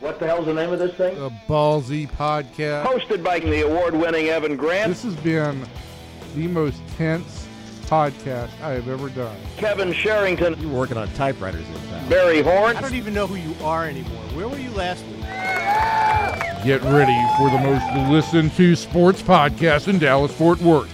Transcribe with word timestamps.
What 0.00 0.18
the 0.18 0.26
hell's 0.26 0.44
the 0.44 0.52
name 0.52 0.72
of 0.72 0.78
this 0.78 0.94
thing? 0.94 1.16
A 1.16 1.30
ballzy 1.48 2.06
podcast. 2.10 2.84
Hosted 2.84 3.24
by 3.24 3.38
the 3.38 3.62
award-winning 3.62 4.26
Evan 4.26 4.54
Grant. 4.56 4.90
This 4.90 5.02
has 5.04 5.16
been 5.16 5.66
the 6.34 6.46
most 6.48 6.78
tense 6.98 7.48
podcast 7.86 8.50
I 8.60 8.72
have 8.72 8.88
ever 8.88 9.08
done. 9.08 9.36
Kevin 9.56 9.94
Sherrington. 9.94 10.60
You're 10.60 10.70
working 10.70 10.98
on 10.98 11.10
typewriters 11.14 11.66
in 11.66 11.88
town. 11.88 12.08
Barry 12.10 12.42
Horn. 12.42 12.76
I 12.76 12.80
don't 12.82 12.94
even 12.94 13.14
know 13.14 13.26
who 13.26 13.36
you 13.36 13.54
are 13.64 13.86
anymore. 13.86 14.22
Where 14.34 14.48
were 14.48 14.58
you 14.58 14.70
last 14.72 15.02
week? 15.06 15.22
Get 16.62 16.82
ready 16.82 17.18
for 17.38 17.48
the 17.48 17.58
most 17.58 18.10
listened 18.10 18.52
to 18.56 18.76
sports 18.76 19.22
podcast 19.22 19.88
in 19.88 19.98
Dallas 19.98 20.32
Fort 20.32 20.60
Worth. 20.60 20.92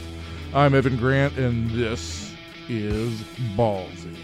I'm 0.55 0.77
Evan 0.77 0.96
Grant, 0.96 1.37
and 1.39 1.71
this 1.71 2.32
is 2.69 3.21
Ballzy. 3.57 4.16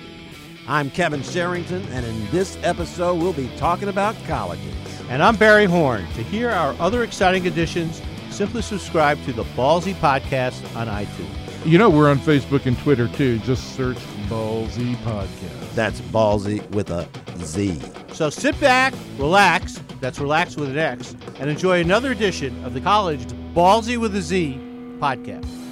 I'm 0.68 0.90
Kevin 0.90 1.22
Sherrington, 1.22 1.82
and 1.92 2.04
in 2.04 2.30
this 2.30 2.58
episode, 2.62 3.22
we'll 3.22 3.32
be 3.32 3.48
talking 3.56 3.88
about 3.88 4.14
colleges. 4.26 4.74
And 5.08 5.22
I'm 5.22 5.34
Barry 5.34 5.64
Horn. 5.64 6.06
To 6.12 6.22
hear 6.22 6.50
our 6.50 6.74
other 6.78 7.02
exciting 7.02 7.46
editions, 7.46 8.02
simply 8.28 8.60
subscribe 8.60 9.18
to 9.24 9.32
the 9.32 9.44
Ballzy 9.56 9.94
Podcast 9.94 10.62
on 10.76 10.86
iTunes. 10.86 11.64
You 11.64 11.78
know, 11.78 11.88
we're 11.88 12.10
on 12.10 12.18
Facebook 12.18 12.66
and 12.66 12.78
Twitter 12.80 13.08
too. 13.08 13.38
Just 13.38 13.76
search 13.76 13.96
Ballzy 14.28 14.94
Podcast. 14.96 15.74
That's 15.74 16.02
ballzy 16.02 16.68
with 16.72 16.90
a 16.90 17.08
Z. 17.38 17.80
So 18.12 18.28
sit 18.28 18.60
back, 18.60 18.92
relax, 19.16 19.80
that's 20.02 20.18
relax 20.18 20.54
with 20.54 20.68
an 20.68 20.78
X, 20.78 21.16
and 21.40 21.48
enjoy 21.48 21.80
another 21.80 22.12
edition 22.12 22.62
of 22.62 22.74
the 22.74 22.82
College 22.82 23.24
Ballzy 23.54 23.96
with 23.96 24.14
a 24.14 24.20
Z 24.20 24.60
podcast. 24.98 25.67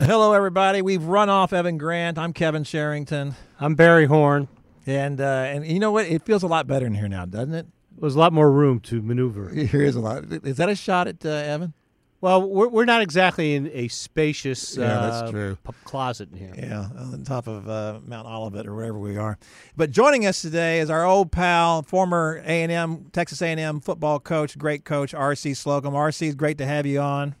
Hello, 0.00 0.32
everybody. 0.34 0.82
We've 0.82 1.02
run 1.02 1.28
off 1.30 1.52
Evan 1.52 1.78
Grant. 1.78 2.18
I'm 2.18 2.32
Kevin 2.32 2.64
Sherrington, 2.64 3.34
I'm 3.58 3.74
Barry 3.74 4.04
Horn. 4.06 4.46
and 4.86 5.20
uh, 5.20 5.24
and 5.24 5.66
you 5.66 5.78
know 5.78 5.90
what? 5.90 6.06
It 6.06 6.22
feels 6.22 6.42
a 6.42 6.46
lot 6.46 6.66
better 6.66 6.86
in 6.86 6.94
here 6.94 7.08
now, 7.08 7.24
doesn't 7.24 7.54
it? 7.54 7.66
There's 7.98 8.14
a 8.14 8.18
lot 8.18 8.32
more 8.32 8.50
room 8.50 8.78
to 8.80 9.00
maneuver. 9.00 9.48
Here 9.54 9.82
is 9.82 9.96
a 9.96 10.00
lot. 10.00 10.24
Is 10.44 10.58
that 10.58 10.68
a 10.68 10.74
shot 10.76 11.08
at 11.08 11.24
uh, 11.24 11.30
Evan? 11.30 11.72
Well, 12.20 12.46
we're, 12.46 12.68
we're 12.68 12.84
not 12.84 13.00
exactly 13.00 13.54
in 13.54 13.70
a 13.72 13.88
spacious 13.88 14.76
Yeah, 14.76 14.86
that's 14.86 15.22
uh, 15.28 15.30
true. 15.30 15.58
p- 15.66 15.72
closet 15.84 16.30
in 16.30 16.36
here. 16.36 16.52
Yeah, 16.58 16.88
on 16.98 17.24
top 17.24 17.46
of 17.46 17.66
uh, 17.68 18.00
Mount 18.04 18.28
Olivet 18.28 18.66
or 18.66 18.74
wherever 18.74 18.98
we 18.98 19.16
are. 19.16 19.38
But 19.78 19.92
joining 19.92 20.26
us 20.26 20.42
today 20.42 20.80
is 20.80 20.90
our 20.90 21.06
old 21.06 21.32
pal, 21.32 21.82
former 21.82 22.42
A 22.44 22.62
and 22.62 22.70
M 22.70 23.06
Texas 23.12 23.40
A 23.40 23.46
and 23.46 23.58
M 23.60 23.80
football 23.80 24.20
coach, 24.20 24.58
great 24.58 24.84
coach 24.84 25.14
RC 25.14 25.56
Slocum. 25.56 25.94
RC, 25.94 26.26
it's 26.26 26.34
great 26.34 26.58
to 26.58 26.66
have 26.66 26.84
you 26.84 27.00
on. 27.00 27.34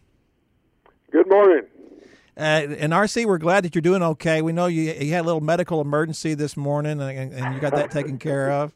Good 1.12 1.28
morning. 1.28 1.62
Uh, 2.36 2.68
and 2.78 2.92
RC, 2.92 3.24
we're 3.24 3.38
glad 3.38 3.64
that 3.64 3.74
you're 3.74 3.82
doing 3.82 4.02
okay. 4.02 4.42
We 4.42 4.52
know 4.52 4.66
you, 4.66 4.92
you 4.92 5.12
had 5.12 5.22
a 5.22 5.26
little 5.26 5.40
medical 5.40 5.80
emergency 5.80 6.34
this 6.34 6.56
morning, 6.56 7.00
and, 7.00 7.32
and 7.32 7.54
you 7.54 7.60
got 7.60 7.74
that 7.74 7.90
taken 7.90 8.18
care 8.18 8.50
of. 8.50 8.72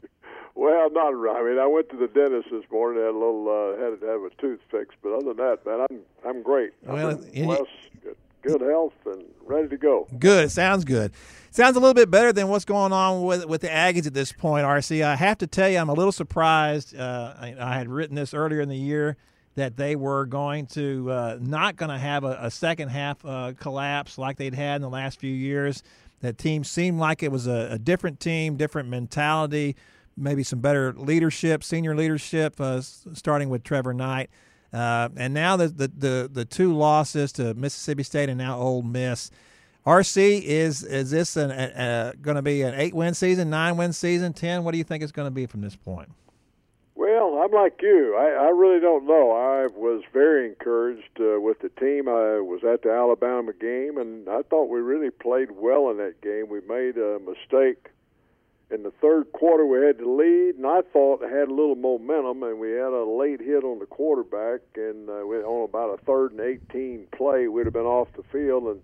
Well, 0.55 0.91
not 0.91 1.11
right. 1.11 1.37
I 1.37 1.49
mean, 1.49 1.59
I 1.59 1.67
went 1.67 1.91
to 1.91 1.97
the 1.97 2.09
dentist 2.09 2.49
this 2.51 2.65
morning. 2.71 3.03
Had 3.03 3.11
a 3.11 3.19
little, 3.19 3.49
uh, 3.49 3.83
had 3.83 4.01
to 4.01 4.07
have 4.07 4.21
a 4.23 4.31
tooth 4.41 4.61
fixed, 4.71 4.97
but 5.03 5.13
other 5.13 5.35
than 5.35 5.37
that, 5.37 5.67
man, 5.67 5.87
I'm 5.91 6.01
I'm 6.27 6.43
great. 6.43 6.73
Well, 6.83 7.11
I'm 7.11 7.17
blessed, 7.17 7.65
good, 8.03 8.17
good 8.43 8.61
health, 8.63 8.93
and 9.07 9.25
ready 9.47 9.69
to 9.69 9.77
go. 9.77 10.07
Good. 10.19 10.51
Sounds 10.51 10.85
good. 10.85 11.13
Sounds 11.51 11.77
a 11.77 11.81
little 11.81 11.95
bit 11.95 12.11
better 12.11 12.33
than 12.33 12.49
what's 12.49 12.65
going 12.65 12.93
on 12.93 13.25
with 13.25 13.47
with 13.47 13.61
the 13.61 13.69
Aggies 13.69 14.07
at 14.07 14.15
this 14.15 14.33
point, 14.33 14.67
RC. 14.67 15.03
I 15.03 15.17
have 15.17 15.39
to 15.39 15.47
tell 15.47 15.69
you, 15.69 15.79
I'm 15.79 15.89
a 15.89 15.95
little 15.95 16.13
surprised. 16.13 16.97
Uh, 16.97 17.35
I, 17.39 17.55
I 17.59 17.75
had 17.77 17.89
written 17.89 18.17
this 18.17 18.35
earlier 18.35 18.61
in 18.61 18.69
the 18.69 18.77
year 18.77 19.17
that 19.61 19.77
they 19.77 19.95
were 19.95 20.25
going 20.25 20.67
to 20.67 21.11
uh, 21.11 21.39
not 21.41 21.77
going 21.77 21.91
to 21.91 21.99
have 21.99 22.25
a, 22.25 22.39
a 22.41 22.51
second 22.51 22.89
half 22.89 23.23
uh, 23.25 23.53
collapse 23.61 24.17
like 24.17 24.39
they'd 24.39 24.55
had 24.55 24.77
in 24.77 24.83
the 24.83 24.89
last 24.89 25.21
few 25.21 25.33
years. 25.33 25.83
That 26.21 26.39
team 26.39 26.65
seemed 26.65 26.99
like 26.99 27.23
it 27.23 27.31
was 27.31 27.47
a, 27.47 27.69
a 27.73 27.79
different 27.79 28.21
team, 28.21 28.57
different 28.57 28.89
mentality, 28.89 29.77
maybe 30.17 30.43
some 30.43 30.61
better 30.61 30.93
leadership, 30.95 31.63
senior 31.63 31.95
leadership, 31.95 32.61
uh, 32.61 32.81
starting 32.81 33.51
with 33.51 33.63
Trevor 33.63 33.93
Knight. 33.93 34.31
Uh, 34.73 35.09
and 35.17 35.35
now 35.35 35.57
the, 35.57 35.69
the 35.69 35.89
the 35.89 36.31
the 36.33 36.45
two 36.45 36.75
losses 36.75 37.33
to 37.33 37.53
Mississippi 37.55 38.03
State 38.03 38.29
and 38.29 38.39
now 38.39 38.59
Ole 38.59 38.83
Miss. 38.83 39.31
RC 39.87 40.43
is 40.43 40.83
is 40.83 41.11
this 41.11 41.35
going 41.35 42.37
to 42.37 42.43
be 42.43 42.63
an 42.63 42.75
eight 42.75 42.95
win 42.95 43.13
season, 43.15 43.51
nine 43.51 43.77
win 43.77 43.93
season, 43.93 44.33
ten? 44.33 44.65
What 44.65 44.73
do 44.73 44.79
you 44.79 44.85
think 44.85 45.03
it's 45.03 45.13
going 45.13 45.27
to 45.27 45.35
be 45.35 45.47
from 45.47 45.61
this 45.61 45.77
point? 45.77 46.09
I'm 47.41 47.53
like 47.53 47.81
you. 47.81 48.17
I, 48.19 48.47
I 48.47 48.49
really 48.51 48.81
don't 48.81 49.07
know. 49.07 49.33
I 49.33 49.67
was 49.75 50.03
very 50.13 50.47
encouraged 50.47 51.19
uh, 51.19 51.41
with 51.41 51.61
the 51.61 51.71
team. 51.71 52.07
I 52.07 52.39
was 52.41 52.61
at 52.65 52.83
the 52.83 52.91
Alabama 52.91 53.55
game, 53.55 53.97
and 53.97 54.29
I 54.29 54.43
thought 54.43 54.69
we 54.69 54.81
really 54.81 55.11
played 55.11 55.51
well 55.53 55.91
in 55.91 55.97
that 55.97 56.21
game. 56.21 56.51
We 56.51 56.61
made 56.61 56.99
a 56.99 57.19
mistake 57.19 57.89
in 58.71 58.83
the 58.83 58.93
third 59.01 59.33
quarter. 59.33 59.65
We 59.65 59.87
had 59.87 59.97
the 59.97 60.09
lead, 60.09 60.57
and 60.57 60.67
I 60.67 60.83
thought 60.93 61.23
had 61.23 61.49
a 61.49 61.55
little 61.55 61.77
momentum, 61.77 62.43
and 62.43 62.61
we 62.61 62.73
had 62.73 62.93
a 62.93 63.05
late 63.05 63.41
hit 63.41 63.65
on 63.65 63.79
the 63.79 63.87
quarterback, 63.87 64.61
and 64.77 65.09
uh, 65.09 65.25
we, 65.27 65.39
on 65.39 65.65
about 65.65 65.99
a 65.99 66.05
third 66.05 66.33
and 66.33 66.41
18 66.41 67.07
play, 67.17 67.49
we'd 67.49 67.65
have 67.65 67.73
been 67.73 67.83
off 67.83 68.09
the 68.17 68.23
field, 68.25 68.65
and 68.65 68.83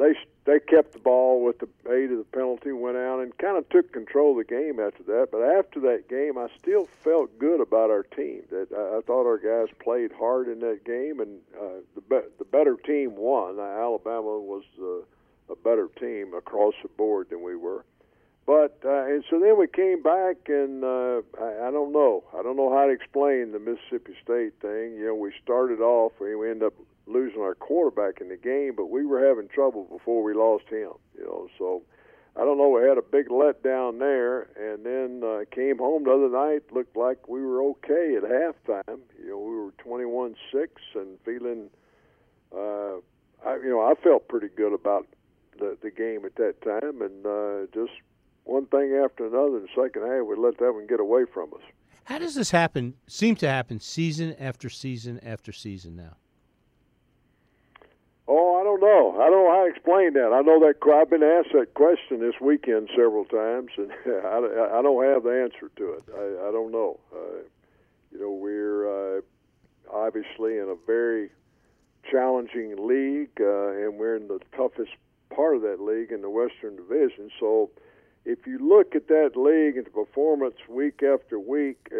they 0.00 0.14
they 0.46 0.58
kept 0.58 0.94
the 0.94 0.98
ball 0.98 1.44
with 1.44 1.58
the 1.58 1.68
aid 1.92 2.10
of 2.10 2.18
the 2.18 2.26
penalty, 2.32 2.72
went 2.72 2.96
out 2.96 3.20
and 3.20 3.36
kind 3.36 3.58
of 3.58 3.68
took 3.68 3.92
control 3.92 4.32
of 4.32 4.46
the 4.46 4.52
game 4.52 4.80
after 4.80 5.02
that. 5.04 5.28
But 5.30 5.42
after 5.42 5.78
that 5.80 6.08
game, 6.08 6.38
I 6.38 6.48
still 6.58 6.88
felt 7.04 7.38
good 7.38 7.60
about 7.60 7.90
our 7.90 8.02
team. 8.02 8.42
That 8.50 8.68
I, 8.72 8.98
I 8.98 9.00
thought 9.02 9.26
our 9.26 9.38
guys 9.38 9.72
played 9.78 10.10
hard 10.12 10.48
in 10.48 10.60
that 10.60 10.84
game, 10.84 11.20
and 11.20 11.40
uh, 11.54 11.84
the 11.94 12.00
be- 12.00 12.28
the 12.38 12.46
better 12.46 12.76
team 12.76 13.14
won. 13.14 13.60
Alabama 13.60 14.38
was 14.40 14.64
uh, 14.80 15.52
a 15.52 15.56
better 15.56 15.88
team 16.00 16.32
across 16.34 16.74
the 16.82 16.88
board 16.88 17.28
than 17.28 17.42
we 17.42 17.54
were. 17.54 17.84
But 18.46 18.80
uh, 18.84 19.04
and 19.04 19.22
so 19.28 19.38
then 19.38 19.58
we 19.58 19.68
came 19.68 20.02
back, 20.02 20.48
and 20.48 20.82
uh, 20.82 21.20
I, 21.38 21.68
I 21.68 21.70
don't 21.70 21.92
know. 21.92 22.24
I 22.36 22.42
don't 22.42 22.56
know 22.56 22.72
how 22.72 22.86
to 22.86 22.92
explain 22.92 23.52
the 23.52 23.58
Mississippi 23.58 24.16
State 24.24 24.54
thing. 24.62 24.96
You 24.96 25.08
know, 25.08 25.14
we 25.14 25.32
started 25.44 25.80
off, 25.80 26.12
we 26.18 26.32
ended 26.50 26.64
up 26.64 26.74
losing 27.10 27.40
our 27.40 27.54
quarterback 27.54 28.20
in 28.20 28.28
the 28.28 28.36
game, 28.36 28.74
but 28.76 28.86
we 28.86 29.04
were 29.04 29.26
having 29.26 29.48
trouble 29.48 29.84
before 29.90 30.22
we 30.22 30.34
lost 30.34 30.64
him. 30.68 30.92
You 31.18 31.24
know, 31.24 31.48
so 31.58 31.82
I 32.36 32.44
don't 32.44 32.58
know. 32.58 32.68
We 32.68 32.88
had 32.88 32.98
a 32.98 33.02
big 33.02 33.28
letdown 33.28 33.98
there, 33.98 34.42
and 34.56 34.86
then 34.86 35.28
uh, 35.28 35.44
came 35.50 35.78
home 35.78 36.04
the 36.04 36.12
other 36.12 36.30
night. 36.30 36.62
Looked 36.72 36.96
like 36.96 37.28
we 37.28 37.40
were 37.40 37.62
okay 37.70 38.16
at 38.16 38.22
halftime. 38.22 39.00
You 39.18 39.30
know, 39.30 39.38
we 39.38 39.56
were 39.56 39.72
twenty-one-six 39.78 40.80
and 40.94 41.18
feeling. 41.24 41.70
Uh, 42.54 43.00
I, 43.44 43.56
you 43.56 43.70
know, 43.70 43.80
I 43.80 43.94
felt 44.02 44.28
pretty 44.28 44.48
good 44.48 44.72
about 44.72 45.06
the 45.58 45.76
the 45.82 45.90
game 45.90 46.24
at 46.24 46.36
that 46.36 46.62
time, 46.62 47.02
and 47.02 47.26
uh, 47.26 47.66
just 47.74 47.92
one 48.44 48.66
thing 48.66 48.98
after 49.04 49.26
another 49.26 49.58
in 49.58 49.62
the 49.62 49.68
second 49.74 50.02
half, 50.02 50.26
we 50.26 50.36
let 50.36 50.58
that 50.58 50.72
one 50.72 50.86
get 50.86 51.00
away 51.00 51.24
from 51.32 51.52
us. 51.54 51.62
How 52.04 52.18
does 52.18 52.34
this 52.34 52.50
happen? 52.50 52.94
Seem 53.06 53.36
to 53.36 53.48
happen 53.48 53.78
season 53.78 54.34
after 54.40 54.68
season 54.68 55.20
after 55.22 55.52
season 55.52 55.94
now. 55.94 56.16
Oh, 58.32 58.60
I 58.60 58.62
don't 58.62 58.80
know. 58.80 59.20
I 59.20 59.28
don't 59.28 59.42
know 59.42 59.50
how 59.50 59.64
to 59.64 59.70
explain 59.70 60.12
that. 60.12 60.30
I 60.32 60.40
know 60.42 60.60
that 60.60 60.78
I've 60.94 61.10
been 61.10 61.24
asked 61.24 61.52
that 61.52 61.74
question 61.74 62.20
this 62.20 62.40
weekend 62.40 62.88
several 62.94 63.24
times, 63.24 63.72
and 63.76 63.90
I, 64.06 64.78
I 64.78 64.82
don't 64.82 65.02
have 65.02 65.24
the 65.24 65.42
answer 65.42 65.68
to 65.74 65.94
it. 65.94 66.04
I, 66.14 66.48
I 66.48 66.52
don't 66.52 66.70
know. 66.70 67.00
Uh, 67.12 67.42
you 68.12 68.20
know, 68.20 68.30
we're 68.30 69.18
uh, 69.18 69.20
obviously 69.92 70.58
in 70.58 70.68
a 70.70 70.76
very 70.86 71.30
challenging 72.08 72.76
league, 72.86 73.34
uh, 73.40 73.72
and 73.72 73.98
we're 73.98 74.14
in 74.14 74.28
the 74.28 74.38
toughest 74.56 74.92
part 75.34 75.56
of 75.56 75.62
that 75.62 75.80
league 75.80 76.12
in 76.12 76.22
the 76.22 76.30
Western 76.30 76.76
Division. 76.76 77.32
So, 77.40 77.70
if 78.24 78.46
you 78.46 78.58
look 78.58 78.94
at 78.94 79.08
that 79.08 79.32
league 79.34 79.76
and 79.76 79.86
the 79.86 79.90
performance 79.90 80.56
week 80.68 81.02
after 81.02 81.38
week, 81.38 81.88
uh, 81.90 81.96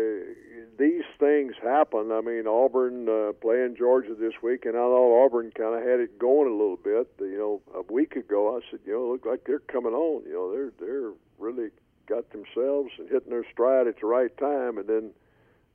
these 0.78 1.04
things 1.18 1.54
happen. 1.62 2.12
I 2.12 2.20
mean, 2.20 2.46
Auburn 2.46 3.08
uh, 3.08 3.32
playing 3.40 3.76
Georgia 3.76 4.14
this 4.14 4.34
week, 4.42 4.64
and 4.64 4.76
I 4.76 4.80
thought 4.80 5.24
Auburn 5.24 5.50
kind 5.56 5.74
of 5.74 5.86
had 5.86 6.00
it 6.00 6.18
going 6.18 6.48
a 6.48 6.52
little 6.52 6.76
bit. 6.76 7.08
You 7.20 7.38
know, 7.38 7.62
a 7.74 7.92
week 7.92 8.16
ago, 8.16 8.56
I 8.56 8.60
said, 8.70 8.80
you 8.84 8.92
know, 8.92 9.12
look 9.12 9.24
like 9.24 9.44
they're 9.46 9.60
coming 9.60 9.94
on. 9.94 10.24
You 10.26 10.32
know, 10.32 10.52
they're 10.52 10.72
they're 10.78 11.12
really 11.38 11.70
got 12.06 12.30
themselves 12.32 12.90
and 12.98 13.08
hitting 13.08 13.30
their 13.30 13.44
stride 13.50 13.86
at 13.86 14.00
the 14.00 14.06
right 14.06 14.36
time, 14.36 14.76
and 14.78 14.88
then 14.88 15.10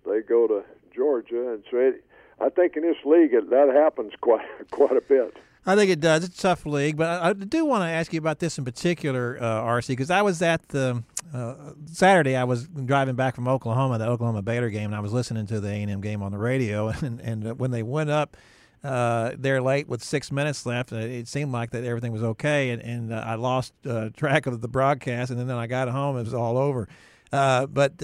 they 0.06 0.22
go 0.22 0.48
to 0.48 0.64
Georgia, 0.94 1.54
and 1.54 1.64
so 1.72 1.78
it, 1.78 2.06
I 2.40 2.50
think 2.50 2.76
in 2.76 2.84
this 2.84 2.98
league 3.06 3.34
it, 3.34 3.50
that 3.50 3.70
happens 3.74 4.14
quite 4.22 4.46
quite 4.72 4.98
a 4.98 5.02
bit. 5.02 5.36
I 5.66 5.76
think 5.76 5.90
it 5.90 6.00
does. 6.00 6.24
It's 6.24 6.38
a 6.38 6.42
tough 6.42 6.66
league, 6.66 6.96
but 6.96 7.22
I, 7.22 7.30
I 7.30 7.34
do 7.34 7.66
want 7.66 7.82
to 7.82 7.88
ask 7.88 8.14
you 8.14 8.20
about 8.20 8.40
this 8.40 8.58
in 8.58 8.66
particular, 8.66 9.38
uh, 9.42 9.62
RC, 9.64 9.88
because 9.88 10.12
I 10.12 10.22
was 10.22 10.42
at 10.44 10.68
the 10.70 11.04
uh, 11.34 11.56
Saturday. 11.86 12.36
I 12.36 12.44
was 12.44 12.68
driving 12.68 13.16
back 13.16 13.34
from 13.36 13.48
Oklahoma, 13.48 13.98
the 13.98 14.06
Oklahoma 14.06 14.44
Baylor 14.44 14.70
game, 14.70 14.86
and 14.86 14.96
I 14.96 15.00
was 15.00 15.12
listening 15.12 15.48
to 15.48 15.60
the 15.60 15.70
A 15.70 15.82
and 15.82 15.90
M 15.90 16.02
game 16.02 16.22
on 16.22 16.32
the 16.32 16.38
radio. 16.38 16.94
And 17.02 17.20
and 17.20 17.60
when 17.60 17.72
they 17.72 17.84
went 17.84 18.10
up 18.12 18.38
uh, 18.84 19.32
there 19.38 19.62
late 19.62 19.88
with 19.88 20.04
six 20.04 20.32
minutes 20.32 20.66
left, 20.66 20.92
it 20.92 21.28
seemed 21.28 21.52
like 21.52 21.72
that 21.72 21.84
everything 21.84 22.12
was 22.12 22.24
okay, 22.24 22.70
and, 22.70 22.82
and 22.82 23.14
uh, 23.14 23.24
I 23.26 23.36
lost 23.36 23.74
uh, 23.88 24.10
track 24.16 24.46
of 24.46 24.62
the 24.62 24.68
broadcast. 24.68 25.32
And 25.32 25.40
then 25.40 25.50
I 25.52 25.66
got 25.66 25.90
home, 25.90 26.18
it 26.18 26.24
was 26.24 26.34
all 26.34 26.58
over. 26.58 26.88
Uh, 27.32 27.66
but 27.66 28.02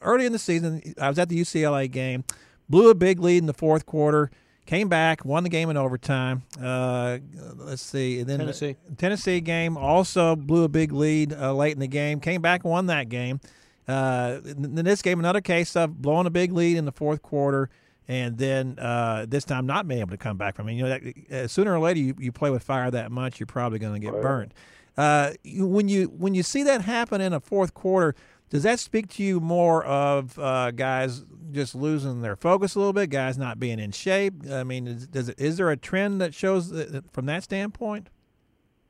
early 0.00 0.26
in 0.26 0.32
the 0.32 0.38
season, 0.38 0.94
I 1.00 1.08
was 1.08 1.18
at 1.18 1.28
the 1.28 1.40
UCLA 1.40 1.90
game, 1.90 2.24
blew 2.68 2.88
a 2.88 2.94
big 2.94 3.18
lead 3.18 3.38
in 3.38 3.46
the 3.46 3.54
fourth 3.54 3.84
quarter 3.84 4.30
came 4.70 4.88
back, 4.88 5.24
won 5.24 5.42
the 5.42 5.48
game 5.48 5.68
in 5.68 5.76
overtime. 5.76 6.44
Uh, 6.62 7.18
let's 7.56 7.82
see, 7.82 8.20
and 8.20 8.28
then 8.28 8.38
Tennessee. 8.38 8.76
the 8.88 8.94
Tennessee 8.94 9.40
game 9.40 9.76
also 9.76 10.36
blew 10.36 10.62
a 10.62 10.68
big 10.68 10.92
lead 10.92 11.32
uh, 11.32 11.52
late 11.52 11.72
in 11.72 11.80
the 11.80 11.88
game. 11.88 12.20
Came 12.20 12.40
back, 12.40 12.64
won 12.64 12.86
that 12.86 13.08
game. 13.08 13.40
Uh, 13.88 14.38
in 14.44 14.78
in 14.78 14.84
this 14.84 15.02
game, 15.02 15.18
another 15.18 15.40
case 15.40 15.74
of 15.74 16.00
blowing 16.00 16.26
a 16.28 16.30
big 16.30 16.52
lead 16.52 16.76
in 16.76 16.84
the 16.84 16.92
fourth 16.92 17.20
quarter, 17.20 17.68
and 18.06 18.38
then 18.38 18.78
uh, 18.78 19.26
this 19.28 19.44
time 19.44 19.66
not 19.66 19.88
being 19.88 20.00
able 20.00 20.12
to 20.12 20.16
come 20.16 20.36
back 20.36 20.54
from 20.54 20.68
it. 20.68 20.74
You 20.74 20.84
know, 20.84 20.88
that, 20.88 21.32
uh, 21.32 21.48
sooner 21.48 21.74
or 21.74 21.80
later, 21.80 21.98
you, 21.98 22.14
you 22.20 22.30
play 22.30 22.50
with 22.50 22.62
fire 22.62 22.92
that 22.92 23.10
much, 23.10 23.40
you're 23.40 23.48
probably 23.48 23.80
going 23.80 24.00
to 24.00 24.06
get 24.06 24.22
burned. 24.22 24.54
Uh, 24.96 25.32
you, 25.42 25.66
when 25.66 25.88
you 25.88 26.04
when 26.16 26.34
you 26.34 26.44
see 26.44 26.62
that 26.62 26.82
happen 26.82 27.20
in 27.20 27.32
a 27.32 27.40
fourth 27.40 27.74
quarter, 27.74 28.14
does 28.50 28.64
that 28.64 28.80
speak 28.80 29.08
to 29.14 29.22
you 29.22 29.40
more 29.40 29.84
of 29.84 30.38
uh, 30.38 30.72
guys 30.72 31.24
just 31.52 31.74
losing 31.74 32.20
their 32.20 32.36
focus 32.36 32.74
a 32.74 32.78
little 32.78 32.92
bit, 32.92 33.08
guys 33.08 33.38
not 33.38 33.58
being 33.58 33.78
in 33.78 33.92
shape? 33.92 34.34
I 34.50 34.64
mean, 34.64 34.86
is, 34.86 35.06
does 35.06 35.28
it, 35.28 35.40
is 35.40 35.56
there 35.56 35.70
a 35.70 35.76
trend 35.76 36.20
that 36.20 36.34
shows 36.34 36.70
that, 36.70 37.04
from 37.12 37.26
that 37.26 37.44
standpoint? 37.44 38.08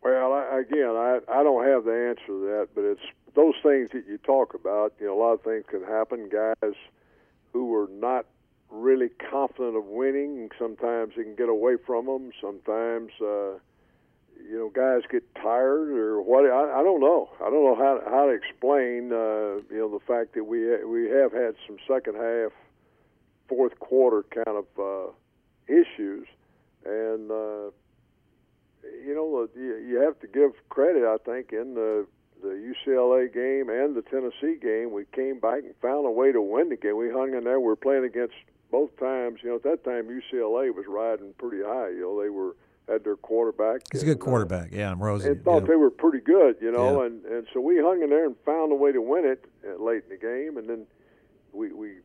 Well, 0.02 0.32
I, 0.32 0.60
again, 0.60 0.96
I 0.96 1.20
I 1.28 1.42
don't 1.42 1.64
have 1.66 1.84
the 1.84 2.08
answer 2.08 2.26
to 2.26 2.40
that, 2.46 2.68
but 2.74 2.84
it's 2.84 3.02
those 3.34 3.54
things 3.62 3.90
that 3.92 4.06
you 4.08 4.18
talk 4.18 4.54
about. 4.54 4.94
You 4.98 5.06
know, 5.06 5.14
a 5.14 5.20
lot 5.20 5.32
of 5.32 5.42
things 5.42 5.64
can 5.68 5.84
happen. 5.84 6.30
Guys 6.30 6.74
who 7.52 7.74
are 7.74 7.88
not 7.92 8.24
really 8.70 9.10
confident 9.30 9.76
of 9.76 9.84
winning, 9.84 10.48
sometimes 10.58 11.14
it 11.16 11.24
can 11.24 11.34
get 11.34 11.48
away 11.48 11.76
from 11.76 12.06
them. 12.06 12.30
Sometimes, 12.40 13.10
uh, 13.20 13.58
you 14.48 14.58
know, 14.58 14.68
guys 14.68 15.02
get 15.10 15.22
tired 15.34 15.90
or 15.90 16.22
what. 16.22 16.44
I, 16.44 16.80
I 16.80 16.82
don't 16.82 17.00
know. 17.00 17.30
I 17.40 17.50
don't 17.50 17.64
know 17.64 17.76
how 17.76 18.00
how 18.08 18.26
to 18.26 18.32
explain. 18.32 19.12
Uh, 19.12 19.62
you 19.72 19.78
know, 19.78 19.88
the 19.88 20.04
fact 20.06 20.34
that 20.34 20.44
we 20.44 20.84
we 20.84 21.10
have 21.10 21.32
had 21.32 21.54
some 21.66 21.76
second 21.88 22.16
half, 22.16 22.52
fourth 23.48 23.78
quarter 23.80 24.24
kind 24.32 24.56
of 24.56 24.66
uh, 24.78 25.12
issues, 25.68 26.26
and. 26.84 27.30
Uh, 27.30 27.70
you 29.04 29.14
know, 29.14 29.48
you 29.54 30.00
have 30.00 30.18
to 30.20 30.26
give 30.26 30.52
credit. 30.68 31.04
I 31.04 31.16
think 31.24 31.52
in 31.52 31.74
the 31.74 32.06
the 32.42 32.74
UCLA 32.88 33.32
game 33.32 33.68
and 33.68 33.94
the 33.94 34.02
Tennessee 34.02 34.58
game, 34.60 34.92
we 34.92 35.04
came 35.12 35.38
back 35.38 35.62
and 35.62 35.74
found 35.82 36.06
a 36.06 36.10
way 36.10 36.32
to 36.32 36.40
win 36.40 36.70
the 36.70 36.76
game. 36.76 36.96
We 36.96 37.10
hung 37.10 37.34
in 37.34 37.44
there. 37.44 37.60
We 37.60 37.66
were 37.66 37.76
playing 37.76 38.04
against 38.04 38.34
both 38.70 38.96
times. 38.98 39.40
You 39.42 39.50
know, 39.50 39.56
at 39.56 39.62
that 39.64 39.84
time 39.84 40.08
UCLA 40.08 40.74
was 40.74 40.86
riding 40.88 41.34
pretty 41.38 41.62
high. 41.62 41.90
You 41.90 42.00
know, 42.00 42.22
they 42.22 42.30
were 42.30 42.56
had 42.90 43.04
their 43.04 43.16
quarterback. 43.16 43.82
He's 43.92 44.02
a 44.02 44.04
good 44.04 44.12
and, 44.12 44.22
uh, 44.22 44.24
quarterback, 44.24 44.68
yeah, 44.72 44.94
Rosie. 44.96 45.28
and 45.28 45.44
thought 45.44 45.62
yeah. 45.62 45.68
they 45.68 45.76
were 45.76 45.90
pretty 45.90 46.20
good, 46.20 46.56
you 46.60 46.72
know, 46.72 47.00
Yeah. 47.00 47.06
and 47.06 47.24
and 47.26 47.46
so 47.52 47.60
we 47.60 47.78
hung 47.78 48.02
in 48.02 48.10
there 48.10 48.26
and 48.26 48.36
found 48.44 48.72
a 48.72 48.74
way 48.74 48.92
to 48.92 49.00
win 49.00 49.24
it 49.24 49.44
uh, 49.66 49.82
late 49.82 50.02
in 50.04 50.10
the 50.10 50.16
game, 50.16 50.56
and 50.58 50.68
then 50.68 50.86
we 51.52 51.72
we 51.72 51.96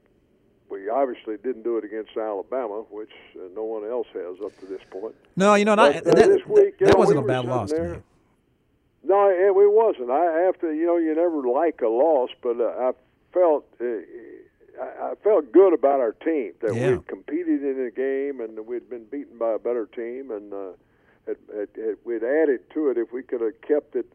we 0.70 0.90
obviously 0.90 1.38
didn't 1.38 1.64
do 1.64 1.78
it 1.78 1.84
against 1.84 2.16
Alabama, 2.18 2.84
which 2.90 3.12
uh, 3.36 3.48
no 3.56 3.64
one 3.64 3.84
else 3.90 4.08
has 4.14 4.36
up 4.44 4.58
to 4.60 4.66
this 4.66 4.82
point. 4.90 5.16
No, 5.36 5.54
you 5.56 5.66
know, 5.66 5.74
and 5.74 5.82
I, 5.82 5.94
But, 5.94 6.08
uh, 6.08 6.16
that, 6.16 6.28
this 6.28 6.46
week, 6.48 6.76
you 6.80 6.88
that 6.88 6.94
know, 6.94 7.00
wasn't 7.00 7.20
we 7.20 7.24
a 7.26 7.28
bad 7.28 7.46
loss 7.46 7.72
there. 7.72 8.02
No, 9.04 9.30
it, 9.30 9.50
it 9.50 9.72
wasn't. 9.72 10.10
I 10.10 10.48
after 10.48 10.74
you 10.74 10.86
know 10.86 10.98
you 10.98 11.14
never 11.16 11.48
like 11.48 11.82
a 11.82 11.88
loss, 11.88 12.30
but 12.42 12.60
uh, 12.60 12.90
I 12.90 12.92
felt 13.34 13.66
uh, 13.80 13.86
I, 14.82 15.12
I 15.12 15.14
felt 15.24 15.52
good 15.52 15.74
about 15.74 16.00
our 16.00 16.12
team 16.14 16.54
that 16.62 16.76
Yeah. 16.76 16.92
we 16.92 17.00
competed 17.08 17.64
in 17.64 17.84
the 17.84 17.92
game 17.92 18.42
and 18.42 18.66
we'd 18.66 18.90
been 18.90 19.06
beaten 19.06 19.38
by 19.38 19.54
a 19.54 19.60
better 19.60 19.86
team 19.86 20.32
and 20.32 20.54
uh, 20.54 20.72
had, 21.26 21.38
had, 21.54 21.70
had, 21.76 21.98
we'd 22.04 22.24
added 22.24 22.70
to 22.74 22.90
it 22.90 22.98
if 22.98 23.12
we 23.14 23.24
could 23.24 23.42
have 23.42 23.60
kept 23.62 23.96
it 23.96 24.06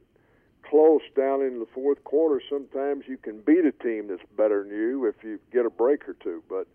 close 0.62 1.02
down 1.16 1.42
in 1.42 1.58
the 1.58 1.66
fourth 1.74 2.02
quarter. 2.04 2.40
Sometimes 2.48 3.04
you 3.08 3.16
can 3.16 3.40
beat 3.40 3.64
a 3.64 3.72
team 3.72 4.08
that's 4.08 4.22
better 4.36 4.62
than 4.62 4.72
you 4.72 5.06
if 5.06 5.22
you 5.24 5.38
get 5.52 5.66
a 5.66 5.70
break 5.70 6.08
or 6.08 6.14
two, 6.14 6.42
but. 6.48 6.66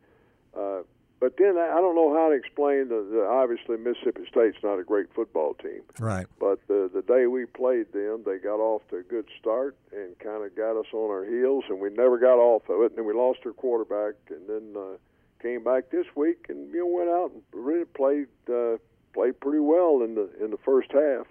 Uh, 0.57 0.83
but 1.19 1.38
then 1.38 1.57
I 1.57 1.79
don't 1.81 1.95
know 1.95 2.13
how 2.13 2.29
to 2.29 2.35
explain 2.35 2.89
the, 2.89 3.07
the 3.09 3.25
obviously 3.25 3.77
Mississippi 3.77 4.25
State's 4.29 4.57
not 4.63 4.79
a 4.79 4.83
great 4.83 5.07
football 5.15 5.53
team. 5.56 5.81
Right. 6.00 6.27
But 6.39 6.59
the 6.67 6.89
the 6.94 7.01
day 7.01 7.27
we 7.27 7.45
played 7.45 7.94
them, 7.94 8.23
they 8.25 8.38
got 8.38 8.59
off 8.59 8.81
to 8.89 8.97
a 8.97 9.03
good 9.03 9.25
start 9.39 9.77
and 9.91 10.17
kind 10.19 10.45
of 10.45 10.56
got 10.56 10.77
us 10.79 10.88
on 10.94 11.09
our 11.09 11.25
heels, 11.25 11.63
and 11.69 11.79
we 11.79 11.89
never 11.89 12.17
got 12.17 12.38
off 12.38 12.69
of 12.69 12.81
it. 12.81 12.91
And 12.91 12.97
then 12.97 13.06
we 13.06 13.13
lost 13.13 13.39
our 13.45 13.53
quarterback, 13.53 14.15
and 14.29 14.47
then 14.47 14.75
uh, 14.75 14.97
came 15.41 15.63
back 15.63 15.91
this 15.91 16.07
week 16.15 16.47
and 16.50 16.73
you 16.73 16.79
know 16.79 16.88
went 16.88 17.09
out 17.09 17.31
and 17.31 17.41
really 17.53 17.85
played 17.85 18.27
uh, 18.50 18.77
played 19.13 19.39
pretty 19.39 19.59
well 19.59 20.01
in 20.03 20.15
the 20.15 20.29
in 20.44 20.51
the 20.51 20.57
first 20.65 20.91
half, 20.91 21.27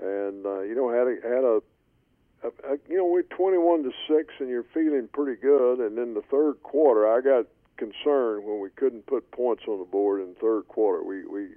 and 0.00 0.46
uh, 0.46 0.60
you 0.60 0.74
know 0.74 0.88
had 0.88 1.06
a 1.06 1.16
had 1.22 1.44
a, 1.44 1.60
a, 2.44 2.74
a 2.74 2.78
you 2.88 2.96
know 2.96 3.06
we're 3.06 3.22
twenty 3.22 3.58
one 3.58 3.82
to 3.82 3.90
six, 4.08 4.32
and 4.38 4.48
you're 4.48 4.66
feeling 4.74 5.08
pretty 5.12 5.40
good. 5.40 5.80
And 5.80 5.98
then 5.98 6.14
the 6.14 6.22
third 6.22 6.62
quarter, 6.62 7.06
I 7.06 7.20
got 7.20 7.46
concerned 7.76 8.44
when 8.44 8.60
we 8.60 8.70
couldn't 8.70 9.06
put 9.06 9.30
points 9.30 9.64
on 9.68 9.78
the 9.78 9.84
board 9.84 10.20
in 10.20 10.34
third 10.40 10.68
quarter. 10.68 11.02
We 11.02 11.24
we 11.26 11.48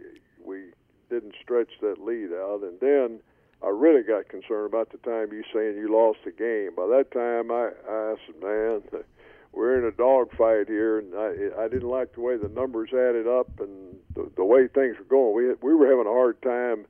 we 0.44 0.64
didn't 1.10 1.34
stretch 1.42 1.72
that 1.82 2.04
lead 2.04 2.32
out, 2.34 2.62
and 2.64 2.80
then 2.80 3.20
I 3.64 3.70
really 3.70 4.04
got 4.04 4.30
concerned 4.30 4.68
about 4.68 4.92
the 4.92 4.98
time 5.00 5.32
you 5.32 5.44
saying 5.54 5.78
you 5.78 5.92
lost 5.92 6.20
the 6.26 6.32
game. 6.32 6.76
By 6.76 6.88
that 6.88 7.12
time, 7.12 7.52
I 7.52 7.72
I 7.90 8.16
said, 8.26 8.42
man, 8.42 8.82
we're 9.52 9.80
in 9.80 9.86
a 9.86 9.92
dogfight 9.92 10.68
here, 10.68 11.00
and 11.00 11.14
I 11.16 11.64
I 11.64 11.68
didn't 11.68 11.90
like 11.90 12.14
the 12.14 12.22
way 12.22 12.38
the 12.38 12.50
numbers 12.50 12.90
added 12.94 13.28
up 13.28 13.60
and 13.60 13.98
the, 14.16 14.30
the 14.36 14.46
way 14.46 14.68
things 14.68 14.98
were 14.98 15.06
going. 15.06 15.36
We 15.36 15.54
we 15.62 15.76
were 15.76 15.88
having 15.88 16.08
a 16.08 16.16
hard 16.16 16.42
time 16.42 16.86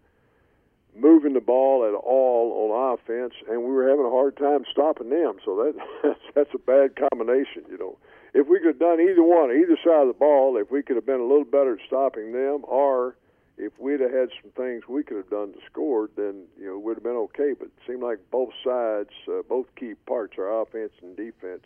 moving 1.00 1.34
the 1.34 1.42
ball 1.42 1.86
at 1.86 1.94
all 1.94 2.72
on 2.72 2.94
offense, 2.94 3.34
and 3.50 3.62
we 3.62 3.72
were 3.72 3.88
having 3.88 4.06
a 4.06 4.10
hard 4.10 4.36
time 4.38 4.66
stopping 4.72 5.10
them. 5.10 5.38
So 5.46 5.56
that 5.56 6.16
that's 6.36 6.54
a 6.54 6.60
bad 6.60 6.96
combination, 6.96 7.64
you 7.70 7.78
know. 7.78 7.98
If 8.38 8.48
we 8.48 8.60
could 8.60 8.68
have 8.68 8.80
done 8.80 9.02
either 9.02 9.24
one, 9.24 9.50
either 9.50 9.76
side 9.84 10.02
of 10.02 10.08
the 10.10 10.14
ball, 10.14 10.58
if 10.58 10.70
we 10.70 10.84
could 10.84 10.96
have 10.96 11.08
been 11.08 11.20
a 11.20 11.26
little 11.26 11.44
better 11.44 11.74
at 11.74 11.80
stopping 11.88 12.34
them, 12.34 12.60
or 12.68 13.16
if 13.58 13.74
we'd 13.80 14.00
have 14.00 14.14
had 14.14 14.30
some 14.40 14.52
things 14.52 14.84
we 14.88 15.02
could 15.02 15.18
have 15.18 15.32
done 15.32 15.54
to 15.54 15.60
score, 15.66 16.08
then 16.16 16.44
you 16.60 16.68
know 16.68 16.78
would 16.78 16.98
have 16.98 17.04
been 17.04 17.14
okay. 17.14 17.54
But 17.58 17.70
it 17.70 17.74
seemed 17.88 18.04
like 18.04 18.20
both 18.30 18.52
sides, 18.64 19.10
uh, 19.28 19.42
both 19.50 19.66
key 19.76 19.96
parts, 20.06 20.36
our 20.38 20.62
offense 20.62 20.92
and 21.02 21.18
defense, 21.18 21.64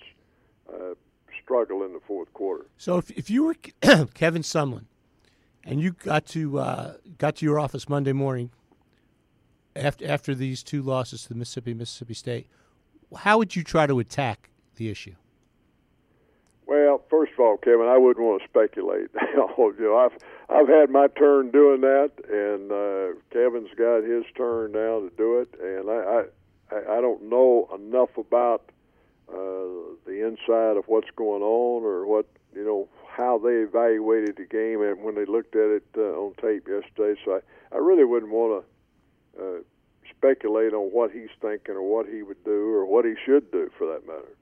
uh, 0.73 0.93
struggle 1.43 1.83
in 1.83 1.91
the 1.91 1.99
fourth 2.07 2.31
quarter. 2.33 2.67
So 2.77 2.97
if, 2.97 3.11
if 3.11 3.29
you 3.29 3.43
were 3.43 3.55
Kevin 4.13 4.41
Sumlin 4.41 4.85
and 5.65 5.81
you 5.81 5.91
got 5.91 6.25
to 6.27 6.57
uh, 6.57 6.93
got 7.17 7.35
to 7.37 7.45
your 7.45 7.59
office 7.59 7.89
Monday 7.89 8.13
morning 8.13 8.49
after 9.75 10.07
after 10.07 10.33
these 10.33 10.63
two 10.63 10.81
losses 10.81 11.25
to 11.25 11.35
Mississippi 11.35 11.73
Mississippi 11.73 12.13
State, 12.13 12.47
how 13.17 13.39
would 13.39 13.57
you 13.57 13.63
try 13.65 13.87
to 13.87 13.99
attack 13.99 14.51
the 14.77 14.89
issue? 14.89 15.15
Well, 16.71 17.03
first 17.09 17.33
of 17.33 17.39
all, 17.41 17.57
Kevin, 17.57 17.87
I 17.87 17.97
wouldn't 17.97 18.25
want 18.25 18.41
to 18.41 18.47
speculate. 18.47 19.09
you 19.35 19.75
know, 19.77 19.97
I've 19.97 20.17
I've 20.49 20.69
had 20.69 20.89
my 20.89 21.07
turn 21.07 21.51
doing 21.51 21.81
that, 21.81 22.11
and 22.31 22.71
uh, 22.71 23.19
Kevin's 23.29 23.75
got 23.75 24.05
his 24.05 24.23
turn 24.37 24.71
now 24.71 25.01
to 25.01 25.11
do 25.17 25.39
it. 25.39 25.53
And 25.61 25.89
I 25.89 26.23
I, 26.71 26.97
I 26.97 27.01
don't 27.01 27.23
know 27.23 27.67
enough 27.75 28.17
about 28.17 28.71
uh, 29.27 29.99
the 30.05 30.25
inside 30.25 30.77
of 30.77 30.85
what's 30.87 31.09
going 31.13 31.41
on 31.43 31.83
or 31.83 32.07
what 32.07 32.25
you 32.55 32.63
know 32.63 32.87
how 33.17 33.37
they 33.37 33.67
evaluated 33.67 34.37
the 34.37 34.45
game 34.45 34.81
and 34.81 35.03
when 35.03 35.15
they 35.15 35.25
looked 35.25 35.57
at 35.57 35.69
it 35.69 35.87
uh, 35.97 36.23
on 36.23 36.35
tape 36.35 36.69
yesterday. 36.69 37.19
So 37.25 37.41
I, 37.41 37.75
I 37.75 37.79
really 37.79 38.05
wouldn't 38.05 38.31
want 38.31 38.63
to 39.35 39.43
uh, 39.43 39.59
speculate 40.09 40.71
on 40.71 40.87
what 40.93 41.11
he's 41.11 41.35
thinking 41.41 41.75
or 41.75 41.83
what 41.83 42.07
he 42.07 42.23
would 42.23 42.41
do 42.45 42.73
or 42.73 42.85
what 42.85 43.03
he 43.03 43.15
should 43.25 43.51
do 43.51 43.69
for 43.77 43.87
that 43.87 44.07
matter. 44.07 44.37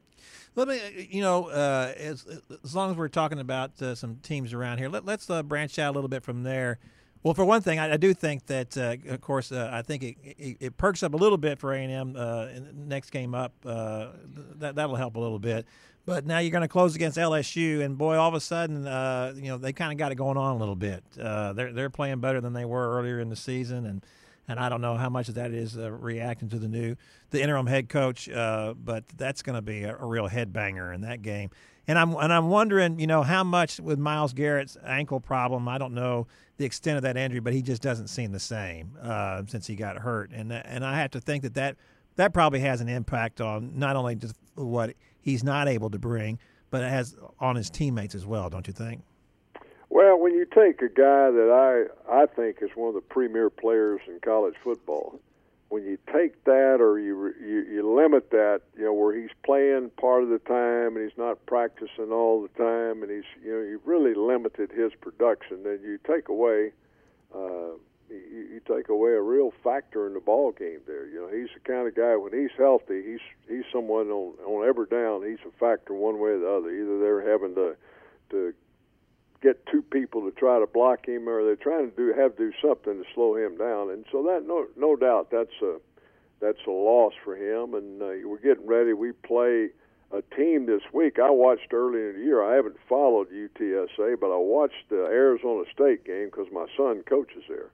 Let 0.56 0.68
me, 0.68 1.08
you 1.10 1.22
know, 1.22 1.46
uh, 1.50 1.94
as 1.98 2.26
as 2.64 2.76
long 2.76 2.92
as 2.92 2.98
we're 2.98 3.08
talking 3.08 3.40
about 3.40 3.82
uh, 3.82 3.96
some 3.96 4.18
teams 4.18 4.54
around 4.54 4.80
here, 4.80 4.90
let, 4.90 5.06
let's 5.06 5.30
uh, 5.30 5.44
branch 5.44 5.80
out 5.80 5.92
a 5.92 5.96
little 5.96 6.10
bit 6.10 6.24
from 6.24 6.44
there. 6.44 6.80
Well, 7.22 7.34
for 7.34 7.44
one 7.44 7.62
thing, 7.62 7.80
I, 7.80 7.94
I 7.94 7.98
do 7.98 8.14
think 8.14 8.46
that, 8.46 8.78
uh, 8.78 8.96
of 9.10 9.20
course, 9.20 9.52
uh, 9.52 9.70
I 9.74 9.82
think 9.82 10.04
it, 10.04 10.16
it, 10.24 10.58
it 10.60 10.78
perks 10.78 11.04
up 11.04 11.14
a 11.14 11.18
little 11.18 11.38
bit 11.38 11.60
for 11.60 11.74
A 11.74 11.84
and 11.84 11.92
M 11.92 12.16
uh, 12.18 12.48
next 12.74 13.10
game 13.10 13.36
up. 13.36 13.54
Uh, 13.66 14.08
that 14.56 14.76
that'll 14.76 14.96
help 14.96 15.16
a 15.16 15.20
little 15.20 15.40
bit. 15.40 15.66
But 16.06 16.26
now 16.26 16.40
you're 16.40 16.52
going 16.52 16.62
to 16.62 16.70
close 16.70 16.96
against 16.96 17.18
LSU, 17.18 17.82
and 17.82 17.98
boy, 17.98 18.16
all 18.16 18.30
of 18.30 18.34
a 18.34 18.40
sudden, 18.40 18.88
uh, 18.88 19.34
you 19.36 19.50
know, 19.50 19.58
they 19.58 19.74
kind 19.74 19.92
of 19.92 19.98
got 19.98 20.12
it 20.12 20.16
going 20.16 20.38
on 20.38 20.56
a 20.56 20.58
little 20.58 20.76
bit. 20.76 21.04
Uh, 21.22 21.54
they're 21.54 21.74
they're 21.74 21.90
playing 21.90 22.20
better 22.20 22.42
than 22.42 22.54
they 22.54 22.66
were 22.66 22.98
earlier 22.98 23.20
in 23.20 23.30
the 23.30 23.36
season, 23.36 23.86
and 23.86 24.04
and 24.50 24.60
I 24.60 24.68
don't 24.68 24.82
know 24.82 24.96
how 24.96 25.10
much 25.10 25.30
of 25.30 25.36
that 25.36 25.52
is 25.52 25.78
uh, 25.78 25.92
reacting 25.92 26.50
to 26.50 26.60
the 26.60 26.68
new 26.68 26.96
the 27.30 27.42
interim 27.42 27.68
head 27.68 27.88
coach, 27.88 28.28
uh, 28.28 28.74
but 28.74 29.08
that's 29.16 29.44
going 29.44 29.56
to 29.56 29.62
be 29.62 29.84
a, 29.84 29.96
a 29.96 30.06
real 30.06 30.28
headbanger 30.28 30.94
in 30.94 31.02
that 31.02 31.22
game. 31.22 31.52
And 31.88 31.98
I'm 31.98 32.16
and 32.16 32.34
I'm 32.34 32.50
wondering, 32.50 33.00
you 33.00 33.08
know, 33.08 33.22
how 33.22 33.44
much 33.44 33.80
with 33.80 34.00
Myles 34.00 34.34
Garrett's 34.34 34.76
ankle 34.84 35.20
problem. 35.20 35.68
I 35.68 35.78
don't 35.78 35.94
know 35.94 36.28
the 36.58 36.66
extent 36.66 36.98
of 36.98 37.04
that 37.04 37.16
injury, 37.16 37.40
but 37.40 37.54
he 37.54 37.62
just 37.62 37.82
doesn't 37.82 38.08
seem 38.08 38.32
the 38.32 38.40
same 38.40 38.98
uh, 39.02 39.44
since 39.48 39.68
he 39.68 39.76
got 39.76 39.98
hurt. 39.98 40.32
And 40.34 40.52
and 40.52 40.84
I 40.84 41.00
have 41.00 41.12
to 41.12 41.22
think 41.22 41.44
that 41.44 41.54
that 41.54 41.78
that 42.16 42.34
probably 42.34 42.60
has 42.62 42.82
an 42.82 42.90
impact 42.90 43.40
on 43.42 43.78
not 43.78 43.96
only 43.96 44.16
just 44.16 44.36
what 44.56 44.96
he's 45.22 45.44
not 45.44 45.68
able 45.68 45.92
to 45.92 46.00
bring, 46.00 46.40
but 46.72 46.84
it 46.84 46.90
has 46.90 47.16
on 47.40 47.56
his 47.56 47.70
teammates 47.70 48.16
as 48.16 48.26
well. 48.26 48.50
Don't 48.50 48.68
you 48.68 48.74
think? 48.74 49.04
Well, 49.90 50.20
when 50.20 50.34
you 50.34 50.46
take 50.46 50.82
a 50.82 50.90
guy 50.90 51.32
that 51.32 51.90
I 52.10 52.22
I 52.22 52.26
think 52.28 52.58
is 52.62 52.70
one 52.76 52.90
of 52.90 52.96
the 52.96 53.02
premier 53.02 53.50
players 53.50 54.02
in 54.08 54.20
college 54.20 54.56
football, 54.64 55.20
when 55.70 55.84
you 55.84 55.98
take 56.14 56.44
that 56.44 56.78
or 56.80 57.00
you 57.00 57.34
you, 57.40 57.66
you 57.72 57.96
limit 57.96 58.30
that, 58.32 58.62
you 58.78 58.86
know, 58.86 58.94
where 58.94 59.20
he's 59.20 59.32
playing 59.44 59.90
part 60.00 60.24
of 60.24 60.30
the 60.30 60.40
time 60.40 60.96
and 60.96 61.04
he's 61.04 61.18
not 61.18 61.44
practicing 61.48 62.12
all 62.12 62.42
the 62.42 62.50
time, 62.50 63.02
and 63.02 63.12
he's 63.12 63.30
you 63.44 63.52
know 63.52 63.62
you've 63.62 63.88
really 63.88 64.14
limited 64.14 64.72
his 64.72 64.94
production, 65.02 65.64
then 65.64 65.80
you 65.84 65.98
take 66.06 66.30
away 66.30 66.72
uh, 67.34 67.74
you, 68.10 68.48
you 68.54 68.62
take 68.68 68.90
away 68.90 69.12
a 69.12 69.22
real 69.22 69.52
factor 69.64 70.08
in 70.08 70.14
the 70.14 70.20
ball 70.20 70.52
game 70.52 70.80
there. 70.88 71.08
You 71.08 71.22
know, 71.22 71.28
he's 71.36 71.50
the 71.54 71.60
kind 71.62 71.88
of 71.88 71.96
guy 71.96 72.16
when 72.16 72.34
he's 72.34 72.56
healthy, 72.58 73.04
he's 73.04 73.26
he's 73.48 73.66
someone 73.72 74.10
on 74.10 74.34
on 74.46 74.68
every 74.68 74.88
down. 74.88 75.24
He's 75.28 75.46
a 75.48 75.52
factor 75.60 75.94
one 75.94 76.20
way 76.20 76.32
or 76.32 76.40
the 76.40 76.50
other. 76.50 76.72
Either 76.72 77.00
they're 77.00 77.32
having 77.32 77.56
to 77.56 77.76
to 78.32 78.54
get 79.42 79.66
two 79.68 79.82
people 79.82 80.22
to 80.22 80.32
try 80.32 80.60
to 80.60 80.68
block 80.68 81.08
him, 81.08 81.28
or 81.30 81.44
they're 81.44 81.56
trying 81.56 81.90
to 81.92 81.96
do 81.96 82.14
have 82.14 82.36
to 82.38 82.52
do 82.52 82.54
something 82.62 83.02
to 83.04 83.10
slow 83.14 83.36
him 83.36 83.58
down. 83.58 83.90
And 83.92 84.06
so 84.12 84.24
that 84.24 84.46
no 84.48 84.68
no 84.78 84.96
doubt 84.96 85.30
that's 85.32 85.62
a 85.62 85.78
that's 86.40 86.60
a 86.68 86.72
loss 86.72 87.14
for 87.24 87.36
him. 87.36 87.74
And 87.74 88.02
uh, 88.02 88.28
we're 88.28 88.40
getting 88.40 88.68
ready. 88.68 88.94
We 88.94 89.12
play 89.12 89.70
a 90.12 90.22
team 90.36 90.66
this 90.66 90.82
week. 90.94 91.20
I 91.20 91.30
watched 91.30 91.74
early 91.74 92.00
in 92.00 92.14
the 92.20 92.26
year. 92.26 92.44
I 92.44 92.56
haven't 92.56 92.78
followed 92.88 93.30
UTSA, 93.32 94.20
but 94.20 94.34
I 94.34 94.38
watched 94.38 94.90
the 94.90 95.06
Arizona 95.06 95.64
State 95.72 96.04
game 96.06 96.26
because 96.26 96.48
my 96.52 96.66
son 96.76 97.04
coaches 97.08 97.44
there. 97.48 97.70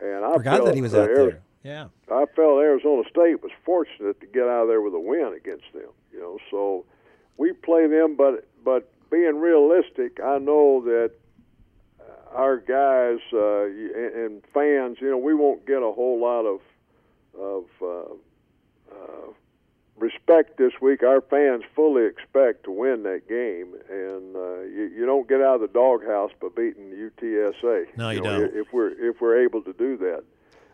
And 0.00 0.24
I 0.24 0.32
Forgot 0.34 0.64
that 0.64 0.74
he 0.74 0.82
was 0.82 0.94
out 0.94 1.08
Ari- 1.08 1.16
there. 1.16 1.40
Yeah. 1.64 1.86
I 2.10 2.24
felt 2.34 2.60
Arizona 2.60 3.02
State 3.10 3.42
was 3.42 3.52
fortunate 3.64 4.20
to 4.20 4.26
get 4.26 4.44
out 4.44 4.62
of 4.62 4.68
there 4.68 4.80
with 4.80 4.94
a 4.94 5.00
win 5.00 5.34
against 5.36 5.66
them. 5.72 5.90
You 6.12 6.20
know, 6.20 6.38
so 6.50 6.84
we 7.36 7.52
play 7.52 7.86
them, 7.86 8.16
but 8.16 8.46
but 8.64 8.90
being 9.10 9.38
realistic, 9.40 10.20
I 10.22 10.38
know 10.38 10.82
that 10.84 11.12
our 12.32 12.58
guys 12.58 13.20
uh, 13.32 13.64
and 13.64 14.42
fans, 14.52 14.98
you 15.00 15.10
know, 15.10 15.18
we 15.18 15.34
won't 15.34 15.66
get 15.66 15.82
a 15.82 15.92
whole 15.92 16.20
lot 16.20 16.44
of 16.44 16.60
of 17.38 17.64
uh, 17.80 18.94
uh, 18.94 19.32
respect 19.96 20.58
this 20.58 20.72
week. 20.80 21.02
Our 21.02 21.20
fans 21.20 21.64
fully 21.74 22.04
expect 22.04 22.64
to 22.64 22.70
win 22.70 23.04
that 23.04 23.28
game, 23.28 23.74
and 23.88 24.36
uh, 24.36 24.60
you, 24.62 24.90
you 24.94 25.06
don't 25.06 25.28
get 25.28 25.40
out 25.40 25.56
of 25.56 25.60
the 25.60 25.68
doghouse 25.68 26.30
by 26.40 26.48
beating 26.54 26.90
UTSA. 26.90 27.96
No, 27.96 28.10
you 28.10 28.20
know, 28.20 28.40
don't. 28.40 28.56
If 28.56 28.72
we're 28.72 28.90
if 28.90 29.20
we're 29.20 29.42
able 29.42 29.62
to 29.62 29.72
do 29.72 29.96
that, 29.98 30.24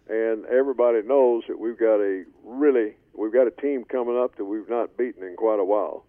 and 0.08 0.44
everybody 0.46 1.02
knows 1.02 1.44
that 1.48 1.58
we've 1.58 1.78
got 1.78 2.00
a 2.00 2.24
really 2.44 2.94
we've 3.14 3.32
got 3.32 3.46
a 3.46 3.50
team 3.50 3.84
coming 3.84 4.18
up 4.18 4.36
that 4.36 4.44
we've 4.44 4.68
not 4.68 4.96
beaten 4.96 5.22
in 5.22 5.36
quite 5.36 5.60
a 5.60 5.64
while, 5.64 6.04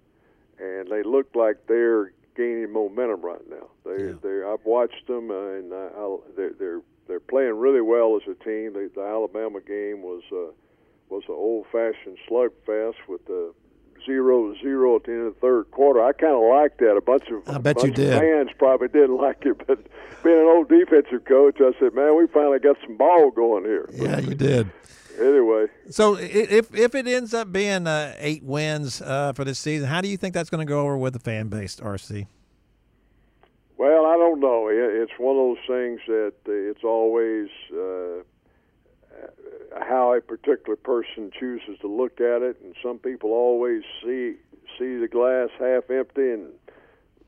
and 0.60 0.88
they 0.90 1.04
look 1.04 1.28
like 1.36 1.58
they're 1.68 2.12
gaining 2.36 2.72
momentum 2.72 3.22
right 3.22 3.42
now. 3.50 3.68
They 3.86 4.06
Yeah. 4.08 4.14
they 4.22 4.44
I've 4.44 4.66
watched 4.66 5.08
them, 5.08 5.32
uh, 5.32 5.50
and 5.58 5.74
I, 5.74 5.88
I, 5.98 6.18
they're 6.36 6.54
they're 6.60 6.82
they're 7.08 7.20
playing 7.20 7.58
really 7.60 7.82
well 7.82 8.16
as 8.16 8.24
a 8.28 8.36
team. 8.44 8.74
The, 8.74 8.90
the 8.96 9.02
Alabama 9.02 9.62
game 9.62 10.02
was 10.02 10.24
uh, 10.32 10.52
was 11.10 11.24
an 11.28 11.36
old-fashioned 11.36 12.18
slugfest 12.28 12.96
with 13.08 13.26
the 13.28 13.54
zero 14.06 14.54
to 14.54 14.60
zero 14.62 14.96
at 14.98 15.04
the 15.06 15.12
end 15.12 15.28
of 15.28 15.34
the 15.36 15.40
third 15.40 15.70
quarter. 15.72 16.04
I 16.04 16.12
kind 16.14 16.34
of 16.34 16.42
liked 16.50 16.80
that. 16.80 16.96
A 16.96 17.02
bunch 17.02 17.24
of 17.30 17.48
I 17.48 17.58
bet 17.60 17.82
you 17.84 17.92
did. 17.92 18.18
fans 18.20 18.50
probably 18.58 18.88
didn't 18.88 19.18
like 19.22 19.46
it, 19.46 19.58
but 19.68 19.80
being 20.24 20.40
an 20.40 20.46
old 20.48 20.68
defensive 20.70 21.26
coach, 21.26 21.58
I 21.62 21.72
said, 21.80 21.94
"Man, 21.94 22.18
we 22.18 22.28
finally 22.28 22.60
got 22.60 22.78
some 22.86 22.98
ball 22.98 23.32
going 23.32 23.64
here." 23.66 23.88
Yeah, 23.94 24.20
you 24.20 24.34
did. 24.36 24.70
Anyway, 25.20 25.68
So 25.90 26.16
if 26.16 26.74
if 26.76 26.96
it 26.96 27.08
ends 27.08 27.34
up 27.34 27.52
being 27.52 27.88
uh, 27.88 28.14
eight 28.18 28.44
wins 28.44 29.02
uh, 29.02 29.34
for 29.34 29.44
this 29.46 29.60
season, 29.60 29.88
how 29.88 30.02
do 30.02 30.08
you 30.08 30.18
think 30.18 30.34
that's 30.34 30.50
going 30.50 30.66
to 30.66 30.70
go 30.70 30.82
over 30.82 30.98
with 30.98 31.14
the 31.14 31.20
fan 31.20 31.48
base, 31.48 31.78
RC? 31.78 32.28
Well, 33.78 34.06
I 34.06 34.16
don't 34.16 34.40
know. 34.40 34.68
It's 34.70 35.12
one 35.18 35.36
of 35.36 35.58
those 35.58 35.68
things 35.68 36.02
that 36.08 36.34
uh, 36.48 36.52
it's 36.52 36.84
always 36.84 37.50
uh, 37.72 38.24
how 39.82 40.14
a 40.14 40.22
particular 40.22 40.76
person 40.76 41.32
chooses 41.38 41.78
to 41.82 41.88
look 41.88 42.20
at 42.20 42.42
it, 42.42 42.58
and 42.64 42.76
some 42.82 43.00
people 43.00 43.32
always 43.32 43.84
see 44.04 44.36
see 44.80 44.98
the 44.98 45.08
glass 45.08 45.50
half 45.60 45.90
empty, 45.90 46.32
and 46.32 46.52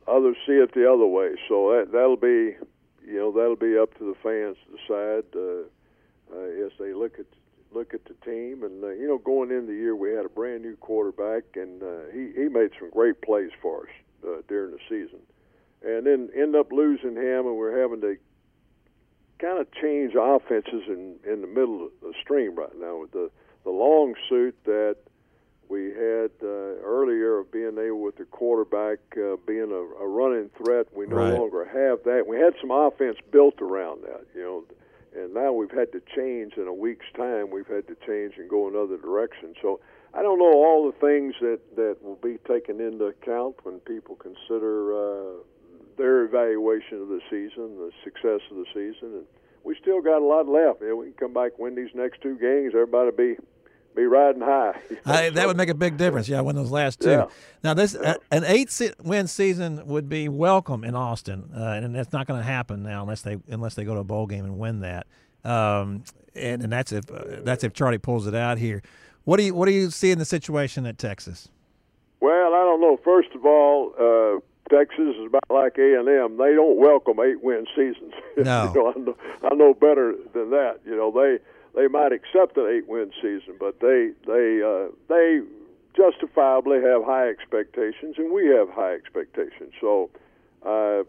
others 0.08 0.36
see 0.46 0.54
it 0.54 0.74
the 0.74 0.92
other 0.92 1.06
way. 1.06 1.36
So 1.48 1.72
that 1.72 1.92
that'll 1.92 2.18
be, 2.18 2.56
you 3.06 3.16
know, 3.18 3.32
that'll 3.32 3.56
be 3.56 3.78
up 3.78 3.98
to 3.98 4.04
the 4.06 4.16
fans 4.24 4.58
to 4.66 4.78
decide 4.78 5.26
uh, 5.36 6.36
uh, 6.36 6.66
as 6.66 6.72
they 6.80 6.94
look 6.94 7.20
at 7.20 7.26
look 7.72 7.94
at 7.94 8.06
the 8.06 8.14
team. 8.26 8.64
And 8.64 8.84
uh, 8.84 8.90
you 8.90 9.08
know, 9.08 9.18
going 9.18 9.52
into 9.52 9.68
the 9.68 9.74
year, 9.74 9.96
we 9.96 10.12
had 10.12 10.26
a 10.26 10.30
brand 10.30 10.64
new 10.64 10.76
quarterback, 10.78 11.44
and 11.56 11.82
uh, 11.84 12.12
he 12.14 12.32
he 12.36 12.48
made 12.50 12.72
some 12.80 12.90
great 12.92 13.22
plays 13.22 13.52
for 13.62 13.84
us 13.84 13.94
uh, 14.28 14.42
during 14.48 14.72
the 14.72 14.80
season 14.90 15.20
and 15.86 16.06
then 16.08 16.30
end 16.36 16.56
up 16.56 16.72
losing 16.72 17.16
him, 17.16 17.46
and 17.46 17.56
we're 17.56 17.80
having 17.80 18.02
to 18.02 18.18
kind 19.40 19.60
of 19.60 19.72
change 19.74 20.14
offenses 20.20 20.84
in 20.88 21.16
in 21.26 21.42
the 21.42 21.48
middle 21.48 21.86
of 21.86 21.92
the 22.02 22.14
stream 22.22 22.56
right 22.56 22.76
now 22.80 22.98
with 23.00 23.12
the 23.12 23.30
the 23.64 23.70
long 23.70 24.16
suit 24.30 24.56
that 24.66 24.96
we 25.70 25.90
had 25.92 26.32
uh, 26.42 26.80
earlier 26.82 27.40
of 27.40 27.52
being 27.52 27.78
able 27.78 28.02
with 28.02 28.16
the 28.16 28.26
quarterback 28.26 29.00
uh, 29.18 29.36
being 29.46 29.70
a, 29.72 30.04
a 30.04 30.08
running 30.08 30.50
threat. 30.58 30.88
We 30.96 31.06
no 31.06 31.18
Right. 31.18 31.34
longer 31.34 31.66
have 31.66 32.04
that. 32.06 32.26
We 32.26 32.38
had 32.38 32.54
some 32.62 32.72
offense 32.72 33.18
built 33.32 33.62
around 33.62 34.04
that, 34.04 34.26
you 34.34 34.42
know, 34.42 34.64
and 35.18 35.34
now 35.34 35.52
we've 35.52 35.72
had 35.72 35.92
to 35.92 36.02
change 36.16 36.54
in 36.58 36.68
a 36.68 36.74
week's 36.74 37.06
time. 37.16 37.50
We've 37.52 37.68
had 37.68 37.88
to 37.88 37.96
change 38.06 38.36
and 38.38 38.50
go 38.50 38.68
another 38.68 38.98
direction. 38.98 39.56
So 39.62 39.80
I 40.14 40.22
don't 40.22 40.40
know 40.40 40.54
all 40.64 40.86
the 40.86 40.98
things 41.00 41.36
that 41.42 41.60
that 41.76 41.98
will 42.02 42.20
be 42.22 42.38
taken 42.48 42.80
into 42.80 43.06
account 43.06 43.56
when 43.64 43.80
people 43.80 44.16
consider 44.16 44.94
uh, 44.94 45.34
their 45.98 46.24
evaluation 46.24 47.02
of 47.02 47.08
the 47.10 47.22
season, 47.30 47.78
the 47.78 47.92
success 48.04 48.42
of 48.52 48.58
the 48.58 48.66
season, 48.74 49.18
and 49.18 49.26
we 49.64 49.76
still 49.82 50.02
got 50.02 50.22
a 50.22 50.26
lot 50.26 50.48
left. 50.48 50.82
Know, 50.82 50.96
we 50.96 51.08
can 51.08 51.14
come 51.14 51.34
back 51.34 51.58
win 51.60 51.76
these 51.76 51.94
next 51.94 52.22
two 52.22 52.38
games. 52.38 52.74
Everybody 52.74 53.12
be 53.12 53.36
be 53.98 54.06
riding 54.06 54.42
high. 54.42 54.80
I, 55.06 55.30
that 55.32 55.48
would 55.48 55.58
make 55.58 55.70
a 55.70 55.76
big 55.76 55.98
difference. 55.98 56.30
Yeah, 56.30 56.40
win 56.42 56.56
those 56.56 56.72
last 56.72 57.02
two. 57.02 57.10
Yeah. 57.10 57.26
Now, 57.64 57.74
this 57.74 57.96
uh, 57.96 58.16
an 58.32 58.46
eight 58.46 58.70
se- 58.70 58.94
win 59.04 59.28
season 59.28 59.86
would 59.88 60.08
be 60.08 60.30
welcome 60.30 60.84
in 60.84 60.96
Austin, 60.96 61.50
uh, 61.56 61.80
and 61.82 61.94
that's 61.96 62.14
not 62.14 62.28
going 62.28 62.40
to 62.40 62.46
happen 62.46 62.84
now 62.84 63.02
unless 63.02 63.24
they 63.24 63.38
unless 63.50 63.74
they 63.76 63.84
go 63.84 63.96
to 63.96 64.00
a 64.00 64.06
bowl 64.06 64.28
game 64.28 64.46
and 64.46 64.58
win 64.58 64.82
that. 64.82 65.08
Um, 65.44 66.04
and, 66.36 66.64
and 66.64 66.72
that's 66.72 66.92
if 66.92 67.10
uh, 67.12 67.42
that's 67.42 67.64
if 67.64 67.74
Charlie 67.74 67.98
pulls 67.98 68.28
it 68.28 68.36
out 68.36 68.58
here. 68.58 68.82
What 69.26 69.38
do 69.38 69.44
you 69.44 69.54
what 69.54 69.66
do 69.66 69.74
you 69.74 69.90
see 69.90 70.12
in 70.12 70.20
the 70.20 70.26
situation 70.26 70.86
at 70.86 70.98
Texas? 70.98 71.50
Well, 72.22 72.54
I 72.54 72.60
don't 72.60 72.80
know. 72.80 72.98
First 73.04 73.30
of 73.36 73.46
all, 73.46 73.94
uh, 74.00 74.40
Texas 74.70 75.16
is 75.20 75.28
about 75.28 75.44
like 75.50 75.78
A 75.78 76.00
and 76.00 76.08
M. 76.08 76.38
They 76.38 76.54
don't 76.54 76.78
welcome 76.78 77.20
eight 77.20 77.42
win 77.44 77.66
seasons. 77.76 78.14
No. 78.38 78.72
you 78.72 78.80
know, 78.80 78.94
I 78.96 79.00
know, 79.00 79.18
I 79.50 79.56
know 79.56 79.74
better 79.74 80.14
than 80.34 80.52
that. 80.52 80.80
You 80.86 80.96
know, 80.96 81.10
they 81.12 81.40
they 81.78 81.88
might 81.88 82.12
accept 82.12 82.58
an 82.58 82.68
eight 82.68 82.88
win 82.88 83.12
season, 83.22 83.56
but 83.60 83.80
they 83.80 84.10
they 84.26 84.62
uh, 84.64 84.88
they 85.08 85.42
justifiably 85.96 86.82
have 86.82 87.04
high 87.06 87.30
expectations, 87.30 88.16
and 88.18 88.32
we 88.32 88.48
have 88.48 88.68
high 88.70 88.94
expectations. 88.94 89.74
So, 89.80 90.10
uh, 90.66 91.04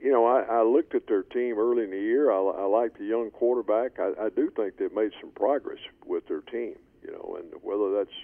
you 0.00 0.10
know, 0.10 0.26
I, 0.26 0.42
I 0.42 0.62
looked 0.62 0.96
at 0.96 1.06
their 1.06 1.22
team 1.22 1.56
early 1.56 1.84
in 1.84 1.90
the 1.90 2.00
year. 2.00 2.32
I, 2.32 2.36
I 2.36 2.64
liked 2.64 2.98
the 2.98 3.04
young 3.04 3.30
quarterback. 3.30 4.00
I, 4.00 4.26
I 4.26 4.28
do 4.28 4.50
think 4.50 4.76
they've 4.76 4.92
made 4.92 5.12
some 5.20 5.30
progress 5.30 5.78
with 6.04 6.26
their 6.26 6.40
team. 6.40 6.74
You 7.04 7.12
know, 7.12 7.38
and 7.38 7.52
whether 7.62 7.92
that's 7.96 8.16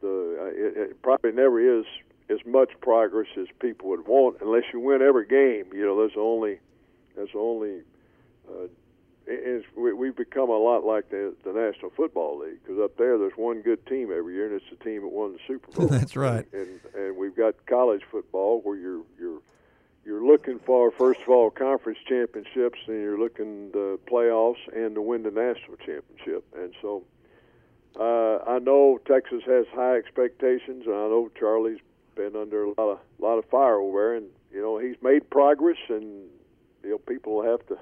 the 0.00 0.38
uh, 0.40 0.44
it, 0.46 0.76
it 0.90 1.02
probably 1.02 1.32
never 1.32 1.60
is 1.60 1.84
as 2.30 2.38
much 2.46 2.70
progress 2.80 3.28
as 3.38 3.48
people 3.60 3.90
would 3.90 4.06
want 4.06 4.38
unless 4.40 4.64
you 4.72 4.80
win 4.80 5.02
every 5.02 5.26
game. 5.26 5.66
You 5.74 5.84
know, 5.84 5.98
there's 5.98 6.16
only 6.16 6.58
there's 7.16 7.34
only 7.34 7.82
uh, 8.48 8.68
it's, 9.26 9.66
we, 9.76 9.92
we've 9.92 10.16
become 10.16 10.50
a 10.50 10.58
lot 10.58 10.84
like 10.84 11.10
the 11.10 11.34
the 11.44 11.52
National 11.52 11.90
Football 11.90 12.40
League 12.40 12.62
because 12.62 12.80
up 12.80 12.96
there 12.96 13.18
there's 13.18 13.36
one 13.36 13.62
good 13.62 13.84
team 13.86 14.10
every 14.16 14.34
year 14.34 14.46
and 14.46 14.54
it's 14.54 14.70
the 14.70 14.84
team 14.84 15.02
that 15.02 15.08
won 15.08 15.32
the 15.32 15.38
Super 15.46 15.70
Bowl. 15.72 15.88
That's 15.88 16.16
right. 16.16 16.46
And 16.52 16.80
and 16.94 17.16
we've 17.16 17.36
got 17.36 17.54
college 17.66 18.02
football 18.10 18.60
where 18.62 18.76
you're 18.76 19.02
you're 19.18 19.40
you're 20.04 20.24
looking 20.24 20.58
for 20.58 20.90
first 20.90 21.20
of 21.22 21.28
all 21.28 21.50
conference 21.50 21.98
championships 22.08 22.80
and 22.86 23.00
you're 23.00 23.18
looking 23.18 23.70
the 23.72 23.98
playoffs 24.10 24.56
and 24.74 24.94
to 24.96 25.02
win 25.02 25.22
the 25.22 25.30
national 25.30 25.76
championship. 25.76 26.44
And 26.56 26.74
so 26.82 27.04
uh, 27.98 28.38
I 28.46 28.58
know 28.58 28.98
Texas 29.06 29.42
has 29.46 29.66
high 29.74 29.96
expectations, 29.96 30.84
and 30.86 30.94
I 30.94 31.08
know 31.08 31.30
Charlie's 31.38 31.80
been 32.14 32.36
under 32.36 32.64
a 32.64 32.68
lot 32.68 32.92
of 32.92 32.98
lot 33.18 33.38
of 33.38 33.44
fire 33.46 33.76
over 33.76 33.98
there, 33.98 34.14
and 34.16 34.26
you 34.52 34.60
know 34.60 34.78
he's 34.78 34.96
made 35.02 35.28
progress, 35.30 35.76
and 35.88 36.26
you 36.82 36.90
know 36.90 36.98
people 36.98 37.42
have 37.42 37.66
to 37.66 37.76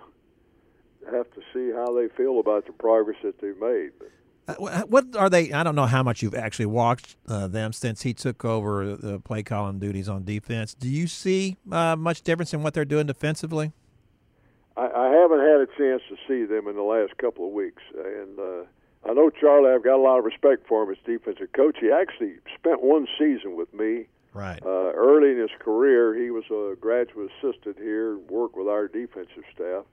have 1.10 1.30
to 1.32 1.40
see 1.52 1.72
how 1.72 1.94
they 1.94 2.08
feel 2.08 2.40
about 2.40 2.66
the 2.66 2.72
progress 2.72 3.16
that 3.22 3.40
they've 3.40 3.58
made. 3.58 3.90
Uh, 4.48 4.82
What 4.86 5.16
are 5.16 5.30
they? 5.30 5.52
I 5.52 5.62
don't 5.62 5.74
know 5.74 5.86
how 5.86 6.02
much 6.02 6.22
you've 6.22 6.34
actually 6.34 6.66
watched 6.66 7.16
uh, 7.28 7.46
them 7.46 7.72
since 7.72 8.02
he 8.02 8.14
took 8.14 8.44
over 8.44 8.96
the 8.96 9.20
play 9.20 9.42
calling 9.42 9.78
duties 9.78 10.08
on 10.08 10.24
defense. 10.24 10.74
Do 10.74 10.88
you 10.88 11.06
see 11.06 11.56
uh, 11.70 11.96
much 11.96 12.22
difference 12.22 12.52
in 12.52 12.62
what 12.62 12.74
they're 12.74 12.84
doing 12.84 13.06
defensively? 13.06 13.72
I, 14.76 14.86
I 14.86 15.08
haven't 15.08 15.40
had 15.40 15.60
a 15.60 15.66
chance 15.78 16.02
to 16.08 16.16
see 16.26 16.44
them 16.44 16.68
in 16.68 16.76
the 16.76 16.82
last 16.82 17.16
couple 17.18 17.46
of 17.46 17.52
weeks, 17.52 17.82
and 17.96 18.38
uh, 18.38 19.08
I 19.08 19.12
know 19.12 19.30
Charlie. 19.30 19.70
I've 19.70 19.84
got 19.84 19.96
a 19.96 20.02
lot 20.02 20.18
of 20.18 20.24
respect 20.24 20.66
for 20.66 20.82
him 20.82 20.90
as 20.90 20.98
defensive 21.04 21.52
coach. 21.52 21.76
He 21.80 21.90
actually 21.90 22.34
spent 22.56 22.82
one 22.82 23.06
season 23.18 23.56
with 23.56 23.72
me 23.72 24.06
Right. 24.32 24.60
Uh, 24.64 24.92
early 24.94 25.32
in 25.32 25.38
his 25.38 25.50
career, 25.58 26.14
he 26.14 26.30
was 26.30 26.44
a 26.50 26.76
graduate 26.80 27.30
assistant 27.42 27.78
here, 27.78 28.18
worked 28.18 28.56
with 28.56 28.68
our 28.68 28.86
defensive 28.86 29.44
staff, 29.52 29.84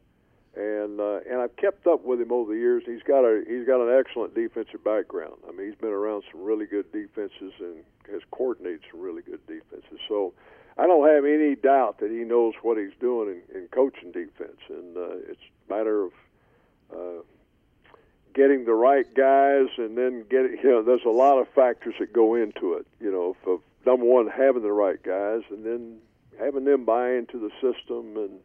and 0.57 0.99
uh, 0.99 1.19
and 1.29 1.39
I've 1.39 1.55
kept 1.55 1.85
up 1.85 2.03
with 2.03 2.19
him 2.19 2.31
over 2.31 2.53
the 2.53 2.59
years. 2.59 2.83
He's 2.85 3.03
got 3.03 3.23
a 3.23 3.43
he's 3.47 3.65
got 3.65 3.79
an 3.79 3.93
excellent 3.93 4.33
defensive 4.33 4.83
background. 4.83 5.35
I 5.47 5.51
mean, 5.51 5.67
he's 5.67 5.79
been 5.79 5.93
around 5.93 6.23
some 6.31 6.41
really 6.43 6.65
good 6.65 6.91
defenses 6.91 7.53
and 7.59 7.83
has 8.11 8.21
coordinated 8.31 8.81
some 8.91 8.99
really 8.99 9.21
good 9.21 9.45
defenses. 9.45 9.99
So 10.07 10.33
I 10.77 10.87
don't 10.87 11.07
have 11.07 11.25
any 11.25 11.55
doubt 11.55 11.99
that 11.99 12.09
he 12.09 12.17
knows 12.17 12.53
what 12.63 12.77
he's 12.77 12.95
doing 12.99 13.41
in, 13.49 13.55
in 13.55 13.67
coaching 13.67 14.11
defense, 14.11 14.57
and 14.69 14.97
uh, 14.97 15.29
it's 15.29 15.41
a 15.69 15.73
matter 15.73 16.05
of 16.05 16.11
uh, 16.91 17.21
getting 18.33 18.65
the 18.65 18.73
right 18.73 19.05
guys, 19.13 19.67
and 19.77 19.95
then 19.95 20.25
getting 20.29 20.57
you 20.63 20.69
know 20.69 20.81
there's 20.81 21.05
a 21.05 21.09
lot 21.09 21.37
of 21.37 21.47
factors 21.49 21.93
that 21.99 22.11
go 22.11 22.33
into 22.33 22.73
it. 22.73 22.87
You 22.99 23.11
know, 23.11 23.35
for 23.43 23.59
number 23.85 24.05
one, 24.05 24.27
having 24.27 24.63
the 24.63 24.71
right 24.71 25.01
guys, 25.03 25.41
and 25.51 25.63
then 25.63 25.97
having 26.39 26.65
them 26.65 26.83
buy 26.83 27.13
into 27.13 27.37
the 27.37 27.51
system, 27.61 28.17
and 28.17 28.39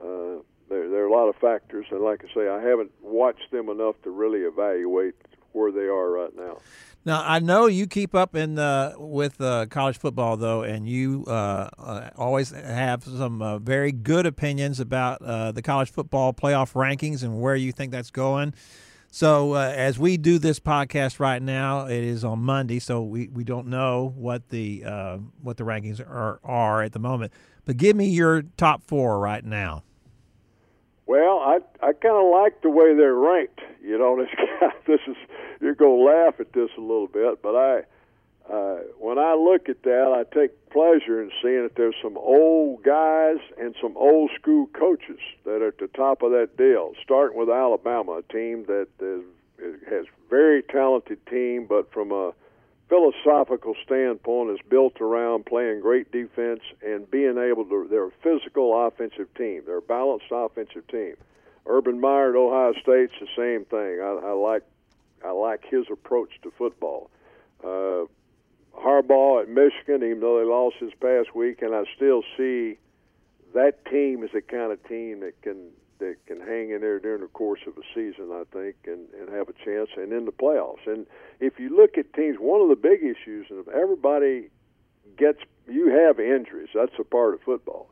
uh, 0.00 0.42
there 0.70 0.88
there 0.88 1.02
are 1.02 1.06
a 1.06 1.12
lot 1.12 1.28
of 1.28 1.36
factors. 1.36 1.86
And 1.90 2.00
like 2.00 2.24
I 2.24 2.34
say, 2.34 2.48
I 2.48 2.62
haven't 2.62 2.92
watched 3.02 3.50
them 3.50 3.68
enough 3.68 3.96
to 4.04 4.10
really 4.10 4.40
evaluate 4.40 5.14
where 5.52 5.72
they 5.72 5.80
are 5.80 6.08
right 6.08 6.34
now. 6.34 6.58
Now 7.04 7.22
I 7.26 7.40
know 7.40 7.66
you 7.66 7.86
keep 7.86 8.14
up 8.14 8.34
in 8.34 8.58
uh, 8.58 8.94
with 8.96 9.40
uh, 9.40 9.66
college 9.66 9.98
football 9.98 10.36
though, 10.36 10.62
and 10.62 10.88
you 10.88 11.24
uh, 11.26 11.68
uh 11.78 12.10
always 12.16 12.50
have 12.50 13.04
some 13.04 13.42
uh, 13.42 13.58
very 13.58 13.92
good 13.92 14.26
opinions 14.26 14.80
about 14.80 15.20
uh, 15.22 15.52
the 15.52 15.62
college 15.62 15.90
football 15.90 16.32
playoff 16.32 16.72
rankings 16.72 17.22
and 17.22 17.40
where 17.40 17.56
you 17.56 17.72
think 17.72 17.92
that's 17.92 18.10
going. 18.10 18.54
So 19.12 19.54
as 19.54 19.98
we 19.98 20.18
do 20.18 20.38
this 20.38 20.60
podcast 20.60 21.18
right 21.18 21.42
now, 21.42 21.86
it 21.86 22.04
is 22.04 22.22
on 22.22 22.38
Monday, 22.38 22.78
so 22.78 23.02
we, 23.02 23.26
we 23.26 23.42
don't 23.42 23.66
know 23.66 24.12
what 24.14 24.50
the 24.50 24.84
what 25.42 25.56
the 25.56 25.64
rankings 25.64 25.98
are 26.00 26.38
are 26.44 26.82
at 26.82 26.92
the 26.92 27.00
moment. 27.00 27.32
But 27.64 27.76
give 27.76 27.96
me 27.96 28.08
your 28.08 28.42
top 28.56 28.84
four 28.84 29.18
right 29.18 29.44
now. 29.44 29.82
Well, 31.10 31.40
I 31.40 31.58
I 31.82 31.92
kind 31.92 32.14
of 32.14 32.30
like 32.30 32.62
the 32.62 32.70
way 32.70 32.94
they're 32.94 33.16
ranked. 33.16 33.58
You 33.82 33.98
know, 33.98 34.14
this 34.24 34.30
this 34.86 35.00
is 35.08 35.16
you're 35.60 35.74
gonna 35.74 36.04
laugh 36.04 36.38
at 36.38 36.52
this 36.52 36.70
a 36.78 36.80
little 36.80 37.08
bit, 37.08 37.42
but 37.42 37.56
I 37.56 37.78
uh, 38.48 38.82
when 38.96 39.18
I 39.18 39.34
look 39.34 39.68
at 39.68 39.82
that, 39.82 40.14
I 40.14 40.22
take 40.32 40.70
pleasure 40.70 41.20
in 41.20 41.32
seeing 41.42 41.64
that 41.64 41.74
there's 41.74 41.96
some 42.00 42.16
old 42.16 42.84
guys 42.84 43.38
and 43.58 43.74
some 43.82 43.96
old 43.96 44.30
school 44.40 44.68
coaches 44.68 45.18
that 45.44 45.62
are 45.62 45.68
at 45.68 45.78
the 45.78 45.88
top 45.88 46.22
of 46.22 46.30
that 46.30 46.56
deal. 46.56 46.92
Starting 47.02 47.36
with 47.36 47.50
Alabama, 47.50 48.18
a 48.18 48.32
team 48.32 48.66
that 48.66 48.86
is, 49.00 49.24
has 49.90 50.06
very 50.30 50.62
talented 50.62 51.18
team, 51.26 51.66
but 51.68 51.92
from 51.92 52.12
a 52.12 52.30
philosophical 52.90 53.74
standpoint 53.84 54.50
is 54.50 54.58
built 54.68 55.00
around 55.00 55.46
playing 55.46 55.80
great 55.80 56.10
defense 56.10 56.60
and 56.84 57.08
being 57.10 57.38
able 57.38 57.64
to. 57.64 57.86
They're 57.88 58.08
a 58.08 58.10
physical 58.22 58.86
offensive 58.86 59.32
team. 59.34 59.62
They're 59.64 59.78
a 59.78 59.82
balanced 59.82 60.26
offensive 60.30 60.86
team. 60.88 61.14
Urban 61.66 62.00
Meyer 62.00 62.30
at 62.30 62.36
Ohio 62.36 62.72
State's 62.82 63.14
the 63.20 63.28
same 63.36 63.64
thing. 63.64 64.00
I, 64.00 64.30
I 64.30 64.32
like 64.32 64.64
I 65.24 65.30
like 65.30 65.64
his 65.64 65.86
approach 65.90 66.30
to 66.42 66.50
football. 66.50 67.10
Uh, 67.62 68.06
Harbaugh 68.76 69.42
at 69.42 69.48
Michigan, 69.48 70.02
even 70.02 70.20
though 70.20 70.38
they 70.38 70.44
lost 70.44 70.76
this 70.80 70.92
past 71.00 71.34
week, 71.34 71.62
and 71.62 71.74
I 71.74 71.84
still 71.94 72.22
see 72.36 72.78
that 73.54 73.84
team 73.86 74.24
is 74.24 74.30
the 74.32 74.42
kind 74.42 74.72
of 74.72 74.82
team 74.88 75.20
that 75.20 75.40
can 75.42 75.70
that 76.00 76.16
can 76.26 76.40
hang 76.40 76.70
in 76.70 76.80
there 76.80 76.98
during 76.98 77.20
the 77.20 77.28
course 77.28 77.60
of 77.66 77.74
a 77.78 77.86
season, 77.94 78.30
I 78.32 78.42
think, 78.52 78.76
and, 78.86 79.06
and 79.18 79.28
have 79.30 79.48
a 79.48 79.52
chance 79.64 79.90
and 79.96 80.12
in 80.12 80.24
the 80.24 80.32
playoffs. 80.32 80.86
And 80.86 81.06
if 81.38 81.58
you 81.58 81.74
look 81.74 81.96
at 81.96 82.12
teams, 82.12 82.38
one 82.38 82.60
of 82.60 82.68
the 82.68 82.76
big 82.76 83.02
issues, 83.02 83.46
and 83.50 83.66
everybody 83.68 84.50
gets, 85.16 85.38
you 85.68 85.88
have 85.88 86.18
injuries. 86.18 86.70
That's 86.74 86.92
a 86.98 87.04
part 87.04 87.34
of 87.34 87.40
football. 87.42 87.90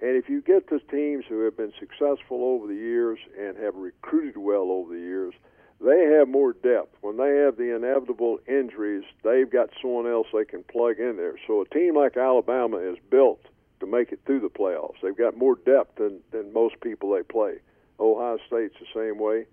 And 0.00 0.16
if 0.16 0.28
you 0.28 0.42
get 0.42 0.68
the 0.68 0.78
teams 0.90 1.24
who 1.28 1.44
have 1.44 1.56
been 1.56 1.72
successful 1.80 2.44
over 2.44 2.66
the 2.66 2.74
years 2.74 3.18
and 3.38 3.56
have 3.56 3.74
recruited 3.74 4.36
well 4.36 4.70
over 4.70 4.94
the 4.94 5.00
years, 5.00 5.34
they 5.80 6.04
have 6.16 6.28
more 6.28 6.52
depth. 6.52 6.96
When 7.00 7.16
they 7.16 7.36
have 7.44 7.56
the 7.56 7.74
inevitable 7.74 8.38
injuries, 8.46 9.04
they've 9.22 9.50
got 9.50 9.70
someone 9.80 10.06
else 10.06 10.26
they 10.32 10.44
can 10.44 10.64
plug 10.64 10.98
in 10.98 11.16
there. 11.16 11.34
So 11.46 11.62
a 11.62 11.68
team 11.68 11.96
like 11.96 12.16
Alabama 12.16 12.78
is 12.78 12.98
built 13.10 13.40
to 13.80 13.86
make 13.86 14.12
it 14.12 14.20
through 14.26 14.40
the 14.40 14.48
playoffs. 14.48 15.00
They've 15.02 15.16
got 15.16 15.36
more 15.36 15.56
depth 15.56 15.96
than, 15.96 16.20
than 16.30 16.52
most 16.52 16.80
people 16.80 17.12
they 17.12 17.22
play. 17.22 17.56
Ohio 17.98 18.38
State's 18.46 18.74
the 18.80 18.86
same 18.94 19.18
way. 19.18 19.46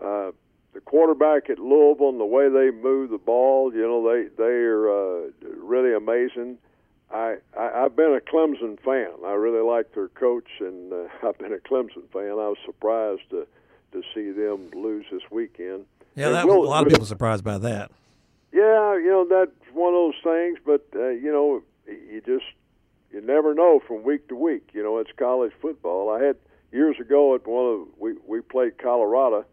Uh, 0.00 0.32
the 0.72 0.80
quarterback 0.80 1.48
at 1.48 1.58
Louisville 1.58 2.08
and 2.10 2.20
the 2.20 2.24
way 2.24 2.48
they 2.48 2.70
move 2.70 3.10
the 3.10 3.18
ball, 3.18 3.72
you 3.72 3.82
know, 3.82 4.02
they 4.02 4.28
they 4.36 4.44
are 4.44 4.90
uh, 4.90 5.30
really 5.56 5.94
amazing. 5.94 6.58
I, 7.12 7.36
I 7.56 7.84
I've 7.84 7.94
been 7.94 8.12
a 8.12 8.20
Clemson 8.20 8.78
fan. 8.80 9.12
I 9.24 9.32
really 9.32 9.64
like 9.64 9.94
their 9.94 10.08
coach, 10.08 10.48
and 10.60 10.92
uh, 10.92 11.06
I've 11.26 11.38
been 11.38 11.52
a 11.52 11.58
Clemson 11.58 12.10
fan. 12.12 12.32
I 12.32 12.50
was 12.50 12.58
surprised 12.66 13.30
to 13.30 13.46
to 13.92 14.02
see 14.12 14.32
them 14.32 14.70
lose 14.74 15.06
this 15.12 15.22
weekend. 15.30 15.86
Yeah, 16.16 16.30
that, 16.30 16.46
will, 16.46 16.64
a 16.64 16.68
lot 16.68 16.84
of 16.84 16.92
people 16.92 17.06
surprised 17.06 17.44
by 17.44 17.58
that. 17.58 17.90
Yeah, 18.52 18.96
you 18.96 19.08
know 19.08 19.26
that's 19.28 19.72
one 19.72 19.94
of 19.94 20.12
those 20.12 20.22
things, 20.22 20.58
but 20.64 20.86
uh, 20.96 21.08
you 21.08 21.32
know 21.32 21.62
you 21.86 22.20
just 22.24 22.46
you 23.14 23.20
never 23.20 23.54
know 23.54 23.80
from 23.86 24.02
week 24.02 24.26
to 24.28 24.34
week. 24.34 24.70
You 24.72 24.82
know, 24.82 24.98
it's 24.98 25.12
college 25.16 25.52
football. 25.62 26.10
I 26.10 26.22
had 26.22 26.36
years 26.72 26.96
ago 26.98 27.34
at 27.36 27.46
one 27.46 27.64
of 27.64 27.88
we 27.96 28.14
we 28.26 28.40
played 28.40 28.76
Colorado, 28.76 29.44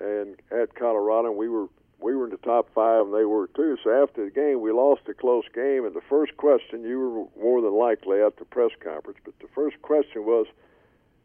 and 0.00 0.36
at 0.52 0.76
Colorado 0.76 1.32
we 1.32 1.48
were 1.48 1.66
we 1.98 2.14
were 2.14 2.26
in 2.26 2.30
the 2.30 2.36
top 2.38 2.68
five 2.72 3.06
and 3.06 3.14
they 3.14 3.24
were 3.24 3.48
too. 3.48 3.76
So 3.82 3.90
after 3.90 4.24
the 4.24 4.30
game, 4.30 4.60
we 4.60 4.70
lost 4.70 5.02
a 5.08 5.14
close 5.14 5.44
game. 5.52 5.84
And 5.84 5.94
the 5.94 6.02
first 6.08 6.36
question, 6.36 6.84
you 6.84 6.98
were 6.98 7.42
more 7.42 7.60
than 7.60 7.72
likely 7.72 8.22
at 8.22 8.36
the 8.36 8.44
press 8.44 8.70
conference, 8.78 9.18
but 9.24 9.38
the 9.40 9.48
first 9.54 9.80
question 9.82 10.24
was, 10.24 10.46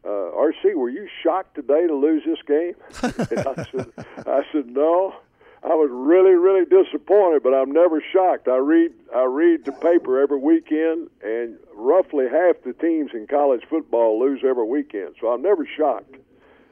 uh, 0.05 0.07
RC, 0.07 0.75
were 0.75 0.89
you 0.89 1.07
shocked 1.21 1.55
today 1.55 1.85
to 1.85 1.93
lose 1.93 2.23
this 2.25 2.39
game? 2.47 2.75
I 3.03 3.65
said, 3.71 3.91
I 4.25 4.41
said 4.51 4.67
no. 4.67 5.15
I 5.61 5.75
was 5.75 5.89
really, 5.91 6.35
really 6.35 6.65
disappointed, 6.65 7.43
but 7.43 7.53
I'm 7.53 7.71
never 7.71 8.01
shocked. 8.13 8.47
I 8.47 8.57
read, 8.57 8.91
I 9.13 9.23
read 9.23 9.65
the 9.65 9.73
paper 9.73 10.21
every 10.21 10.39
weekend, 10.39 11.09
and 11.21 11.57
roughly 11.73 12.27
half 12.29 12.63
the 12.63 12.73
teams 12.73 13.11
in 13.13 13.27
college 13.27 13.63
football 13.69 14.19
lose 14.19 14.41
every 14.45 14.65
weekend, 14.65 15.15
so 15.19 15.27
I'm 15.27 15.41
never 15.41 15.65
shocked 15.65 16.15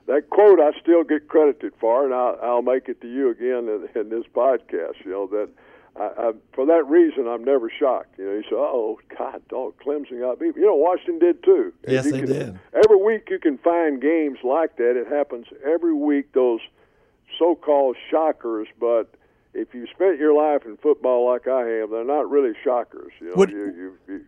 that 0.07 0.29
quote 0.29 0.59
I 0.59 0.71
still 0.79 1.03
get 1.03 1.27
credited 1.27 1.73
for, 1.79 2.05
and 2.05 2.13
I'll, 2.13 2.39
I'll 2.41 2.61
make 2.61 2.89
it 2.89 3.01
to 3.01 3.07
you 3.07 3.29
again 3.29 3.67
in, 3.67 3.87
in 3.93 4.09
this 4.09 4.25
podcast. 4.33 5.03
You 5.05 5.11
know 5.11 5.27
that 5.27 5.49
I, 5.95 6.29
I, 6.29 6.31
for 6.53 6.65
that 6.65 6.87
reason 6.87 7.27
I'm 7.27 7.43
never 7.43 7.69
shocked. 7.69 8.17
You 8.17 8.25
know, 8.25 8.31
you 8.33 8.43
say, 8.43 8.55
"Oh 8.55 8.99
God, 9.17 9.41
dog, 9.49 9.75
Clemson 9.85 10.19
got 10.19 10.39
beat." 10.39 10.55
You 10.55 10.65
know, 10.65 10.75
Washington 10.75 11.19
did 11.19 11.43
too. 11.43 11.73
Yes, 11.87 12.05
they 12.05 12.19
can, 12.19 12.25
did. 12.25 12.59
Every 12.73 12.97
week 12.97 13.27
you 13.29 13.39
can 13.39 13.57
find 13.57 14.01
games 14.01 14.39
like 14.43 14.77
that. 14.77 14.99
It 14.99 15.07
happens 15.07 15.47
every 15.65 15.93
week. 15.93 16.31
Those 16.33 16.61
so-called 17.37 17.95
shockers, 18.09 18.67
but 18.79 19.13
if 19.53 19.73
you 19.73 19.87
spent 19.93 20.19
your 20.19 20.33
life 20.33 20.65
in 20.65 20.77
football 20.77 21.29
like 21.29 21.47
I 21.47 21.61
have, 21.61 21.89
they're 21.89 22.03
not 22.03 22.29
really 22.29 22.53
shockers. 22.63 23.11
You 23.19 23.27
know, 23.27 23.33
would, 23.35 23.51
you, 23.51 23.65
you, 23.65 23.97
you, 24.07 24.25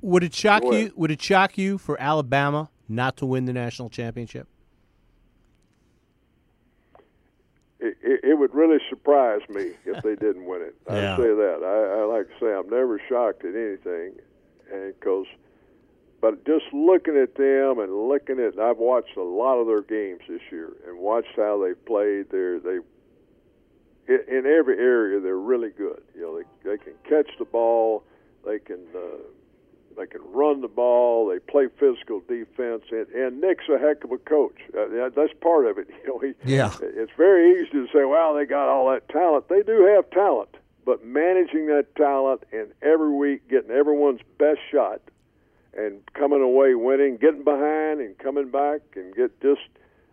would 0.00 0.24
it 0.24 0.34
shock 0.34 0.62
you? 0.64 0.92
Would 0.96 1.10
it 1.10 1.22
shock 1.22 1.58
you 1.58 1.78
for 1.78 2.00
Alabama 2.00 2.70
not 2.88 3.16
to 3.18 3.26
win 3.26 3.44
the 3.46 3.52
national 3.52 3.90
championship? 3.90 4.48
it, 7.84 7.96
it, 8.02 8.20
it 8.30 8.38
would 8.38 8.54
really 8.54 8.78
surprise 8.88 9.42
me 9.48 9.72
if 9.84 10.02
they 10.02 10.14
didn't 10.14 10.46
win 10.46 10.62
it. 10.62 10.74
I 10.88 10.96
yeah. 10.96 11.16
say 11.16 11.22
that. 11.22 11.60
I, 11.62 12.00
I 12.00 12.04
like 12.04 12.28
to 12.28 12.34
say 12.40 12.52
I'm 12.52 12.70
never 12.70 13.00
shocked 13.08 13.44
at 13.44 13.54
anything, 13.54 14.14
and 14.72 14.94
because, 14.98 15.26
but 16.24 16.42
just 16.46 16.64
looking 16.72 17.18
at 17.18 17.34
them 17.34 17.78
and 17.80 18.08
looking 18.08 18.40
at, 18.40 18.58
I've 18.58 18.78
watched 18.78 19.14
a 19.18 19.22
lot 19.22 19.56
of 19.58 19.66
their 19.66 19.82
games 19.82 20.22
this 20.26 20.40
year 20.50 20.72
and 20.88 20.98
watched 20.98 21.36
how 21.36 21.62
they 21.62 21.74
played. 21.74 22.30
They're 22.30 22.58
they 22.60 22.78
in 24.08 24.46
every 24.46 24.78
area 24.78 25.20
they're 25.20 25.36
really 25.36 25.68
good. 25.68 26.02
You 26.14 26.22
know, 26.22 26.38
they 26.38 26.70
they 26.70 26.78
can 26.78 26.94
catch 27.06 27.28
the 27.38 27.44
ball, 27.44 28.04
they 28.46 28.58
can. 28.58 28.80
Uh, 28.96 29.18
they 29.98 30.06
can 30.06 30.22
run 30.32 30.60
the 30.60 30.66
ball. 30.66 31.28
They 31.28 31.38
play 31.38 31.68
physical 31.78 32.20
defense, 32.26 32.82
and, 32.90 33.06
and 33.10 33.40
Nick's 33.40 33.68
a 33.68 33.78
heck 33.78 34.02
of 34.02 34.10
a 34.10 34.18
coach. 34.18 34.58
Uh, 34.76 35.08
that's 35.14 35.32
part 35.40 35.66
of 35.66 35.78
it. 35.78 35.88
You 36.04 36.08
know, 36.08 36.18
he, 36.18 36.52
yeah. 36.52 36.74
It's 36.80 37.12
very 37.16 37.60
easy 37.60 37.70
to 37.70 37.86
say, 37.92 38.04
"Well, 38.04 38.34
they 38.34 38.46
got 38.46 38.68
all 38.68 38.90
that 38.90 39.08
talent." 39.10 39.48
They 39.48 39.62
do 39.62 39.84
have 39.94 40.10
talent, 40.10 40.56
but 40.84 41.04
managing 41.04 41.66
that 41.66 41.94
talent 41.94 42.42
and 42.50 42.72
every 42.82 43.12
week 43.12 43.46
getting 43.48 43.70
everyone's 43.70 44.22
best 44.38 44.58
shot 44.72 45.00
and 45.76 46.00
coming 46.14 46.40
away 46.40 46.74
winning, 46.74 47.16
getting 47.16 47.44
behind 47.44 48.00
and 48.00 48.16
coming 48.18 48.50
back, 48.50 48.80
and 48.96 49.14
get 49.14 49.40
just 49.40 49.60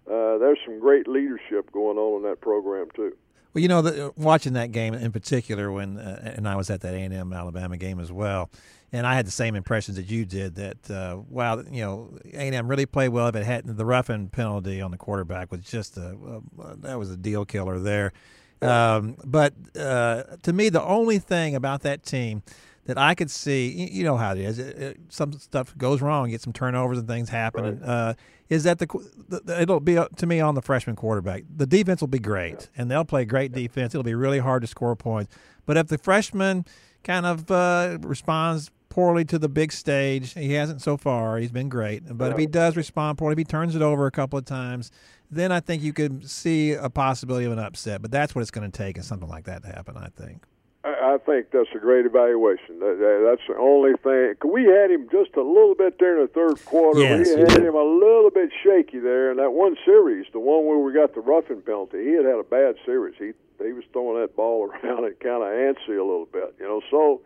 uh, 0.08 0.38
there's 0.38 0.60
some 0.65 0.80
great 0.80 1.08
leadership 1.08 1.71
going 1.71 1.97
on 1.97 2.24
in 2.24 2.30
that 2.30 2.41
program 2.41 2.88
too. 2.95 3.15
Well, 3.54 3.62
you 3.62 3.67
know, 3.67 3.82
the, 3.82 4.13
watching 4.15 4.54
that 4.54 4.71
game 4.71 4.93
in 4.93 5.12
particular, 5.12 5.71
when 5.71 5.97
uh, 5.97 6.34
and 6.38 6.47
I 6.47 6.56
was 6.56 6.69
at 6.69 6.82
that 6.82 6.93
A 6.93 6.97
and 6.97 7.13
M 7.13 7.34
Alabama 7.34 7.78
game 7.78 8.00
as 8.00 8.12
well, 8.12 8.50
and 8.91 9.06
I 9.06 9.15
had 9.15 9.28
the 9.28 9.32
same 9.32 9.56
impressions 9.56 9.97
that 9.97 10.10
you 10.10 10.26
did. 10.26 10.56
That 10.56 10.91
uh, 10.91 11.19
wow, 11.30 11.60
you 11.69 11.82
know, 11.82 12.17
A 12.34 12.47
and 12.47 12.56
M 12.56 12.67
really 12.67 12.86
played 12.86 13.10
well. 13.10 13.28
If 13.28 13.36
it 13.36 13.45
hadn't, 13.45 13.76
the 13.76 13.86
roughing 13.86 14.30
penalty 14.30 14.82
on 14.82 14.91
the 14.91 14.97
quarterback 14.97 15.52
was 15.52 15.62
just 15.62 15.97
a 15.97 16.17
uh, 16.60 16.76
that 16.78 16.97
was 16.97 17.12
a 17.12 17.17
deal 17.17 17.45
killer 17.45 17.80
there. 17.80 18.13
Um, 18.62 19.17
but 19.26 19.54
uh, 19.76 20.24
to 20.43 20.54
me, 20.54 20.69
the 20.69 20.84
only 20.84 21.17
thing 21.17 21.56
about 21.56 21.82
that 21.82 22.04
team 22.04 22.43
that 22.86 22.98
I 22.98 23.13
could 23.15 23.30
see, 23.30 23.89
you 23.91 24.04
know 24.04 24.17
how 24.17 24.32
it 24.32 24.39
is. 24.39 24.60
It, 24.60 24.78
it, 24.78 25.00
some 25.10 25.34
stuff 25.34 25.78
goes 25.78 26.02
wrong, 26.02 26.30
get 26.30 26.41
some 26.41 26.54
turnovers 26.54 26.98
and 26.98 27.08
things 27.08 27.30
happen. 27.30 27.63
Right. 27.63 27.74
And, 27.74 27.84
uh, 27.84 28.13
is 28.50 28.63
that 28.63 28.80
the, 28.80 28.88
the, 29.30 29.62
it'll 29.62 29.80
be 29.80 29.98
to 30.15 30.26
me 30.26 30.41
on 30.41 30.56
the 30.56 30.62
freshman 30.62 30.96
quarterback. 30.96 31.44
The 31.56 31.65
defense 31.65 32.02
will 32.02 32.10
be 32.10 32.20
great, 32.20 32.54
yeah. 32.54 32.82
and 32.82 32.91
they'll 32.91 33.06
play 33.06 33.24
great 33.24 33.54
defense. 33.54 33.96
It'll 33.96 34.04
be 34.04 34.15
really 34.15 34.39
hard 34.39 34.62
to 34.63 34.67
score 34.67 34.96
points. 34.96 35.34
But 35.65 35.78
if 35.78 35.88
the 35.88 35.98
freshman 35.98 36.65
kind 37.04 37.26
of 37.26 37.50
uh, 37.50 38.00
responds 38.02 38.70
poorly 38.89 39.24
to 39.26 39.39
the 39.39 39.48
big 39.48 39.72
stage, 39.72 40.34
he 40.34 40.54
hasn't 40.54 40.82
so 40.82 40.98
far. 40.98 41.38
He's 41.38 41.52
been 41.52 41.70
great, 41.70 42.04
but 42.17 42.34
if 42.34 42.38
he 42.38 42.46
does 42.46 42.76
respond 42.76 43.17
poorly, 43.17 43.34
if 43.34 43.38
he 43.38 43.46
turns 43.46 43.74
it 43.74 43.82
over 43.82 44.06
a 44.06 44.12
couple 44.12 44.38
of 44.38 44.44
times, 44.44 44.91
then 45.30 45.54
I 45.54 45.62
think 45.62 45.82
you 45.82 45.94
could 45.94 46.30
see 46.30 46.74
a 46.74 46.89
possibility 46.89 47.46
of 47.46 47.54
an 47.54 47.60
upset. 47.60 48.02
But 48.02 48.12
that's 48.12 48.36
what 48.36 48.41
it's 48.41 48.52
going 48.52 48.70
to 48.70 48.78
take, 48.78 48.98
is 48.98 49.06
something 49.06 49.30
like 49.30 49.46
that 49.46 49.62
to 49.63 49.70
happen. 49.70 49.96
I 49.96 50.10
think. 50.10 50.44
I, 50.84 51.17
think 51.24 51.52
that's 51.52 51.70
a 51.76 51.80
great 51.80 52.06
evaluation. 52.08 52.80
That, 52.80 52.98
that, 52.98 53.22
that's 53.30 53.48
the 53.48 53.56
only 53.56 53.94
thing. 54.02 54.34
'cause 54.39 54.50
We 54.52 54.65
had 54.65 54.89
him 54.89 55.08
just 55.12 55.36
a 55.36 55.41
little 55.44 55.76
bit 55.76 56.00
there 56.00 56.17
in 56.17 56.24
the 56.24 56.28
third 56.28 56.63
quarter. 56.65 57.00
Yes, 57.02 57.28
we 57.36 57.41
had 57.41 57.63
him 57.63 57.76
a 57.76 57.84
little 57.84 58.32
bit 58.32 58.50
shaky 58.63 58.98
there 59.00 59.30
in 59.32 59.38
that 59.38 59.52
one 59.54 59.78
series, 59.86 60.26
the 60.34 60.39
one 60.39 60.65
where 60.65 60.80
we 60.80 60.91
got 60.91 61.13
the 61.13 61.22
roughing 61.22 61.62
penalty. 61.62 62.04
He 62.04 62.12
had 62.13 62.26
had 62.26 62.39
a 62.39 62.44
bad 62.44 62.76
series. 62.86 63.15
He 63.20 63.34
he 63.63 63.74
was 63.74 63.84
throwing 63.94 64.20
that 64.22 64.36
ball 64.36 64.72
around 64.84 65.06
and 65.06 65.20
kind 65.20 65.44
of 65.44 65.50
antsy 65.54 65.89
a 66.00 66.04
little 66.04 66.26
bit, 66.32 66.56
you 66.60 66.65
know. 66.65 66.82
So 66.89 67.22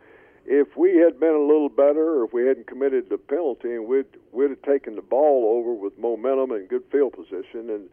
if 0.46 0.76
we 0.76 0.98
had 0.98 1.18
been 1.18 1.34
a 1.34 1.40
little 1.40 1.70
better, 1.70 2.20
or 2.20 2.26
if 2.26 2.34
we 2.34 2.46
hadn't 2.46 2.68
committed 2.68 3.08
the 3.10 3.18
penalty, 3.18 3.74
and 3.74 3.86
we'd 3.88 4.06
we'd 4.34 4.50
have 4.50 4.62
taken 4.64 4.96
the 4.98 5.02
ball 5.02 5.58
over 5.58 5.74
with 5.74 5.98
momentum 5.98 6.52
and 6.52 6.68
good 6.68 6.84
field 6.92 7.14
position, 7.14 7.70
and 7.70 7.88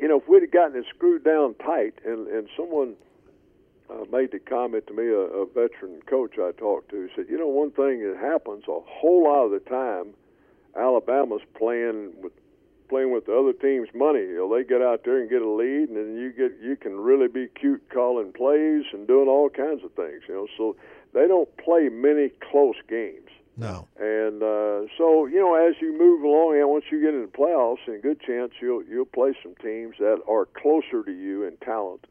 you 0.00 0.08
know, 0.08 0.16
if 0.18 0.26
we'd 0.28 0.40
have 0.42 0.50
gotten 0.50 0.76
it 0.78 0.86
screwed 0.94 1.24
down 1.24 1.54
tight, 1.56 1.92
and 2.06 2.26
and 2.28 2.48
someone 2.56 2.94
uh, 3.90 4.04
made 4.10 4.32
the 4.32 4.38
comment 4.38 4.86
to 4.86 4.94
me, 4.94 5.06
a, 5.08 5.42
a 5.42 5.46
veteran 5.46 6.00
coach 6.06 6.38
I 6.38 6.52
talked 6.52 6.90
to 6.90 7.08
said, 7.16 7.26
you 7.28 7.38
know, 7.38 7.48
one 7.48 7.70
thing 7.70 8.02
that 8.02 8.18
happens 8.20 8.64
a 8.68 8.80
whole 8.86 9.24
lot 9.24 9.44
of 9.46 9.50
the 9.50 9.60
time, 9.60 10.14
Alabama's 10.76 11.42
playing 11.56 12.12
with 12.20 12.32
playing 12.88 13.12
with 13.12 13.26
the 13.26 13.36
other 13.36 13.52
team's 13.52 13.88
money. 13.94 14.20
You 14.20 14.36
know, 14.36 14.56
they 14.56 14.64
get 14.64 14.80
out 14.80 15.04
there 15.04 15.20
and 15.20 15.28
get 15.28 15.42
a 15.42 15.48
lead, 15.48 15.90
and 15.90 15.96
then 15.96 16.16
you 16.16 16.32
get 16.32 16.58
you 16.62 16.76
can 16.76 16.98
really 16.98 17.28
be 17.28 17.48
cute 17.48 17.82
calling 17.90 18.32
plays 18.32 18.84
and 18.92 19.06
doing 19.06 19.28
all 19.28 19.50
kinds 19.50 19.84
of 19.84 19.92
things. 19.92 20.22
You 20.28 20.34
know, 20.34 20.46
so 20.56 20.76
they 21.12 21.26
don't 21.26 21.54
play 21.56 21.88
many 21.88 22.30
close 22.50 22.76
games. 22.88 23.28
No. 23.56 23.88
And 23.98 24.40
uh, 24.42 24.86
so, 24.96 25.26
you 25.26 25.40
know, 25.40 25.54
as 25.54 25.74
you 25.80 25.96
move 25.98 26.22
along, 26.22 26.56
and 26.60 26.70
once 26.70 26.84
you 26.92 27.00
get 27.00 27.12
into 27.12 27.26
the 27.26 27.32
playoffs, 27.32 27.86
and 27.86 27.96
a 27.96 27.98
good 27.98 28.20
chance 28.20 28.52
you'll 28.60 28.84
you'll 28.84 29.04
play 29.04 29.34
some 29.42 29.54
teams 29.56 29.96
that 29.98 30.20
are 30.28 30.46
closer 30.46 31.02
to 31.02 31.12
you 31.12 31.44
in 31.44 31.56
talent. 31.56 32.06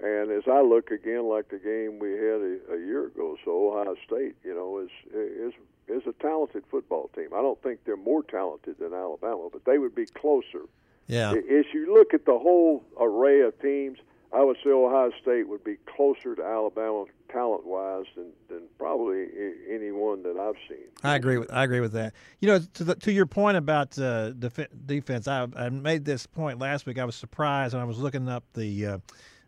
And 0.00 0.30
as 0.30 0.44
I 0.46 0.60
look 0.62 0.90
again, 0.90 1.24
like 1.28 1.48
the 1.48 1.58
game 1.58 1.98
we 1.98 2.12
had 2.12 2.40
a, 2.40 2.74
a 2.74 2.78
year 2.78 3.06
ago, 3.06 3.36
so 3.44 3.72
Ohio 3.72 3.96
State, 4.06 4.36
you 4.44 4.54
know, 4.54 4.78
is 4.78 4.90
is 5.12 5.52
is 5.88 6.06
a 6.06 6.12
talented 6.22 6.62
football 6.70 7.10
team. 7.14 7.28
I 7.34 7.42
don't 7.42 7.60
think 7.62 7.80
they're 7.84 7.96
more 7.96 8.22
talented 8.22 8.76
than 8.78 8.92
Alabama, 8.94 9.48
but 9.52 9.64
they 9.64 9.78
would 9.78 9.94
be 9.94 10.06
closer. 10.06 10.62
Yeah. 11.06 11.30
I- 11.30 11.36
As 11.38 11.64
you 11.72 11.92
look 11.92 12.12
at 12.14 12.26
the 12.26 12.38
whole 12.38 12.84
array 13.00 13.40
of 13.40 13.58
teams, 13.60 13.98
I 14.32 14.44
would 14.44 14.58
say 14.62 14.70
Ohio 14.70 15.10
State 15.22 15.48
would 15.48 15.64
be 15.64 15.76
closer 15.86 16.34
to 16.36 16.44
Alabama 16.44 17.06
talent-wise 17.32 18.04
than, 18.14 18.26
than 18.48 18.62
probably 18.78 19.26
anyone 19.70 20.22
that 20.24 20.36
I've 20.38 20.56
seen. 20.68 20.86
I 21.02 21.16
agree 21.16 21.38
with 21.38 21.50
I 21.52 21.64
agree 21.64 21.80
with 21.80 21.92
that. 21.92 22.14
You 22.40 22.48
know, 22.48 22.58
to 22.74 22.84
the, 22.84 22.94
to 22.96 23.10
your 23.12 23.26
point 23.26 23.56
about 23.56 23.98
uh, 23.98 24.30
def- 24.32 24.68
defense, 24.86 25.26
I, 25.26 25.46
I 25.56 25.70
made 25.70 26.04
this 26.04 26.26
point 26.26 26.58
last 26.58 26.84
week. 26.86 26.98
I 26.98 27.04
was 27.04 27.16
surprised 27.16 27.72
when 27.74 27.82
I 27.82 27.86
was 27.86 27.98
looking 27.98 28.28
up 28.28 28.44
the 28.54 28.86
uh, 28.86 28.98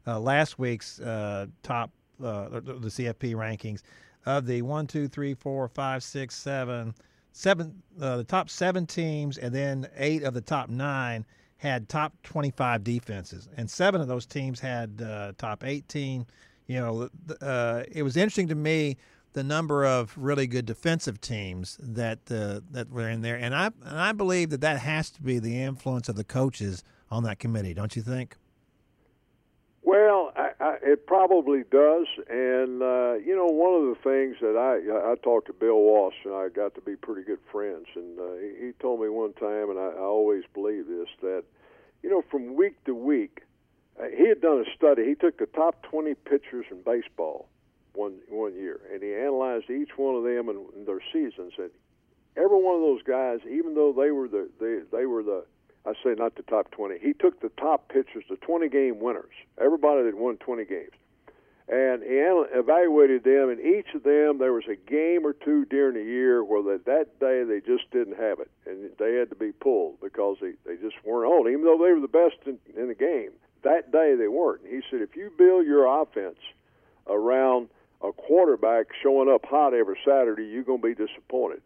last 0.06 0.58
week's 0.58 1.00
uh, 1.00 1.46
top 1.62 1.90
uh, 2.22 2.48
the 2.48 2.60
the 2.60 2.88
CFP 2.88 3.34
rankings 3.34 3.82
of 4.26 4.46
the 4.46 4.62
one, 4.62 4.86
two, 4.86 5.08
three, 5.08 5.34
four, 5.34 5.68
five, 5.68 6.02
six, 6.02 6.36
seven, 6.36 6.94
seven 7.32 7.82
uh, 8.00 8.18
the 8.18 8.24
top 8.24 8.50
seven 8.50 8.86
teams, 8.86 9.38
and 9.38 9.54
then 9.54 9.88
eight 9.96 10.22
of 10.22 10.34
the 10.34 10.40
top 10.40 10.68
nine 10.68 11.24
had 11.56 11.88
top 11.88 12.12
twenty-five 12.22 12.84
defenses, 12.84 13.48
and 13.56 13.70
seven 13.70 14.00
of 14.00 14.08
those 14.08 14.26
teams 14.26 14.60
had 14.60 15.02
uh, 15.02 15.32
top 15.38 15.64
eighteen. 15.64 16.26
You 16.66 16.80
know, 16.80 17.08
uh, 17.40 17.82
it 17.90 18.02
was 18.02 18.16
interesting 18.16 18.48
to 18.48 18.54
me 18.54 18.96
the 19.32 19.42
number 19.42 19.84
of 19.84 20.12
really 20.16 20.46
good 20.46 20.66
defensive 20.66 21.20
teams 21.20 21.78
that 21.80 22.18
uh, 22.30 22.60
that 22.70 22.90
were 22.90 23.08
in 23.08 23.22
there, 23.22 23.36
and 23.36 23.54
I 23.54 23.66
and 23.84 23.98
I 23.98 24.12
believe 24.12 24.50
that 24.50 24.60
that 24.60 24.80
has 24.80 25.10
to 25.12 25.22
be 25.22 25.38
the 25.38 25.62
influence 25.62 26.08
of 26.08 26.16
the 26.16 26.24
coaches 26.24 26.82
on 27.10 27.24
that 27.24 27.38
committee, 27.38 27.74
don't 27.74 27.96
you 27.96 28.02
think? 28.02 28.36
Well, 29.82 30.32
I, 30.36 30.50
I, 30.60 30.76
it 30.82 31.06
probably 31.06 31.62
does, 31.70 32.06
and 32.28 32.82
uh, 32.82 33.14
you 33.14 33.34
know, 33.34 33.46
one 33.46 33.74
of 33.80 33.88
the 33.88 34.00
things 34.04 34.36
that 34.40 34.56
I 34.56 35.12
I 35.12 35.14
talked 35.16 35.46
to 35.46 35.54
Bill 35.54 35.80
Walsh, 35.80 36.14
and 36.24 36.34
I 36.34 36.48
got 36.48 36.74
to 36.74 36.82
be 36.82 36.96
pretty 36.96 37.22
good 37.22 37.38
friends, 37.50 37.86
and 37.94 38.18
uh, 38.18 38.34
he, 38.40 38.66
he 38.66 38.72
told 38.78 39.00
me 39.00 39.08
one 39.08 39.32
time, 39.32 39.70
and 39.70 39.78
I, 39.78 39.92
I 39.96 40.02
always 40.02 40.44
believe 40.52 40.86
this 40.86 41.08
that 41.22 41.44
you 42.02 42.10
know, 42.10 42.22
from 42.30 42.54
week 42.56 42.82
to 42.84 42.94
week, 42.94 43.42
uh, 44.00 44.04
he 44.16 44.28
had 44.28 44.40
done 44.40 44.64
a 44.66 44.74
study. 44.76 45.06
He 45.06 45.14
took 45.14 45.38
the 45.38 45.46
top 45.46 45.82
20 45.84 46.14
pitchers 46.14 46.66
in 46.70 46.82
baseball 46.82 47.48
one 47.94 48.14
one 48.28 48.54
year, 48.54 48.80
and 48.92 49.02
he 49.02 49.14
analyzed 49.14 49.70
each 49.70 49.96
one 49.96 50.14
of 50.14 50.24
them 50.24 50.48
and, 50.48 50.66
and 50.74 50.86
their 50.86 51.00
seasons. 51.12 51.52
And 51.58 51.70
every 52.36 52.62
one 52.62 52.76
of 52.76 52.82
those 52.82 53.02
guys, 53.02 53.40
even 53.50 53.74
though 53.74 53.92
they 53.92 54.10
were 54.10 54.28
the 54.28 54.48
they 54.60 54.80
they 54.96 55.06
were 55.06 55.22
the 55.22 55.44
I 55.86 55.94
say 56.04 56.14
not 56.16 56.34
the 56.34 56.42
top 56.42 56.70
20. 56.72 56.98
He 56.98 57.14
took 57.14 57.40
the 57.40 57.50
top 57.50 57.88
pitchers, 57.88 58.24
the 58.28 58.36
20 58.36 58.68
game 58.68 59.00
winners, 59.00 59.32
everybody 59.58 60.02
that 60.04 60.16
won 60.16 60.36
20 60.36 60.64
games, 60.66 60.92
and 61.68 62.02
he 62.02 62.16
evaluated 62.18 63.24
them. 63.24 63.48
And 63.48 63.60
each 63.60 63.94
of 63.94 64.02
them, 64.02 64.38
there 64.38 64.52
was 64.52 64.68
a 64.68 64.76
game 64.76 65.24
or 65.24 65.32
two 65.32 65.64
during 65.64 65.94
the 65.94 66.04
year 66.04 66.44
where 66.44 66.62
that 66.64 66.84
that 66.84 67.18
day 67.18 67.44
they 67.44 67.60
just 67.60 67.90
didn't 67.92 68.16
have 68.16 68.40
it, 68.40 68.50
and 68.66 68.90
they 68.98 69.14
had 69.14 69.30
to 69.30 69.36
be 69.36 69.52
pulled 69.52 70.00
because 70.00 70.36
they 70.40 70.52
they 70.66 70.76
just 70.76 70.96
weren't 71.04 71.30
on. 71.30 71.50
Even 71.50 71.64
though 71.64 71.78
they 71.78 71.92
were 71.92 72.00
the 72.00 72.08
best 72.08 72.36
in, 72.46 72.58
in 72.76 72.88
the 72.88 72.94
game, 72.94 73.30
that 73.62 73.92
day 73.92 74.14
they 74.16 74.28
weren't. 74.28 74.62
He 74.68 74.80
said, 74.90 75.00
if 75.00 75.16
you 75.16 75.30
build 75.36 75.66
your 75.66 75.86
offense 76.02 76.38
around 77.06 77.68
a 78.02 78.12
quarterback 78.12 78.86
showing 79.02 79.30
up 79.30 79.44
hot 79.44 79.74
every 79.74 79.98
Saturday, 80.04 80.44
you're 80.44 80.64
going 80.64 80.80
to 80.80 80.88
be 80.88 80.94
disappointed. 80.94 81.62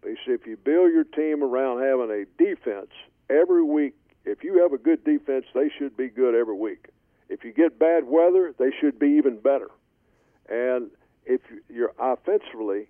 But 0.00 0.10
he 0.10 0.16
said, 0.24 0.34
if 0.40 0.46
you 0.46 0.56
build 0.56 0.92
your 0.92 1.04
team 1.04 1.42
around 1.42 1.82
having 1.82 2.10
a 2.10 2.24
defense 2.42 2.90
every 3.32 3.62
week, 3.62 3.94
if 4.24 4.44
you 4.44 4.62
have 4.62 4.72
a 4.72 4.78
good 4.78 5.04
defense, 5.04 5.46
they 5.54 5.70
should 5.78 5.96
be 5.96 6.08
good 6.08 6.34
every 6.34 6.54
week. 6.54 6.88
If 7.28 7.44
you 7.44 7.52
get 7.52 7.78
bad 7.78 8.04
weather, 8.06 8.54
they 8.58 8.70
should 8.80 8.98
be 8.98 9.08
even 9.18 9.38
better. 9.38 9.70
And 10.48 10.90
if 11.24 11.40
you- 11.50 11.62
you're 11.68 11.94
offensively, 11.98 12.88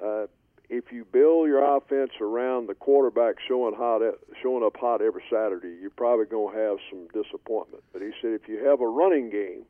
uh, 0.00 0.26
if 0.68 0.92
you 0.92 1.04
build 1.04 1.48
your 1.48 1.62
offense 1.76 2.12
around 2.20 2.66
the 2.66 2.74
quarterback 2.74 3.40
showing 3.40 3.74
hot, 3.74 4.02
showing 4.40 4.64
up 4.64 4.76
hot 4.76 5.02
every 5.02 5.22
Saturday, 5.28 5.76
you're 5.80 5.90
probably 5.90 6.26
going 6.26 6.54
to 6.54 6.60
have 6.60 6.78
some 6.88 7.06
disappointment. 7.08 7.82
But 7.92 8.02
he 8.02 8.12
said 8.22 8.32
if 8.32 8.48
you 8.48 8.64
have 8.64 8.80
a 8.80 8.88
running 8.88 9.30
game, 9.30 9.66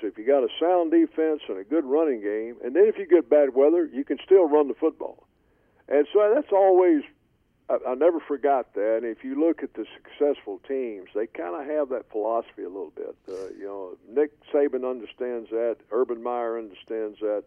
so 0.00 0.06
if 0.06 0.16
you 0.18 0.24
got 0.24 0.44
a 0.44 0.48
sound 0.60 0.92
defense 0.92 1.42
and 1.48 1.58
a 1.58 1.64
good 1.64 1.84
running 1.84 2.20
game, 2.20 2.56
and 2.62 2.76
then 2.76 2.84
if 2.84 2.98
you 2.98 3.06
get 3.06 3.28
bad 3.28 3.54
weather, 3.54 3.84
you 3.84 4.04
can 4.04 4.18
still 4.24 4.44
run 4.44 4.68
the 4.68 4.74
football. 4.74 5.26
And 5.88 6.06
so 6.12 6.32
that's 6.32 6.52
always, 6.52 7.02
I, 7.70 7.78
I 7.88 7.94
never 7.94 8.20
forgot 8.20 8.74
that. 8.74 8.98
And 9.02 9.06
if 9.06 9.22
you 9.24 9.38
look 9.38 9.62
at 9.62 9.74
the 9.74 9.84
successful 9.96 10.60
teams, 10.66 11.08
they 11.14 11.26
kind 11.26 11.54
of 11.54 11.66
have 11.66 11.88
that 11.90 12.10
philosophy 12.10 12.62
a 12.62 12.68
little 12.68 12.92
bit. 12.96 13.14
Uh, 13.28 13.32
you 13.58 13.64
know, 13.64 13.96
Nick 14.10 14.30
Saban 14.52 14.88
understands 14.88 15.50
that. 15.50 15.76
Urban 15.92 16.22
Meyer 16.22 16.58
understands 16.58 17.18
that. 17.20 17.44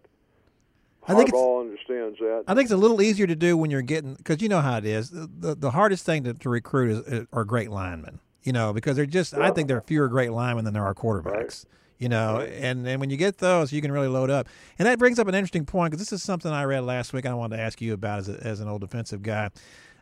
I 1.08 1.16
think 1.16 1.30
it's- 1.30 1.42
Harbaugh 1.42 1.62
understands 1.62 2.20
that. 2.20 2.44
I 2.48 2.54
think 2.54 2.66
it's 2.66 2.74
a 2.74 2.78
little 2.78 3.02
easier 3.02 3.26
to 3.26 3.36
do 3.36 3.58
when 3.58 3.72
you're 3.72 3.82
getting 3.82 4.14
because 4.14 4.42
you 4.42 4.50
know 4.50 4.62
how 4.62 4.78
it 4.78 4.86
is. 4.86 5.10
The, 5.10 5.28
the, 5.40 5.56
the 5.56 5.72
hardest 5.72 6.06
thing 6.06 6.24
to, 6.26 6.34
to 6.36 6.50
recruit 6.50 6.92
is, 6.92 7.00
is 7.08 7.28
are 7.34 7.44
great 7.44 7.72
linemen. 7.72 8.20
You 8.44 8.54
know, 8.54 8.74
because 8.74 8.96
they're 8.96 9.06
just. 9.06 9.34
I 9.36 9.52
think 9.52 9.68
there 9.68 9.78
are 9.78 9.82
fewer 9.82 10.08
great 10.08 10.32
linemen 10.32 10.66
than 10.66 10.74
there 10.74 10.86
are 10.86 10.96
quarterbacks. 10.96 11.66
You 12.00 12.10
know, 12.10 12.40
and 12.42 12.88
and 12.88 13.00
when 13.00 13.12
you 13.12 13.18
get 13.18 13.38
those, 13.38 13.72
you 13.72 13.80
can 13.82 13.92
really 13.92 14.08
load 14.08 14.32
up. 14.32 14.48
And 14.80 14.88
that 14.88 14.98
brings 14.98 15.20
up 15.20 15.28
an 15.28 15.36
interesting 15.36 15.66
point 15.66 15.92
because 15.92 16.04
this 16.04 16.12
is 16.12 16.24
something 16.24 16.52
I 16.52 16.64
read 16.64 16.84
last 16.84 17.14
week. 17.14 17.28
I 17.28 17.34
wanted 17.36 17.58
to 17.58 17.62
ask 17.62 17.80
you 17.82 17.94
about 17.94 18.20
as 18.20 18.30
a, 18.30 18.40
as 18.44 18.60
an 18.60 18.68
old 18.68 18.82
defensive 18.82 19.22
guy. 19.22 19.52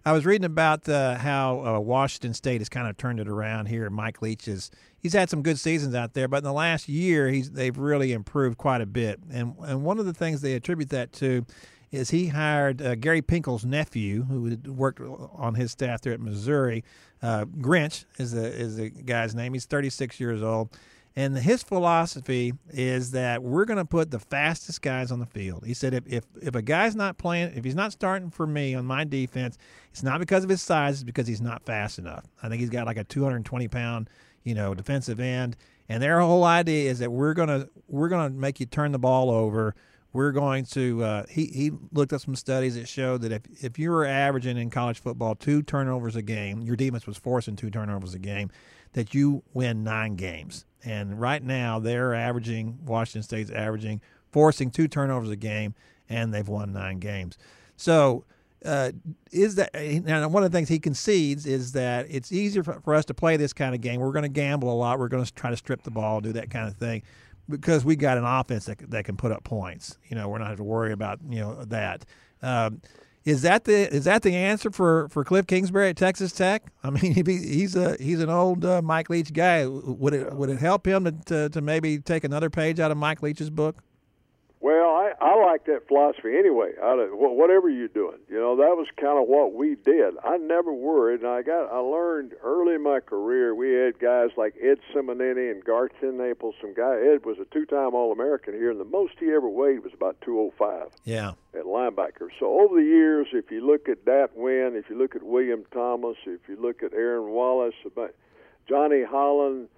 I 0.09 0.11
was 0.11 0.25
reading 0.25 0.45
about 0.45 0.89
uh, 0.89 1.19
how 1.19 1.63
uh, 1.63 1.79
Washington 1.79 2.33
State 2.33 2.61
has 2.61 2.67
kind 2.67 2.87
of 2.87 2.97
turned 2.97 3.19
it 3.19 3.27
around 3.27 3.67
here. 3.67 3.87
Mike 3.91 4.23
Leach 4.23 4.47
is 4.47 4.71
he's 4.97 5.13
had 5.13 5.29
some 5.29 5.43
good 5.43 5.59
seasons 5.59 5.93
out 5.93 6.15
there, 6.15 6.27
but 6.27 6.37
in 6.37 6.45
the 6.45 6.51
last 6.51 6.89
year 6.89 7.27
he's 7.27 7.51
they've 7.51 7.77
really 7.77 8.11
improved 8.11 8.57
quite 8.57 8.81
a 8.81 8.87
bit. 8.87 9.19
And 9.31 9.53
and 9.59 9.83
one 9.83 9.99
of 9.99 10.07
the 10.07 10.13
things 10.15 10.41
they 10.41 10.53
attribute 10.53 10.89
that 10.89 11.13
to 11.13 11.45
is 11.91 12.09
he 12.09 12.25
hired 12.25 12.81
uh, 12.81 12.95
Gary 12.95 13.21
Pinkel's 13.21 13.63
nephew, 13.63 14.23
who 14.23 14.57
worked 14.73 14.99
on 14.99 15.53
his 15.53 15.73
staff 15.73 16.01
there 16.01 16.13
at 16.13 16.19
Missouri. 16.19 16.83
Uh, 17.21 17.45
Grinch 17.45 18.05
is 18.17 18.31
the 18.31 18.47
is 18.47 18.77
the 18.77 18.89
guy's 18.89 19.35
name. 19.35 19.53
He's 19.53 19.65
36 19.65 20.19
years 20.19 20.41
old. 20.41 20.75
And 21.15 21.37
his 21.37 21.63
philosophy 21.63 22.53
is 22.69 23.11
that 23.11 23.43
we're 23.43 23.65
going 23.65 23.77
to 23.77 23.85
put 23.85 24.11
the 24.11 24.19
fastest 24.19 24.81
guys 24.81 25.11
on 25.11 25.19
the 25.19 25.25
field. 25.25 25.65
He 25.65 25.73
said, 25.73 25.93
if, 25.93 26.03
if, 26.07 26.23
if 26.41 26.55
a 26.55 26.61
guy's 26.61 26.95
not 26.95 27.17
playing, 27.17 27.53
if 27.55 27.63
he's 27.63 27.75
not 27.75 27.91
starting 27.91 28.29
for 28.29 28.47
me 28.47 28.75
on 28.75 28.85
my 28.85 29.03
defense, 29.03 29.57
it's 29.91 30.03
not 30.03 30.19
because 30.19 30.43
of 30.43 30.49
his 30.49 30.61
size, 30.61 30.95
it's 30.95 31.03
because 31.03 31.27
he's 31.27 31.41
not 31.41 31.65
fast 31.65 31.99
enough. 31.99 32.25
I 32.41 32.47
think 32.47 32.61
he's 32.61 32.69
got 32.69 32.85
like 32.85 32.97
a 32.97 33.03
220 33.03 33.67
pound, 33.67 34.09
you 34.43 34.53
know, 34.53 34.73
defensive 34.73 35.19
end. 35.19 35.57
And 35.89 36.01
their 36.01 36.19
whole 36.19 36.43
idea 36.43 36.89
is 36.89 36.99
that 36.99 37.11
we're 37.11 37.33
gonna 37.33 37.67
we're 37.87 38.09
gonna 38.09 38.29
make 38.29 38.59
you 38.59 38.67
turn 38.67 38.91
the 38.91 38.99
ball 38.99 39.31
over. 39.31 39.75
We're 40.13 40.31
going 40.31 40.65
to. 40.65 41.03
Uh, 41.03 41.25
he 41.27 41.47
he 41.47 41.71
looked 41.91 42.13
at 42.13 42.21
some 42.21 42.35
studies 42.35 42.75
that 42.75 42.87
showed 42.87 43.21
that 43.21 43.31
if 43.31 43.41
if 43.63 43.79
you 43.79 43.89
were 43.89 44.05
averaging 44.05 44.57
in 44.57 44.69
college 44.69 44.99
football 44.99 45.33
two 45.33 45.63
turnovers 45.63 46.15
a 46.15 46.21
game, 46.21 46.61
your 46.61 46.75
defense 46.75 47.07
was 47.07 47.17
forcing 47.17 47.55
two 47.55 47.71
turnovers 47.71 48.13
a 48.13 48.19
game, 48.19 48.51
that 48.93 49.13
you 49.13 49.43
win 49.53 49.83
nine 49.83 50.15
games. 50.15 50.65
And 50.83 51.19
right 51.19 51.43
now 51.43 51.79
they're 51.79 52.13
averaging 52.13 52.79
Washington 52.85 53.23
State's 53.23 53.51
averaging 53.51 54.01
forcing 54.31 54.71
two 54.71 54.87
turnovers 54.87 55.29
a 55.29 55.35
game, 55.35 55.75
and 56.07 56.33
they've 56.33 56.47
won 56.47 56.73
nine 56.73 56.99
games. 56.99 57.37
So. 57.75 58.25
Uh, 58.65 58.91
is 59.31 59.55
that 59.55 59.73
now 60.03 60.27
one 60.27 60.43
of 60.43 60.51
the 60.51 60.57
things 60.57 60.67
he 60.67 60.79
concedes 60.79 61.45
is 61.45 61.71
that 61.71 62.05
it's 62.09 62.29
easier 62.29 62.61
for, 62.61 62.81
for 62.81 62.93
us 62.93 63.05
to 63.05 63.13
play 63.13 63.37
this 63.37 63.53
kind 63.53 63.73
of 63.73 63.79
game. 63.79 64.01
We're 64.01 64.11
going 64.11 64.23
to 64.23 64.27
gamble 64.27 64.69
a 64.69 64.75
lot. 64.75 64.99
We're 64.99 65.07
going 65.07 65.23
to 65.23 65.33
try 65.33 65.49
to 65.49 65.55
strip 65.55 65.83
the 65.83 65.91
ball, 65.91 66.19
do 66.19 66.33
that 66.33 66.49
kind 66.49 66.67
of 66.67 66.75
thing, 66.75 67.03
because 67.47 67.85
we 67.85 67.95
got 67.95 68.17
an 68.17 68.25
offense 68.25 68.65
that, 68.65 68.79
that 68.91 69.05
can 69.05 69.15
put 69.15 69.31
up 69.31 69.45
points. 69.45 69.97
You 70.09 70.17
know, 70.17 70.27
we're 70.27 70.39
not 70.39 70.49
have 70.49 70.57
to 70.57 70.65
worry 70.65 70.91
about 70.91 71.19
you 71.29 71.39
know 71.39 71.63
that. 71.65 72.03
Um, 72.41 72.81
is 73.25 73.41
that 73.41 73.65
the 73.65 73.93
is 73.93 74.05
that 74.05 74.21
the 74.21 74.35
answer 74.35 74.71
for, 74.71 75.07
for 75.09 75.23
Kliff 75.23 75.47
Kingsbury 75.47 75.89
at 75.89 75.97
Texas 75.97 76.31
Tech? 76.31 76.63
I 76.83 76.89
mean, 76.89 77.13
he, 77.13 77.23
he's 77.23 77.75
a 77.75 77.95
he's 77.97 78.21
an 78.21 78.29
old 78.29 78.65
uh, 78.65 78.81
Mike 78.81 79.09
Leach 79.09 79.33
guy. 79.33 79.67
Would 79.67 80.13
it 80.13 80.33
would 80.33 80.49
it 80.49 80.59
help 80.59 80.87
him 80.87 81.05
to, 81.05 81.11
to, 81.25 81.49
to 81.49 81.61
maybe 81.61 81.99
take 81.99 82.23
another 82.23 82.49
page 82.49 82.79
out 82.79 82.91
of 82.91 82.97
Mike 82.97 83.21
Leach's 83.21 83.49
book? 83.49 83.83
Well, 84.61 84.89
I, 84.89 85.13
I 85.21 85.45
like 85.45 85.65
that 85.67 85.87
philosophy 85.87 86.35
anyway. 86.37 86.71
Of 86.81 87.11
whatever 87.13 87.69
you're 87.69 87.87
doing, 87.87 88.17
you 88.29 88.37
know, 88.37 88.57
that 88.57 88.75
was 88.75 88.87
kind 88.99 89.17
of 89.17 89.29
what 89.29 89.53
we 89.53 89.75
did. 89.75 90.15
I 90.21 90.35
never 90.35 90.73
worried, 90.73 91.21
and 91.21 91.29
I 91.29 91.43
got 91.43 91.71
I 91.71 91.77
learned 91.77 92.33
early 92.43 92.75
in 92.75 92.83
my 92.83 92.99
career. 92.99 93.55
We 93.55 93.71
had 93.71 93.99
guys 93.99 94.31
like 94.35 94.55
Ed 94.61 94.79
Simonini 94.93 95.49
and 95.49 95.63
Garth 95.63 95.93
TenNapel. 96.01 96.51
Some 96.59 96.73
guy 96.73 96.99
Ed 96.99 97.25
was 97.25 97.37
a 97.39 97.45
two-time 97.45 97.95
All-American 97.95 98.53
here, 98.53 98.69
and 98.69 98.81
the 98.81 98.85
most 98.85 99.13
he 99.17 99.31
ever 99.31 99.47
weighed 99.47 99.81
was 99.81 99.93
about 99.93 100.19
205. 100.25 100.91
Yeah, 101.05 101.31
at 101.53 101.63
linebacker. 101.63 102.27
So 102.37 102.59
over 102.59 102.75
the 102.75 102.85
years, 102.85 103.27
if 103.31 103.49
you 103.51 103.65
look 103.65 103.87
at 103.87 104.03
Dat 104.03 104.37
Nguyen, 104.37 104.77
if 104.77 104.89
you 104.89 104.97
look 104.97 105.15
at 105.15 105.23
William 105.23 105.63
Thomas, 105.71 106.17
if 106.25 106.41
you 106.49 106.57
look 106.61 106.83
at 106.83 106.91
Aaron 106.93 107.29
Wallace, 107.29 107.75
about 107.85 108.13
Johnny 108.67 109.03
Holland, 109.03 109.69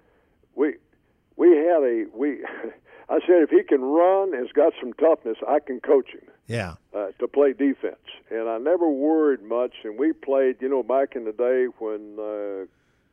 we 0.56 0.74
we 1.36 1.50
had 1.56 1.84
a 1.84 2.06
we. 2.12 2.44
I 3.12 3.20
said 3.26 3.42
if 3.42 3.50
he 3.50 3.62
can 3.62 3.82
run, 3.82 4.32
has 4.32 4.48
got 4.54 4.72
some 4.80 4.94
toughness, 4.94 5.36
I 5.46 5.60
can 5.60 5.80
coach 5.80 6.08
him. 6.08 6.26
Yeah. 6.46 6.74
Uh, 6.94 7.08
to 7.18 7.28
play 7.28 7.52
defense, 7.52 8.08
and 8.30 8.48
I 8.48 8.56
never 8.56 8.88
worried 8.88 9.42
much. 9.42 9.72
And 9.84 9.98
we 9.98 10.12
played, 10.12 10.56
you 10.60 10.68
know, 10.68 10.82
back 10.82 11.14
in 11.14 11.24
the 11.24 11.32
day 11.32 11.66
when 11.78 12.16
uh, 12.18 12.64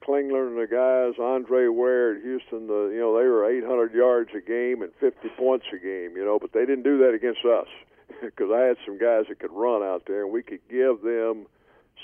Klingler 0.05 0.47
and 0.47 0.57
the 0.57 0.67
guys, 0.71 1.19
Andre 1.21 1.67
Ware 1.67 2.15
at 2.15 2.23
Houston, 2.23 2.67
the 2.67 2.91
you 2.93 2.99
know 2.99 3.17
they 3.17 3.27
were 3.27 3.45
800 3.45 3.93
yards 3.93 4.31
a 4.35 4.41
game 4.41 4.81
and 4.81 4.91
50 5.01 5.29
points 5.37 5.65
a 5.73 5.77
game, 5.77 6.15
you 6.15 6.23
know, 6.23 6.39
but 6.39 6.53
they 6.53 6.61
didn't 6.61 6.83
do 6.83 6.97
that 6.99 7.13
against 7.13 7.43
us 7.43 7.67
because 8.21 8.51
I 8.53 8.61
had 8.61 8.77
some 8.85 8.97
guys 8.97 9.25
that 9.27 9.39
could 9.39 9.51
run 9.51 9.83
out 9.83 10.03
there, 10.07 10.23
and 10.23 10.31
we 10.31 10.43
could 10.43 10.61
give 10.69 11.01
them 11.01 11.45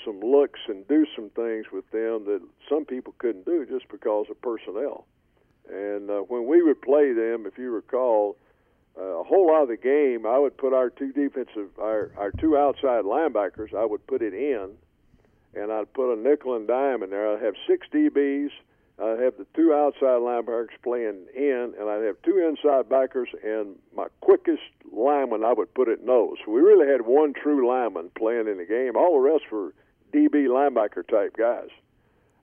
some 0.04 0.20
looks 0.20 0.60
and 0.68 0.86
do 0.86 1.06
some 1.16 1.30
things 1.30 1.66
with 1.72 1.90
them 1.90 2.26
that 2.26 2.40
some 2.68 2.84
people 2.84 3.14
couldn't 3.18 3.46
do 3.46 3.64
just 3.64 3.88
because 3.88 4.26
of 4.30 4.40
personnel. 4.42 5.06
And 5.70 6.10
uh, 6.10 6.20
when 6.20 6.46
we 6.46 6.62
would 6.62 6.80
play 6.80 7.12
them, 7.12 7.46
if 7.46 7.58
you 7.58 7.70
recall, 7.70 8.36
uh, 8.98 9.02
a 9.02 9.24
whole 9.24 9.48
lot 9.48 9.62
of 9.62 9.68
the 9.68 9.76
game, 9.76 10.26
I 10.26 10.38
would 10.38 10.56
put 10.56 10.72
our 10.72 10.90
two 10.90 11.12
defensive, 11.12 11.68
our 11.78 12.10
our 12.16 12.30
two 12.30 12.56
outside 12.56 13.04
linebackers, 13.04 13.74
I 13.74 13.84
would 13.84 14.06
put 14.06 14.22
it 14.22 14.32
in, 14.32 14.70
and 15.54 15.72
I'd 15.72 15.92
put 15.92 16.12
a 16.12 16.16
nickel 16.16 16.56
and 16.56 16.66
dime 16.66 17.02
in 17.02 17.10
there. 17.10 17.34
I'd 17.34 17.42
have 17.42 17.54
six 17.66 17.86
DBs. 17.92 18.50
I'd 18.98 19.20
have 19.20 19.36
the 19.36 19.46
two 19.54 19.74
outside 19.74 20.22
linebackers 20.22 20.68
playing 20.82 21.26
in, 21.34 21.74
and 21.78 21.90
I'd 21.90 22.04
have 22.04 22.16
two 22.22 22.38
inside 22.38 22.88
backers, 22.88 23.28
and 23.44 23.76
my 23.94 24.06
quickest 24.22 24.62
lineman 24.90 25.44
I 25.44 25.52
would 25.52 25.74
put 25.74 25.88
it 25.88 26.02
nose. 26.02 26.38
So 26.44 26.52
we 26.52 26.62
really 26.62 26.90
had 26.90 27.02
one 27.02 27.34
true 27.34 27.68
lineman 27.68 28.10
playing 28.16 28.48
in 28.48 28.56
the 28.56 28.64
game. 28.64 28.96
All 28.96 29.12
the 29.12 29.30
rest 29.30 29.44
were 29.52 29.74
DB 30.14 30.46
linebacker 30.46 31.06
type 31.06 31.36
guys, 31.36 31.68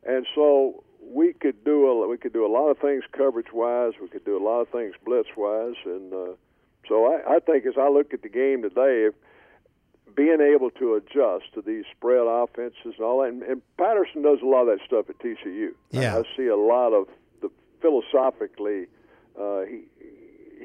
and 0.03 0.27
so 0.35 0.83
we 1.11 1.33
could 1.33 1.63
do 1.63 1.87
a 1.87 2.07
we 2.07 2.17
could 2.17 2.33
do 2.33 2.45
a 2.45 2.51
lot 2.51 2.69
of 2.69 2.77
things 2.79 3.03
coverage 3.11 3.51
wise. 3.53 3.93
We 4.01 4.07
could 4.07 4.25
do 4.25 4.37
a 4.37 4.43
lot 4.43 4.61
of 4.61 4.69
things 4.69 4.95
blitz 5.05 5.29
wise, 5.35 5.75
and 5.85 6.13
uh, 6.13 6.33
so 6.87 7.05
I, 7.13 7.35
I 7.35 7.39
think 7.39 7.65
as 7.65 7.75
I 7.79 7.89
look 7.89 8.13
at 8.13 8.21
the 8.21 8.29
game 8.29 8.61
today, 8.61 9.07
if 9.07 9.13
being 10.15 10.41
able 10.41 10.69
to 10.71 10.95
adjust 10.95 11.53
to 11.55 11.61
these 11.61 11.85
spread 11.91 12.25
offenses 12.27 12.95
and 12.97 12.99
all 12.99 13.21
that, 13.21 13.29
and, 13.29 13.43
and 13.43 13.61
Patterson 13.77 14.21
does 14.21 14.39
a 14.41 14.45
lot 14.45 14.67
of 14.67 14.77
that 14.77 14.85
stuff 14.85 15.09
at 15.09 15.17
TCU. 15.19 15.69
Yeah. 15.91 16.15
I, 16.15 16.19
I 16.19 16.23
see 16.37 16.47
a 16.47 16.57
lot 16.57 16.93
of 16.93 17.07
the 17.41 17.49
philosophically. 17.81 18.87
Uh, 19.39 19.61
he 19.61 19.81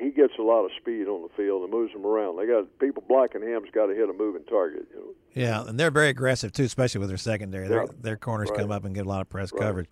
he 0.00 0.10
gets 0.10 0.34
a 0.38 0.42
lot 0.42 0.64
of 0.64 0.70
speed 0.80 1.06
on 1.08 1.22
the 1.22 1.28
field 1.36 1.62
and 1.62 1.70
moves 1.70 1.92
them 1.92 2.06
around. 2.06 2.36
They 2.38 2.46
got 2.46 2.66
people 2.78 3.02
blocking 3.08 3.42
him's 3.42 3.70
got 3.72 3.86
to 3.86 3.94
hit 3.94 4.08
a 4.08 4.12
moving 4.12 4.44
target. 4.44 4.86
You 4.94 5.00
know. 5.00 5.06
Yeah, 5.34 5.64
and 5.68 5.78
they're 5.78 5.90
very 5.90 6.08
aggressive 6.08 6.52
too, 6.52 6.64
especially 6.64 7.00
with 7.00 7.08
their 7.08 7.18
secondary. 7.18 7.68
Their 7.68 7.82
Yeah. 7.82 7.88
their 8.00 8.16
corners 8.16 8.50
Right. 8.50 8.60
come 8.60 8.70
up 8.72 8.84
and 8.84 8.94
get 8.94 9.06
a 9.06 9.08
lot 9.08 9.20
of 9.20 9.28
press 9.28 9.52
Right. 9.52 9.60
coverage. 9.62 9.88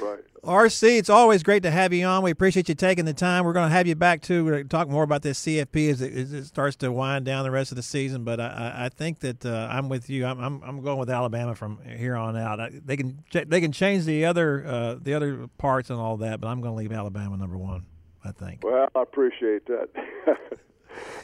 Right. 0.00 0.20
RC, 0.44 0.98
it's 0.98 1.10
always 1.10 1.42
great 1.42 1.64
to 1.64 1.70
have 1.72 1.92
you 1.92 2.04
on. 2.06 2.22
We 2.22 2.30
appreciate 2.30 2.68
you 2.68 2.74
taking 2.76 3.04
the 3.04 3.12
time. 3.14 3.44
We're 3.44 3.52
going 3.54 3.68
to 3.68 3.74
have 3.74 3.86
you 3.88 3.96
back 3.96 4.22
too. 4.22 4.44
We're 4.44 4.52
going 4.52 4.62
to 4.64 4.68
talk 4.68 4.88
more 4.88 5.02
about 5.02 5.22
this 5.22 5.38
CFP 5.40 5.88
as 5.90 6.00
it, 6.00 6.12
as 6.14 6.32
it 6.32 6.44
starts 6.44 6.76
to 6.76 6.92
wind 6.92 7.24
down 7.24 7.42
the 7.44 7.50
rest 7.50 7.72
of 7.72 7.76
the 7.76 7.82
season. 7.82 8.22
But 8.22 8.38
I, 8.38 8.46
I- 8.46 8.84
I 8.84 8.88
think 8.90 9.20
that 9.20 9.44
uh, 9.44 9.68
I'm 9.70 9.88
with 9.88 10.08
you. 10.08 10.24
I'm, 10.26 10.38
I'm 10.38 10.62
I'm 10.62 10.82
going 10.82 10.98
with 10.98 11.10
Alabama 11.10 11.54
from 11.56 11.78
here 11.84 12.14
on 12.14 12.36
out. 12.36 12.60
I, 12.60 12.70
they 12.84 12.96
can 12.96 13.24
ch- 13.30 13.48
they 13.48 13.60
can 13.60 13.72
change 13.72 14.04
the 14.04 14.24
other 14.26 14.64
uh, 14.66 14.96
the 15.02 15.14
other 15.14 15.48
parts 15.58 15.90
and 15.90 15.98
all 15.98 16.16
that, 16.18 16.40
but 16.40 16.46
I'm 16.48 16.60
going 16.60 16.74
to 16.74 16.78
leave 16.78 16.92
Alabama 16.92 17.36
number 17.36 17.56
one. 17.58 17.86
I 18.26 18.32
think. 18.32 18.64
Well, 18.64 18.88
I 18.94 19.02
appreciate 19.02 19.66
that. 19.66 19.88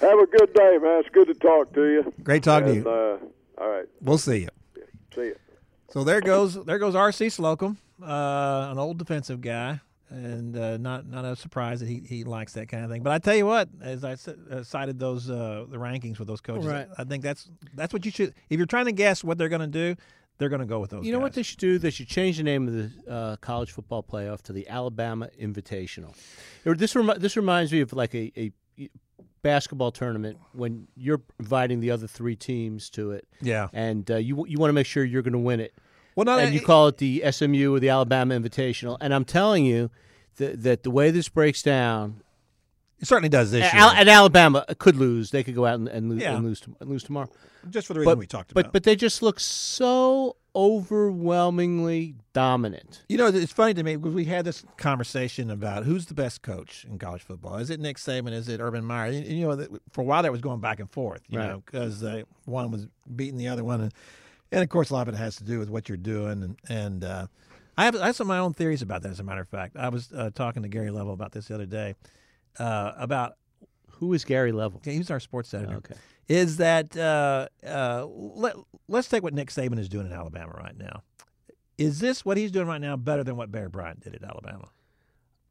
Have 0.01 0.19
a 0.19 0.27
good 0.27 0.53
day, 0.55 0.79
man. 0.81 1.01
It's 1.01 1.09
good 1.11 1.29
to 1.29 1.35
talk 1.35 1.73
to 1.75 1.85
you. 1.85 2.13
Great 2.23 2.43
talking 2.43 2.69
And, 2.69 2.85
to 2.85 2.91
you. 2.91 2.97
Uh, 3.59 3.63
all 3.63 3.69
right. 3.71 3.87
We'll 4.01 4.19
see 4.19 4.41
you. 4.41 4.49
See 5.15 5.21
you. 5.27 5.37
So 5.91 6.05
there 6.05 6.21
goes 6.21 6.63
there 6.65 6.79
goes 6.79 6.95
R.C. 6.95 7.29
Slocum, 7.31 7.77
uh, 8.03 8.69
an 8.71 8.79
old 8.79 8.99
defensive 8.99 9.41
guy, 9.43 9.81
and 10.11 10.57
uh, 10.57 10.77
not 10.79 11.07
not 11.07 11.25
a 11.25 11.37
surprise 11.37 11.81
that 11.81 11.89
he, 11.89 12.01
he 12.01 12.25
likes 12.25 12.53
that 12.55 12.69
kind 12.69 12.85
of 12.85 12.91
thing. 12.91 13.03
But 13.03 13.13
I 13.13 13.19
tell 13.19 13.35
you 13.35 13.47
what, 13.47 13.69
as 13.83 14.05
I 14.05 14.13
uh, 14.51 14.63
cited 14.63 14.99
those 14.99 15.29
uh, 15.31 15.67
the 15.69 15.77
rankings 15.77 16.19
with 16.19 16.29
those 16.29 16.41
coaches, 16.41 16.67
Right. 16.67 16.89
I 16.97 17.05
think 17.05 17.23
that's 17.23 17.51
that's 17.75 17.93
what 17.93 18.05
you 18.05 18.11
should. 18.11 18.35
If 18.49 18.57
you're 18.59 18.67
trying 18.67 18.87
to 18.87 18.93
guess 18.93 19.23
what 19.23 19.37
they're 19.39 19.51
going 19.51 19.61
to 19.61 19.67
do, 19.67 19.97
they're 20.43 20.49
going 20.49 20.59
to 20.61 20.67
go 20.67 20.81
with 20.81 20.91
those. 20.91 21.07
You 21.07 21.13
know 21.13 21.21
what 21.21 21.35
they 21.35 21.45
should 21.45 21.61
do? 21.61 21.79
They 21.79 21.91
should 21.91 22.09
change 22.09 22.37
the 22.39 22.43
name 22.43 22.67
of 22.67 22.75
the 22.75 22.91
uh, 23.13 23.37
college 23.37 23.71
football 23.71 24.03
playoff 24.03 24.43
to 24.43 24.53
the 24.53 24.69
Alabama 24.69 25.29
Invitational. 25.41 26.17
This 26.65 26.97
this 27.19 27.37
reminds 27.37 27.71
me 27.73 27.81
of 27.81 27.93
like 27.93 28.13
a, 28.15 28.33
a 28.37 28.51
basketball 29.43 29.93
tournament 29.93 30.39
when 30.53 30.89
you're 30.97 31.23
inviting 31.39 31.79
the 31.81 31.91
other 31.93 32.07
three 32.07 32.35
teams 32.37 32.91
to 32.91 33.13
it, 33.13 33.27
Yeah. 33.41 33.69
and 33.73 34.11
uh, 34.11 34.17
you 34.17 34.45
you 34.49 34.59
want 34.59 34.71
to 34.71 34.75
make 34.75 34.87
sure 34.87 35.05
you're 35.05 35.23
going 35.23 35.33
to 35.33 35.39
win 35.39 35.61
it. 35.61 35.75
Well, 36.17 36.25
no, 36.27 36.39
and 36.39 36.53
you 36.55 36.61
call 36.61 36.89
it 36.89 36.99
the 36.99 37.23
SMU 37.31 37.75
or 37.75 37.81
the 37.81 37.89
Alabama 37.89 38.35
Invitational. 38.39 38.99
And 39.01 39.15
I'm 39.15 39.25
telling 39.25 39.65
you 39.65 39.91
that, 40.37 40.63
that 40.63 40.83
the 40.83 40.91
way 40.91 41.11
this 41.11 41.29
breaks 41.29 41.63
down, 41.63 42.22
It 43.03 43.09
certainly 43.09 43.29
does 43.29 43.51
this 43.51 43.71
year, 43.73 43.83
Al- 43.83 43.91
and 43.91 44.09
Alabama 44.09 44.65
could 44.79 44.95
lose. 44.97 45.31
They 45.33 45.43
could 45.43 45.57
go 45.57 45.67
out 45.67 45.75
and, 45.75 45.89
and, 45.89 46.09
lose, 46.09 46.23
Yeah. 46.23 46.37
and 46.37 46.45
lose, 46.45 46.61
to- 46.61 46.77
lose 46.81 47.03
tomorrow. 47.03 47.29
just 47.69 47.89
for 47.89 47.95
the 47.95 48.01
reason 48.01 48.13
But, 48.13 48.19
we 48.19 48.27
talked 48.29 48.53
about. 48.53 48.73
but 48.73 48.85
they 48.85 48.95
just 48.97 49.23
look 49.23 49.41
so 49.41 50.37
overwhelmingly 50.55 52.15
dominant. 52.33 53.03
You 53.09 53.19
know, 53.19 53.27
it's 53.27 53.53
funny 53.53 53.75
to 53.75 53.83
me 53.83 53.97
because 53.97 54.15
we 54.15 54.25
had 54.27 54.45
this 54.45 54.65
conversation 54.77 55.51
about 55.51 55.85
who's 55.85 56.07
the 56.07 56.15
best 56.15 56.43
coach 56.43 56.85
in 56.89 56.99
college 56.99 57.23
football. 57.23 57.57
Is 57.57 57.71
it 57.71 57.81
Nick 57.81 57.97
Saban? 57.99 58.33
Is 58.33 58.49
it 58.49 58.61
Urban 58.61 58.85
Meyer? 58.85 59.11
And, 59.11 59.27
you 59.27 59.47
know, 59.49 59.67
for 59.93 60.01
a 60.03 60.05
while 60.05 60.23
that 60.23 60.33
was 60.33 60.41
going 60.41 60.61
back 60.61 60.81
and 60.81 60.91
forth. 60.91 61.23
You 61.29 61.39
Right. 61.39 61.49
know, 61.49 61.63
because 61.65 62.03
uh, 62.03 62.23
one 62.45 62.71
was 62.71 62.87
beating 63.15 63.37
the 63.37 63.49
other 63.49 63.65
one, 63.65 63.81
and, 63.81 63.95
and 64.51 64.63
of 64.63 64.69
course 64.69 64.91
a 64.91 64.95
lot 64.95 65.09
of 65.09 65.15
it 65.15 65.19
has 65.19 65.37
to 65.37 65.45
do 65.45 65.59
with 65.59 65.71
what 65.71 65.89
you're 65.89 65.97
doing. 65.99 66.43
And 66.43 66.57
and 66.69 67.05
uh, 67.05 67.27
I 67.77 67.85
have 67.85 67.97
I 67.97 68.07
have 68.07 68.17
some 68.17 68.27
of 68.27 68.29
my 68.29 68.39
own 68.39 68.53
theories 68.55 68.83
about 68.83 69.03
that. 69.03 69.11
As 69.11 69.21
a 69.21 69.25
matter 69.25 69.41
of 69.41 69.49
fact, 69.49 69.77
I 69.77 69.89
was 69.89 70.13
uh, 70.13 70.31
talking 70.35 70.63
to 70.63 70.69
Gary 70.69 70.91
Level 70.91 71.13
about 71.13 71.33
this 71.33 71.49
the 71.49 71.55
other 71.55 71.67
day 71.67 71.95
uh, 72.59 72.93
about 72.97 73.37
Who 73.99 74.13
is 74.13 74.25
Gary 74.25 74.53
Level? 74.53 74.81
he's 74.85 75.11
our 75.11 75.21
sports 75.21 75.53
editor. 75.55 75.77
Okay. 75.77 75.95
Is 76.29 76.59
that 76.59 76.97
uh, 76.97 77.49
uh, 77.67 78.07
let, 78.07 78.55
let's 78.89 79.09
take 79.09 79.23
what 79.23 79.35
Nick 79.35 79.51
Saban 79.51 79.79
is 79.79 79.89
doing 79.89 80.07
in 80.07 80.13
Alabama 80.13 80.53
right 80.57 80.77
now. 80.77 81.03
Is 81.79 81.99
this 81.99 82.25
what 82.25 82.37
he's 82.37 82.51
doing 82.53 82.67
right 82.69 82.81
now 82.81 82.97
better 82.97 83.25
than 83.25 83.37
what 83.37 83.51
Bear 83.51 83.69
Bryant 83.69 84.01
did 84.01 84.15
at 84.15 84.23
Alabama? 84.23 84.69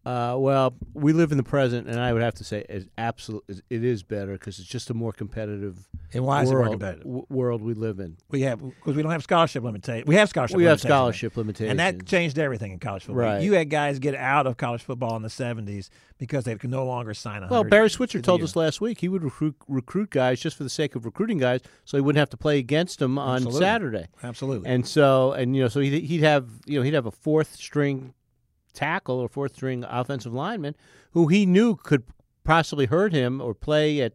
Uh, 0.04 0.36
well, 0.36 0.74
we 0.96 1.14
live 1.14 1.32
in 1.32 1.38
the 1.38 1.44
present, 1.44 1.88
and 1.88 2.00
I 2.00 2.12
would 2.12 2.24
have 2.24 2.34
to 2.36 2.44
say 2.44 2.66
it 2.68 2.90
absolute. 2.98 3.44
It 3.70 3.84
is 3.84 4.02
better 4.02 4.32
because 4.34 4.58
it's 4.58 4.68
just 4.68 4.90
a 4.90 4.96
more 4.96 5.12
competitive 5.12 5.88
And 6.12 6.26
why 6.26 6.42
is 6.42 6.50
it 6.50 6.54
more 6.54 6.62
world, 6.62 6.72
competitive? 6.74 7.04
w- 7.04 7.26
world 7.30 7.62
we 7.62 7.76
live 7.76 8.00
in. 8.00 8.18
We 8.32 8.42
have 8.42 8.60
because 8.60 8.96
we 8.96 9.04
don't 9.04 9.12
have 9.12 9.22
scholarship 9.22 9.64
limitation. 9.64 10.08
We 10.08 10.16
have 10.16 10.28
scholarship. 10.30 10.58
We 10.58 10.64
have 10.64 10.82
scholarship 10.82 11.38
limitations, 11.38 11.70
and 11.70 11.80
that 11.80 12.08
changed 12.08 12.40
everything 12.40 12.72
in 12.72 12.80
college 12.80 13.04
football. 13.04 13.26
Right. 13.26 13.44
You 13.44 13.54
had 13.54 13.70
guys 13.70 14.00
get 14.00 14.16
out 14.16 14.48
of 14.48 14.58
college 14.58 14.82
football 14.82 15.16
in 15.18 15.22
the 15.22 15.30
'70s 15.30 15.90
because 16.18 16.46
they 16.46 16.56
could 16.56 16.72
no 16.72 16.84
longer 16.84 17.14
sign 17.14 17.44
a. 17.44 17.48
Well, 17.48 17.64
Barry 17.64 17.90
Switzer 17.92 18.22
told 18.22 18.42
us 18.42 18.56
last 18.56 18.82
week 18.82 19.02
he 19.02 19.08
would 19.08 19.24
recruit, 19.24 19.56
recruit 19.68 20.10
guys 20.10 20.40
just 20.40 20.58
for 20.58 20.64
the 20.64 20.70
sake 20.72 20.96
of 20.96 21.06
recruiting 21.06 21.38
guys, 21.38 21.62
so 21.86 21.98
he 21.98 22.02
wouldn't 22.02 22.20
have 22.20 22.30
to 22.32 22.38
play 22.38 22.58
against 22.58 22.98
them 22.98 23.20
on 23.20 23.36
Absolutely. 23.36 23.60
Saturday. 23.60 24.08
Absolutely. 24.24 24.68
And 24.68 24.88
so, 24.88 25.34
and 25.34 25.56
you 25.56 25.62
know, 25.62 25.68
so 25.68 25.80
he'd, 25.80 26.04
he'd 26.06 26.24
have 26.24 26.48
you 26.66 26.80
know 26.80 26.84
he'd 26.84 26.96
have 26.96 27.06
a 27.06 27.12
fourth 27.12 27.56
string 27.56 28.16
tackle 28.74 29.20
or 29.20 29.28
fourth 29.28 29.56
string 29.56 29.84
offensive 29.84 30.34
lineman 30.34 30.76
who 31.12 31.28
he 31.28 31.46
knew 31.46 31.76
could 31.76 32.04
possibly 32.44 32.86
hurt 32.86 33.14
him 33.14 33.42
or 33.42 33.54
play 33.54 34.02
at 34.02 34.14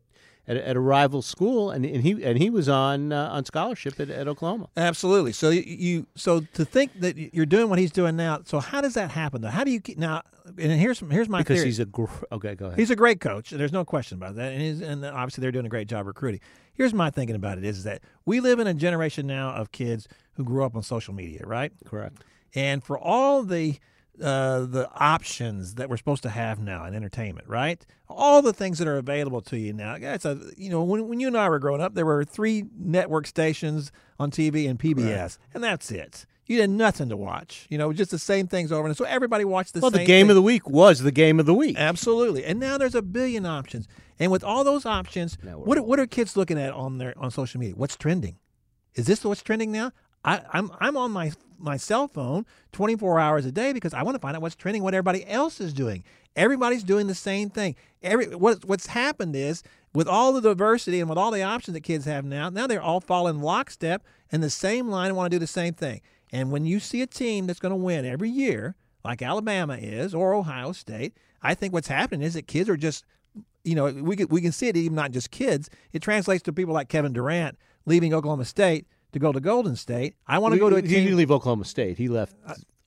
at, 0.48 0.56
at 0.56 0.76
a 0.76 0.80
rival 0.80 1.22
school, 1.22 1.70
and, 1.70 1.84
and 1.84 2.02
he 2.02 2.22
and 2.24 2.38
he 2.38 2.50
was 2.50 2.68
on 2.68 3.12
uh, 3.12 3.28
on 3.32 3.44
scholarship 3.44 3.98
at, 3.98 4.10
at 4.10 4.28
Oklahoma. 4.28 4.68
Absolutely. 4.76 5.32
So 5.32 5.50
you, 5.50 5.62
you 5.66 6.06
so 6.14 6.40
to 6.54 6.64
think 6.64 7.00
that 7.00 7.16
you're 7.34 7.46
doing 7.46 7.68
what 7.68 7.78
he's 7.78 7.90
doing 7.90 8.16
now. 8.16 8.40
So 8.44 8.60
how 8.60 8.80
does 8.80 8.94
that 8.94 9.10
happen? 9.10 9.42
Though? 9.42 9.48
How 9.48 9.64
do 9.64 9.70
you 9.70 9.80
keep 9.80 9.98
now? 9.98 10.22
And 10.46 10.72
here's 10.72 11.00
here's 11.00 11.28
my 11.28 11.38
Because 11.38 11.56
theory. 11.56 11.66
he's 11.66 11.80
a 11.80 11.86
gr- 11.86 12.04
okay. 12.30 12.54
Go 12.54 12.66
ahead. 12.66 12.78
He's 12.78 12.90
a 12.90 12.96
great 12.96 13.20
coach. 13.20 13.50
There's 13.50 13.72
no 13.72 13.84
question 13.84 14.16
about 14.18 14.36
that. 14.36 14.52
And, 14.52 14.62
he's, 14.62 14.80
and 14.80 15.04
obviously, 15.04 15.42
they're 15.42 15.52
doing 15.52 15.66
a 15.66 15.70
great 15.70 15.88
job 15.88 16.06
recruiting. 16.06 16.40
Here's 16.74 16.94
my 16.94 17.10
thinking 17.10 17.34
about 17.36 17.58
it: 17.58 17.64
is 17.64 17.82
that 17.84 18.02
we 18.24 18.38
live 18.40 18.60
in 18.60 18.66
a 18.68 18.74
generation 18.74 19.26
now 19.26 19.50
of 19.50 19.72
kids 19.72 20.06
who 20.34 20.44
grew 20.44 20.64
up 20.64 20.76
on 20.76 20.82
social 20.82 21.14
media, 21.14 21.42
right? 21.44 21.72
correct. 21.86 22.22
And 22.54 22.84
for 22.84 22.98
all 22.98 23.42
the 23.42 23.78
uh, 24.22 24.60
the 24.66 24.88
options 24.94 25.74
that 25.74 25.88
we're 25.88 25.96
supposed 25.96 26.22
to 26.22 26.30
have 26.30 26.58
now 26.58 26.84
in 26.84 26.94
entertainment, 26.94 27.48
right? 27.48 27.84
All 28.08 28.42
the 28.42 28.52
things 28.52 28.78
that 28.78 28.88
are 28.88 28.96
available 28.96 29.40
to 29.42 29.58
you 29.58 29.72
now. 29.72 29.96
It's 30.00 30.24
a 30.24 30.38
you 30.56 30.70
know 30.70 30.82
when 30.82 31.08
when 31.08 31.20
you 31.20 31.26
and 31.28 31.36
I 31.36 31.48
were 31.48 31.58
growing 31.58 31.80
up, 31.80 31.94
there 31.94 32.06
were 32.06 32.24
three 32.24 32.64
network 32.78 33.26
stations 33.26 33.92
on 34.18 34.30
TV 34.30 34.68
and 34.68 34.78
PBS, 34.78 35.38
and 35.54 35.62
that's 35.62 35.90
it. 35.90 36.26
You 36.46 36.60
had 36.60 36.70
nothing 36.70 37.08
to 37.08 37.16
watch. 37.16 37.66
You 37.68 37.76
know, 37.76 37.92
just 37.92 38.12
the 38.12 38.20
same 38.20 38.46
things 38.46 38.70
over 38.70 38.86
and 38.86 38.96
so 38.96 39.04
everybody 39.04 39.44
watched 39.44 39.74
the 39.74 39.80
Well, 39.80 39.90
same. 39.90 39.98
Well, 39.98 40.04
the 40.04 40.06
game 40.06 40.26
thing. 40.26 40.30
of 40.30 40.36
the 40.36 40.42
week 40.42 40.68
was 40.70 41.00
the 41.00 41.10
game 41.10 41.40
of 41.40 41.46
the 41.46 41.54
week. 41.54 41.74
Absolutely. 41.76 42.44
And 42.44 42.60
now 42.60 42.78
there's 42.78 42.94
a 42.94 43.02
billion 43.02 43.44
options. 43.44 43.88
And 44.20 44.30
with 44.30 44.44
all 44.44 44.62
those 44.62 44.86
options, 44.86 45.36
what 45.42 45.76
are, 45.76 45.82
what 45.82 45.98
are 45.98 46.06
kids 46.06 46.36
looking 46.36 46.56
at 46.56 46.72
on 46.72 46.98
their 46.98 47.14
on 47.18 47.32
social 47.32 47.58
media? 47.58 47.74
What's 47.74 47.96
trending? 47.96 48.36
Is 48.94 49.06
this 49.06 49.24
what's 49.24 49.42
trending 49.42 49.72
now? 49.72 49.90
I, 50.24 50.42
I'm 50.52 50.70
I'm 50.80 50.96
on 50.96 51.10
my 51.10 51.32
my 51.58 51.76
cell 51.76 52.08
phone 52.08 52.46
24 52.72 53.18
hours 53.18 53.46
a 53.46 53.52
day 53.52 53.72
because 53.72 53.94
I 53.94 54.02
want 54.02 54.14
to 54.14 54.18
find 54.20 54.36
out 54.36 54.42
what's 54.42 54.54
trending, 54.54 54.82
what 54.82 54.94
everybody 54.94 55.26
else 55.26 55.60
is 55.60 55.72
doing. 55.72 56.04
Everybody's 56.34 56.84
doing 56.84 57.06
the 57.06 57.14
same 57.14 57.48
thing. 57.50 57.76
Every 58.02 58.34
what 58.34 58.64
what's 58.64 58.88
happened 58.88 59.34
is 59.34 59.62
with 59.94 60.06
all 60.06 60.32
the 60.32 60.42
diversity 60.42 61.00
and 61.00 61.08
with 61.08 61.18
all 61.18 61.30
the 61.30 61.42
options 61.42 61.74
that 61.74 61.80
kids 61.80 62.04
have 62.04 62.24
now, 62.24 62.50
now 62.50 62.66
they're 62.66 62.82
all 62.82 63.00
falling 63.00 63.40
lockstep 63.40 64.04
in 64.30 64.42
the 64.42 64.50
same 64.50 64.88
line 64.88 65.08
and 65.08 65.16
want 65.16 65.30
to 65.30 65.34
do 65.34 65.40
the 65.40 65.46
same 65.46 65.72
thing. 65.72 66.02
And 66.32 66.50
when 66.50 66.66
you 66.66 66.80
see 66.80 67.00
a 67.00 67.06
team 67.06 67.46
that's 67.46 67.60
going 67.60 67.70
to 67.70 67.76
win 67.76 68.04
every 68.04 68.28
year, 68.28 68.74
like 69.04 69.22
Alabama 69.22 69.76
is 69.76 70.14
or 70.14 70.34
Ohio 70.34 70.72
State, 70.72 71.14
I 71.42 71.54
think 71.54 71.72
what's 71.72 71.88
happening 71.88 72.26
is 72.26 72.34
that 72.34 72.46
kids 72.46 72.68
are 72.68 72.76
just, 72.76 73.04
you 73.64 73.74
know, 73.74 73.86
we 73.86 74.16
can, 74.16 74.28
we 74.28 74.40
can 74.40 74.52
see 74.52 74.68
it 74.68 74.76
even 74.76 74.96
not 74.96 75.12
just 75.12 75.30
kids. 75.30 75.70
It 75.92 76.02
translates 76.02 76.42
to 76.42 76.52
people 76.52 76.74
like 76.74 76.88
Kevin 76.88 77.12
Durant 77.12 77.56
leaving 77.86 78.12
Oklahoma 78.12 78.44
State 78.44 78.86
to 79.16 79.20
go 79.20 79.32
to 79.32 79.40
Golden 79.40 79.74
State. 79.76 80.14
I 80.26 80.38
want 80.38 80.54
to 80.54 80.60
go 80.60 80.70
to 80.70 80.76
a 80.76 80.80
he 80.82 80.88
team. 80.88 81.04
didn't 81.04 81.16
leave 81.18 81.30
Oklahoma 81.30 81.64
State. 81.64 81.98
He 81.98 82.08
left. 82.08 82.34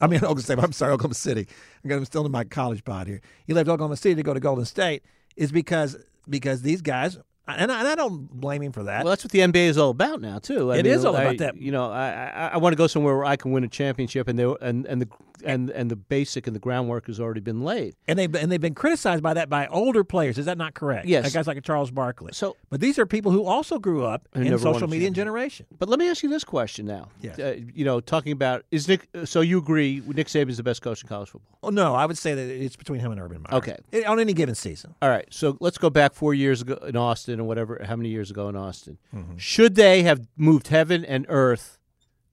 I 0.02 0.08
mean, 0.08 0.18
Oklahoma 0.24 0.42
State. 0.42 0.60
I'm 0.60 0.72
sorry, 0.72 0.94
Oklahoma 0.94 1.16
City. 1.16 1.48
I'm 1.84 2.06
still 2.06 2.26
in 2.26 2.32
my 2.32 2.44
college 2.44 2.84
pod 2.86 3.08
here. 3.08 3.22
He 3.46 3.54
left 3.54 3.68
Oklahoma 3.68 3.98
City 3.98 4.16
to 4.16 4.24
go 4.24 4.34
to 4.34 4.40
Golden 4.40 4.66
State 4.66 5.04
is 5.36 5.52
because 5.52 5.98
because 6.30 6.62
these 6.62 6.82
guys, 6.82 7.18
and 7.48 7.72
I, 7.72 7.80
and 7.80 7.88
I 7.88 7.96
don't 7.96 8.30
blame 8.30 8.62
him 8.62 8.72
for 8.72 8.84
that. 8.84 9.04
Well, 9.04 9.10
that's 9.12 9.24
what 9.24 9.32
the 9.32 9.40
NBA 9.40 9.68
is 9.68 9.78
all 9.78 9.90
about 9.90 10.22
now, 10.22 10.38
too. 10.40 10.72
I 10.72 10.78
It 10.78 10.86
mean, 10.86 10.94
is 10.94 11.04
all 11.06 11.16
I- 11.16 11.24
about 11.24 11.38
that. 11.40 11.58
You 11.58 11.72
know, 11.72 11.90
I 11.92 12.10
I, 12.12 12.48
I 12.54 12.58
want 12.58 12.74
to 12.74 12.78
go 12.78 12.88
somewhere 12.88 13.16
where 13.16 13.26
I 13.26 13.36
can 13.36 13.52
win 13.52 13.64
a 13.64 13.68
championship, 13.68 14.28
and 14.28 14.38
they 14.38 14.46
and 14.62 14.86
and 14.86 15.02
the 15.02 15.08
and 15.44 15.70
and 15.70 15.90
the 15.92 15.96
basic 15.96 16.48
and 16.48 16.56
the 16.56 16.60
groundwork 16.60 17.08
has 17.08 17.20
already 17.20 17.40
been 17.42 17.64
laid. 17.64 17.96
and 18.08 18.18
they 18.20 18.26
and 18.26 18.52
they've 18.52 18.62
been 18.62 18.76
criticized 18.76 19.24
by 19.24 19.34
that 19.34 19.50
by 19.50 19.68
older 19.68 20.04
players. 20.04 20.38
Is 20.38 20.46
that 20.46 20.58
not 20.58 20.74
correct? 20.74 21.06
Yes. 21.08 21.24
like 21.26 21.34
guys 21.34 21.48
like 21.48 21.58
a 21.58 21.62
Charles 21.62 21.92
Barkley. 21.92 22.32
So- 22.34 22.56
but 22.70 22.80
these 22.82 23.00
are 23.00 23.06
people 23.06 23.32
who 23.32 23.46
also 23.46 23.80
grew 23.80 24.04
up 24.06 24.28
in 24.36 24.58
social 24.60 24.88
media 24.88 25.10
generation. 25.10 25.66
But 25.80 25.90
let 25.90 25.98
me 26.00 26.08
ask 26.10 26.22
you 26.24 26.30
this 26.30 26.44
question 26.44 26.86
now. 26.86 27.10
Yes. 27.22 27.40
Uh, 27.40 27.58
you 27.74 27.84
know, 27.84 28.00
talking 28.00 28.32
about 28.32 28.64
is 28.72 28.88
Nick. 28.88 29.08
So 29.26 29.42
you 29.42 29.58
agree 29.58 30.02
Nick 30.06 30.28
Saban 30.28 30.50
is 30.50 30.58
the 30.58 30.64
best 30.64 30.82
coach 30.82 31.02
in 31.02 31.08
college 31.10 31.30
football? 31.30 31.58
Oh 31.64 31.70
no, 31.70 31.96
I 31.96 32.06
would 32.06 32.18
say 32.18 32.36
that 32.36 32.42
it's 32.50 32.76
between 32.76 33.00
him 33.00 33.12
and 33.12 33.20
Urban 33.20 33.42
Meyer. 33.42 33.58
Okay. 33.60 33.78
It- 33.92 34.06
on 34.06 34.20
any 34.20 34.34
given 34.34 34.56
season. 34.56 34.94
All 35.02 35.10
right, 35.10 35.26
so 35.32 35.58
let's 35.60 35.78
go 35.78 35.90
back 35.90 36.14
four 36.14 36.34
years 36.34 36.62
ago 36.62 36.76
in 36.88 36.96
Austin, 36.96 37.40
or 37.40 37.44
whatever. 37.46 37.82
How 37.84 37.96
many 37.96 38.10
years 38.10 38.30
ago 38.30 38.48
in 38.50 38.56
Austin? 38.56 38.98
Mm-hmm. 39.16 39.38
Should 39.38 39.76
they 39.76 40.04
have 40.04 40.28
moved 40.38 40.68
heaven 40.68 41.04
and 41.04 41.26
earth 41.30 41.79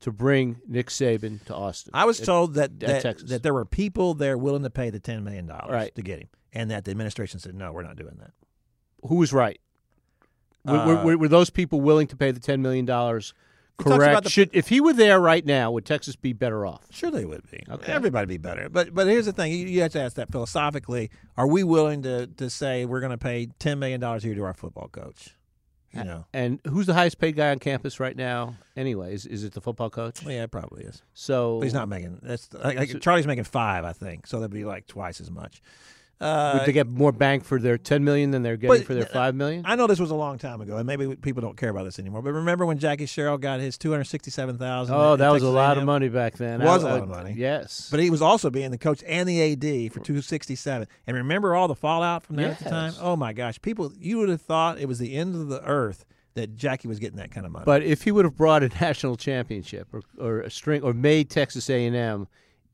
to 0.01 0.13
bring 0.13 0.61
Nick 0.69 0.89
Saban 0.89 1.45
to 1.47 1.55
Austin? 1.55 1.91
I 1.95 2.05
was 2.05 2.21
told 2.21 2.55
that 2.55 2.79
that, 2.81 3.03
Texas. 3.03 3.31
that 3.31 3.43
there 3.43 3.55
were 3.55 3.65
people 3.65 4.15
there 4.15 4.37
willing 4.39 4.63
to 4.63 4.71
pay 4.71 4.91
the 4.91 5.01
ten 5.01 5.25
million 5.25 5.47
dollars 5.47 5.73
Right. 5.73 5.95
to 5.95 6.03
get 6.03 6.19
him, 6.21 6.29
and 6.53 6.71
that 6.71 6.85
the 6.85 6.91
administration 6.91 7.41
said 7.41 7.55
no, 7.55 7.73
we're 7.73 7.83
not 7.83 7.97
doing 7.97 8.17
that. 8.21 8.33
who 9.09 9.17
was 9.17 9.33
right? 9.33 9.61
Were, 10.65 10.77
Uh, 10.77 10.87
were, 10.87 11.05
were, 11.05 11.19
were 11.19 11.29
those 11.29 11.49
people 11.51 11.81
willing 11.81 12.07
to 12.09 12.17
pay 12.17 12.31
the 12.33 12.41
ten 12.41 12.61
million 12.63 12.85
dollars? 12.85 13.33
Correct. 13.79 14.25
the- 14.25 14.31
Should 14.31 14.51
if 14.55 14.69
he 14.69 14.81
were 14.81 14.95
there 14.95 15.21
right 15.21 15.45
now, 15.45 15.71
would 15.71 15.85
Texas 15.85 16.17
be 16.17 16.33
better 16.33 16.65
off? 16.65 16.87
Sure, 16.91 17.11
they 17.11 17.27
would 17.27 17.49
be. 17.51 17.63
Okay. 17.69 17.93
Everybody 17.93 18.27
be 18.27 18.39
better. 18.39 18.69
But 18.71 18.95
but 18.95 19.07
here's 19.07 19.27
the 19.27 19.33
thing: 19.33 19.53
you, 19.53 19.67
you 19.67 19.83
have 19.83 19.93
to 19.93 20.01
ask 20.01 20.17
that 20.17 20.33
philosophically. 20.33 21.11
Are 21.37 21.47
we 21.47 21.63
willing 21.63 22.03
to 22.03 22.27
to 22.27 22.49
say 22.51 22.85
we're 22.87 23.01
going 23.01 23.11
to 23.13 23.19
pay 23.19 23.49
ten 23.59 23.79
million 23.79 24.01
dollars 24.01 24.25
a 24.25 24.29
year 24.29 24.37
to 24.37 24.45
our 24.45 24.55
football 24.55 24.89
coach? 24.89 25.36
You 25.99 26.05
know, 26.05 26.25
And 26.33 26.61
who's 26.67 26.87
the 26.87 26.95
highest 26.95 27.19
paid 27.19 27.37
guy 27.37 27.51
on 27.51 27.59
campus 27.59 27.99
right 28.01 28.17
now? 28.17 28.57
Anyway, 28.77 29.15
is, 29.15 29.27
is 29.27 29.45
it 29.45 29.53
the 29.53 29.61
football 29.61 29.91
coach? 29.91 30.23
well, 30.23 30.35
yeah, 30.35 30.45
it 30.45 30.51
probably 30.51 30.85
is. 30.85 31.03
So 31.15 31.59
But 31.59 31.65
he's 31.65 31.75
not 31.75 31.89
making. 31.89 32.21
That's 32.23 32.53
like, 32.53 32.79
like 32.79 33.01
Charlie's 33.01 33.27
making 33.27 33.45
five, 33.45 33.85
I 33.85 33.93
think. 33.93 34.27
So 34.27 34.41
that'd 34.41 34.53
be 34.53 34.65
like 34.65 34.87
twice 34.87 35.21
as 35.21 35.31
much. 35.31 35.63
Uh, 36.19 36.55
Would 36.55 36.67
they 36.67 36.73
get 36.73 36.87
more 36.89 37.13
bang 37.13 37.41
for 37.41 37.61
their 37.61 37.77
ten 37.77 38.03
million 38.03 38.31
than 38.31 38.43
they're 38.43 38.57
getting 38.57 38.79
But, 38.79 38.87
for 38.87 38.95
their 38.95 39.05
five 39.05 39.35
million? 39.35 39.65
I 39.67 39.75
know 39.77 39.87
this 39.87 40.01
was 40.01 40.11
a 40.11 40.15
long 40.15 40.39
time 40.39 40.63
ago, 40.63 40.79
and 40.79 40.87
maybe 40.87 41.15
people 41.17 41.43
don't 41.43 41.59
care 41.59 41.69
about 41.69 41.85
this 41.85 41.99
anymore. 41.99 42.23
But 42.23 42.33
remember 42.33 42.65
when 42.65 42.79
Jackie 42.79 43.05
Sherrill 43.05 43.37
got 43.37 43.61
his 43.61 43.77
two 43.77 43.91
hundred 43.91 44.05
sixty-seven 44.05 44.57
thousand? 44.57 44.95
Oh, 44.95 45.17
that 45.17 45.31
was 45.31 45.43
a 45.43 45.49
lot 45.51 45.77
of 45.77 45.85
money 45.85 46.09
back 46.09 46.39
then. 46.39 46.63
Was 46.63 46.85
I- 46.85 46.89
a 46.89 46.93
lot 46.93 47.01
I- 47.01 47.03
of 47.03 47.09
money. 47.11 47.35
Yes, 47.37 47.89
But 47.91 48.01
he 48.01 48.09
was 48.09 48.23
also 48.23 48.49
being 48.49 48.71
the 48.71 48.79
coach 48.79 49.05
and 49.07 49.29
the 49.29 49.43
AD 49.53 49.93
for 49.93 50.01
267. 50.01 50.89
And 51.07 51.17
remember 51.17 51.55
all 51.55 51.69
the 51.69 51.75
fallout 51.75 52.23
from 52.23 52.37
that 52.37 52.53
at 52.53 52.59
the 52.61 52.71
time? 52.71 52.95
Oh 53.01 53.17
my 53.17 53.33
gosh. 53.35 53.61
People 53.61 53.93
you 53.99 54.19
would 54.19 54.31
have 54.31 54.41
thought 54.41 54.79
it 54.79 54.87
was 54.89 54.99
the 54.99 55.15
end 55.15 55.35
of 55.35 55.49
the 55.49 55.63
earth 55.65 56.05
that 56.33 56.55
Jackie 56.57 56.89
was 56.89 56.99
getting 56.99 57.19
that 57.19 57.31
kind 57.31 57.45
of 57.47 57.53
money. 57.53 57.65
But 57.67 57.83
if 57.83 58.03
he 58.05 58.11
would 58.13 58.25
have 58.25 58.37
brought 58.37 58.63
a 58.63 58.69
national 58.81 59.17
championship 59.17 59.89
or, 59.93 60.03
or 60.19 60.41
a 60.41 60.51
string 60.51 60.83
or 60.83 60.93
made 60.95 61.29
Texas 61.31 61.69
A 61.69 61.85
and 61.87 61.95
M 61.97 62.29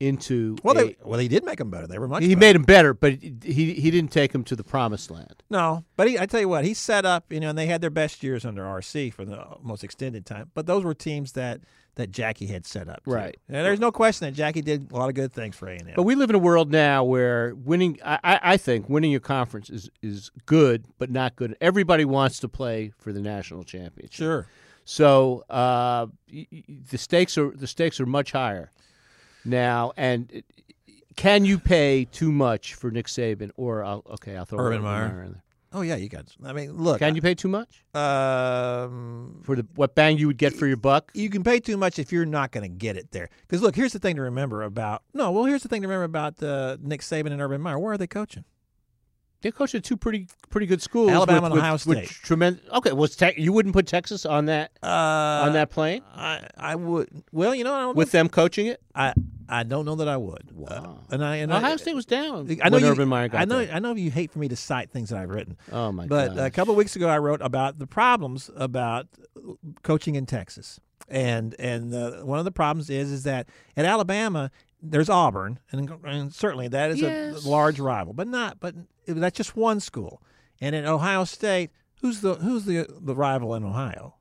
into 0.07 0.57
well, 0.63 0.77
a- 0.77 0.83
they, 0.87 0.97
well, 1.03 1.19
he 1.19 1.27
did 1.27 1.43
make 1.45 1.57
them 1.59 1.69
better. 1.69 1.87
They 1.87 1.99
were 1.99 2.07
much 2.07 2.23
he 2.23 2.35
better. 2.35 2.39
made 2.39 2.55
him 2.55 2.63
better, 2.63 2.93
but 2.93 3.13
he 3.21 3.73
he 3.73 3.91
didn't 3.91 4.11
take 4.11 4.33
him 4.33 4.43
to 4.45 4.55
the 4.55 4.63
promised 4.63 5.09
land. 5.11 5.43
No, 5.49 5.83
but 5.95 6.07
he, 6.07 6.19
I 6.19 6.25
tell 6.25 6.39
you 6.41 6.49
what, 6.49 6.65
he 6.65 6.73
set 6.73 7.05
up, 7.05 7.31
you 7.31 7.39
know, 7.39 7.49
and 7.49 7.57
they 7.57 7.67
had 7.67 7.81
their 7.81 7.89
best 7.89 8.23
years 8.23 8.45
under 8.45 8.63
RC 8.63 9.13
for 9.13 9.25
the 9.25 9.45
most 9.61 9.83
extended 9.83 10.25
time. 10.25 10.51
But 10.53 10.65
those 10.65 10.83
were 10.83 10.93
teams 10.93 11.33
that 11.33 11.61
that 11.95 12.11
Jackie 12.11 12.47
had 12.47 12.65
set 12.65 12.89
up. 12.89 13.03
too. 13.05 13.11
Right. 13.11 13.37
And 13.47 13.63
there's 13.63 13.79
no 13.79 13.91
question 13.91 14.25
that 14.27 14.33
Jackie 14.33 14.61
did 14.63 14.91
a 14.91 14.95
lot 14.95 15.09
of 15.09 15.15
good 15.15 15.31
things 15.31 15.55
for 15.55 15.67
A&M. 15.67 15.93
But 15.95 16.03
we 16.03 16.15
live 16.15 16.29
in 16.31 16.35
a 16.35 16.39
world 16.39 16.71
now 16.71 17.03
where 17.03 17.53
winning, 17.53 17.99
I, 18.03 18.39
I 18.41 18.57
think, 18.57 18.89
winning 18.89 19.11
your 19.11 19.19
conference 19.19 19.69
is 19.69 19.89
is 20.01 20.31
good, 20.47 20.85
but 20.97 21.11
not 21.11 21.35
good. 21.35 21.55
Everybody 21.61 22.03
wants 22.05 22.39
to 22.39 22.49
play 22.49 22.91
for 22.97 23.13
the 23.13 23.21
national 23.21 23.63
championship. 23.63 24.13
sure. 24.13 24.47
So 24.85 25.45
uh, 25.49 26.07
the 26.27 26.97
stakes 26.97 27.37
are 27.37 27.51
the 27.51 27.67
stakes 27.67 27.99
are 28.01 28.05
much 28.05 28.31
higher 28.33 28.71
now. 29.45 29.91
And 29.97 30.43
can 31.15 31.45
you 31.45 31.59
pay 31.59 32.05
too 32.05 32.31
much 32.31 32.73
for 32.73 32.89
Nick 32.91 33.07
Saban 33.07 33.51
or 33.55 33.83
I'll, 33.83 34.03
okay, 34.11 34.35
I'll 34.37 34.45
throw 34.45 34.59
Urban 34.59 34.81
Meyer. 34.81 35.07
Meyer 35.09 35.23
in 35.23 35.31
there. 35.33 35.43
Oh 35.75 35.81
yeah, 35.81 35.95
you 35.95 36.07
got. 36.07 36.25
I 36.45 36.53
mean, 36.53 36.71
look. 36.77 36.99
Can 36.99 37.15
you 37.15 37.21
pay 37.23 37.33
too 37.33 37.47
much 37.47 37.83
Um, 37.95 39.39
for 39.43 39.55
the 39.55 39.65
what 39.75 39.95
bang 39.95 40.17
you 40.19 40.27
would 40.27 40.37
get 40.37 40.53
for 40.53 40.67
your 40.67 40.77
buck? 40.77 41.11
you 41.15 41.29
can 41.31 41.43
pay 41.43 41.59
too 41.59 41.77
much 41.77 41.97
if 41.97 42.11
you're 42.11 42.25
not 42.27 42.51
going 42.51 42.61
to 42.63 42.69
get 42.69 42.95
it 42.95 43.11
there. 43.11 43.27
Because 43.41 43.61
look, 43.63 43.75
here's 43.75 43.91
the 43.93 43.97
thing 43.99 44.15
to 44.17 44.21
remember 44.21 44.61
about. 44.61 45.01
No, 45.15 45.31
well, 45.31 45.45
here's 45.45 45.63
the 45.63 45.69
thing 45.69 45.81
to 45.81 45.87
remember 45.87 46.03
about 46.05 46.41
uh, 46.43 46.77
Nick 46.79 47.01
Saban 47.01 47.31
and 47.31 47.41
Urban 47.41 47.59
Meyer. 47.61 47.79
Where 47.79 47.93
are 47.93 47.97
they 47.97 48.05
coaching? 48.07 48.45
They 49.43 49.51
coached 49.51 49.75
at 49.75 49.83
two 49.83 49.97
pretty 49.97 50.27
pretty 50.49 50.65
good 50.67 50.81
schools. 50.81 51.11
Alabama 51.11 51.41
with, 51.43 51.51
and 51.51 51.59
Ohio 51.59 51.73
with, 51.73 51.81
State. 51.81 52.07
tremendous. 52.09 52.63
Okay, 52.71 52.93
was 52.93 53.15
Te- 53.15 53.33
you 53.37 53.53
wouldn't 53.53 53.73
put 53.73 53.85
Texas 53.85 54.25
on 54.25 54.45
that 54.45 54.71
Uh, 54.81 54.87
on 54.87 55.53
that 55.53 55.69
plane 55.69 56.01
I 56.15 56.47
I 56.57 56.75
would. 56.75 57.09
Well, 57.31 57.53
you 57.53 57.63
know, 57.63 57.73
I 57.73 57.81
don't 57.81 57.95
with 57.97 58.11
them 58.11 58.29
coaching 58.29 58.67
it? 58.67 58.81
I 58.95 59.13
I 59.49 59.63
don't 59.63 59.85
know 59.85 59.95
that 59.95 60.07
I 60.07 60.15
would. 60.17 60.49
Wow. 60.53 60.99
Uh, 61.09 61.13
and 61.13 61.23
I 61.25 61.35
and 61.37 61.51
Ohio 61.51 61.73
I, 61.73 61.75
State 61.75 61.93
was 61.93 62.05
down. 62.05 62.57
I 62.63 62.69
know 62.69 62.77
you, 62.77 62.87
Urban 62.87 63.09
Meyer 63.09 63.27
got 63.27 63.41
I 63.41 63.45
know. 63.45 63.63
there. 63.65 63.75
I 63.75 63.79
know 63.79 63.93
you 63.93 64.09
hate 64.09 64.31
for 64.31 64.39
me 64.39 64.47
to 64.47 64.55
cite 64.55 64.89
things 64.89 65.09
that 65.09 65.19
I've 65.19 65.29
written. 65.29 65.57
Oh 65.71 65.91
my 65.91 66.03
god. 66.03 66.09
But 66.09 66.35
god! 66.35 66.45
a 66.45 66.49
couple 66.49 66.71
of 66.71 66.77
weeks 66.77 66.95
ago, 66.95 67.09
I 67.09 67.17
wrote 67.17 67.41
about 67.41 67.79
the 67.79 67.87
problems 67.87 68.49
about 68.55 69.07
coaching 69.83 70.15
in 70.15 70.25
Texas, 70.25 70.79
and 71.09 71.53
and 71.59 71.93
uh, 71.93 72.21
one 72.23 72.39
of 72.39 72.45
the 72.45 72.51
problems 72.51 72.89
is 72.89 73.11
is 73.11 73.23
that 73.23 73.49
at 73.75 73.83
Alabama 73.85 74.51
there's 74.83 75.09
Auburn, 75.09 75.59
and, 75.71 75.89
and 76.03 76.33
certainly 76.33 76.67
that 76.67 76.91
is 76.91 77.01
Yes. 77.01 77.45
a 77.45 77.49
large 77.49 77.79
rival, 77.79 78.13
but 78.13 78.27
not 78.27 78.59
but 78.59 78.75
that's 79.07 79.37
just 79.37 79.55
one 79.55 79.79
school. 79.79 80.21
And 80.61 80.75
in 80.75 80.85
Ohio 80.85 81.23
State, 81.23 81.71
who's 82.01 82.21
the 82.21 82.35
who's 82.35 82.65
the 82.65 82.85
the 83.01 83.15
rival 83.15 83.55
in 83.55 83.63
Ohio? 83.63 84.15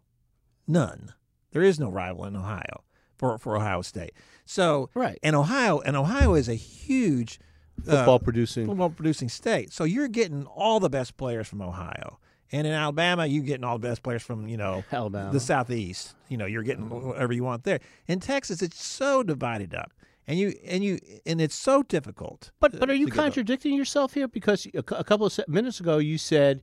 None. 0.67 1.13
There 1.51 1.63
is 1.63 1.79
no 1.79 1.91
rival 1.91 2.25
in 2.25 2.37
Ohio 2.37 2.85
for 3.19 3.37
for 3.39 3.57
Ohio 3.57 3.83
State. 3.83 4.13
So 4.45 4.89
Right. 4.95 5.19
and 5.23 5.37
Ohio 5.37 5.81
and 5.81 5.97
Ohio 5.97 6.35
is 6.35 6.49
a 6.49 6.55
huge 6.55 7.39
football 7.85 8.15
uh, 8.17 8.19
producing. 8.19 8.67
football 8.67 8.91
producing 8.91 9.29
state. 9.29 9.73
So 9.73 9.85
you're 9.85 10.09
getting 10.09 10.47
all 10.47 10.81
the 10.81 10.91
best 10.91 11.17
players 11.17 11.49
from 11.49 11.61
Ohio. 11.63 12.19
And 12.55 12.67
in 12.67 12.73
Alabama, 12.75 13.25
you're 13.25 13.45
getting 13.45 13.65
all 13.65 13.79
the 13.79 13.89
best 13.89 14.03
players 14.03 14.23
from, 14.23 14.47
you 14.47 14.59
know, 14.59 14.85
Alabama. 14.93 15.33
the 15.33 15.41
southeast. 15.41 16.15
You 16.29 16.37
know, 16.37 16.45
you're 16.45 16.63
getting 16.63 16.91
whatever 16.91 17.33
you 17.33 17.43
want 17.43 17.65
there. 17.65 17.81
In 18.07 18.21
Texas, 18.21 18.61
it's 18.61 18.85
so 18.85 19.23
divided 19.23 19.75
up. 19.75 19.91
And 20.29 20.39
you 20.39 20.55
and 20.65 20.85
you 20.85 20.99
and 21.27 21.41
it's 21.41 21.55
so 21.57 21.83
difficult. 21.83 22.51
But 22.61 22.79
but 22.79 22.89
are 22.89 22.95
you 22.95 23.09
contradicting 23.09 23.75
yourself 23.75 24.15
here? 24.15 24.29
Because 24.29 24.67
a, 24.75 24.79
a 24.79 25.05
couple 25.05 25.27
of 25.27 25.39
minutes 25.49 25.81
ago 25.81 25.99
you 25.99 26.17
said 26.19 26.63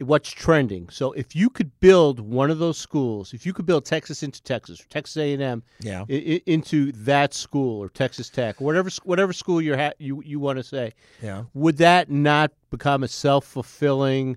what's 0.00 0.30
trending. 0.30 0.88
So 0.90 1.12
if 1.12 1.34
you 1.36 1.48
could 1.50 1.70
build 1.80 2.20
one 2.20 2.50
of 2.50 2.58
those 2.58 2.76
schools, 2.78 3.32
if 3.32 3.46
you 3.46 3.52
could 3.54 3.64
build 3.66 3.84
Texas 3.86 4.22
into 4.22 4.42
Texas, 4.42 4.80
or 4.80 4.84
Texas 4.88 5.16
A 5.16 5.32
and 5.32 5.42
M, 5.42 5.62
Yeah. 5.80 6.04
into 6.08 6.92
that 6.92 7.32
school 7.34 7.82
or 7.82 7.88
Texas 7.88 8.28
Tech, 8.30 8.60
or 8.60 8.64
whatever 8.64 8.90
whatever 9.04 9.32
school 9.32 9.60
you're 9.60 9.76
ha- 9.78 9.92
you 9.98 10.22
you 10.24 10.40
want 10.40 10.58
to 10.58 10.62
say, 10.64 10.92
Yeah. 11.22 11.44
would 11.54 11.76
that 11.78 12.10
not 12.10 12.52
become 12.70 13.02
a 13.04 13.08
self 13.08 13.44
fulfilling 13.46 14.36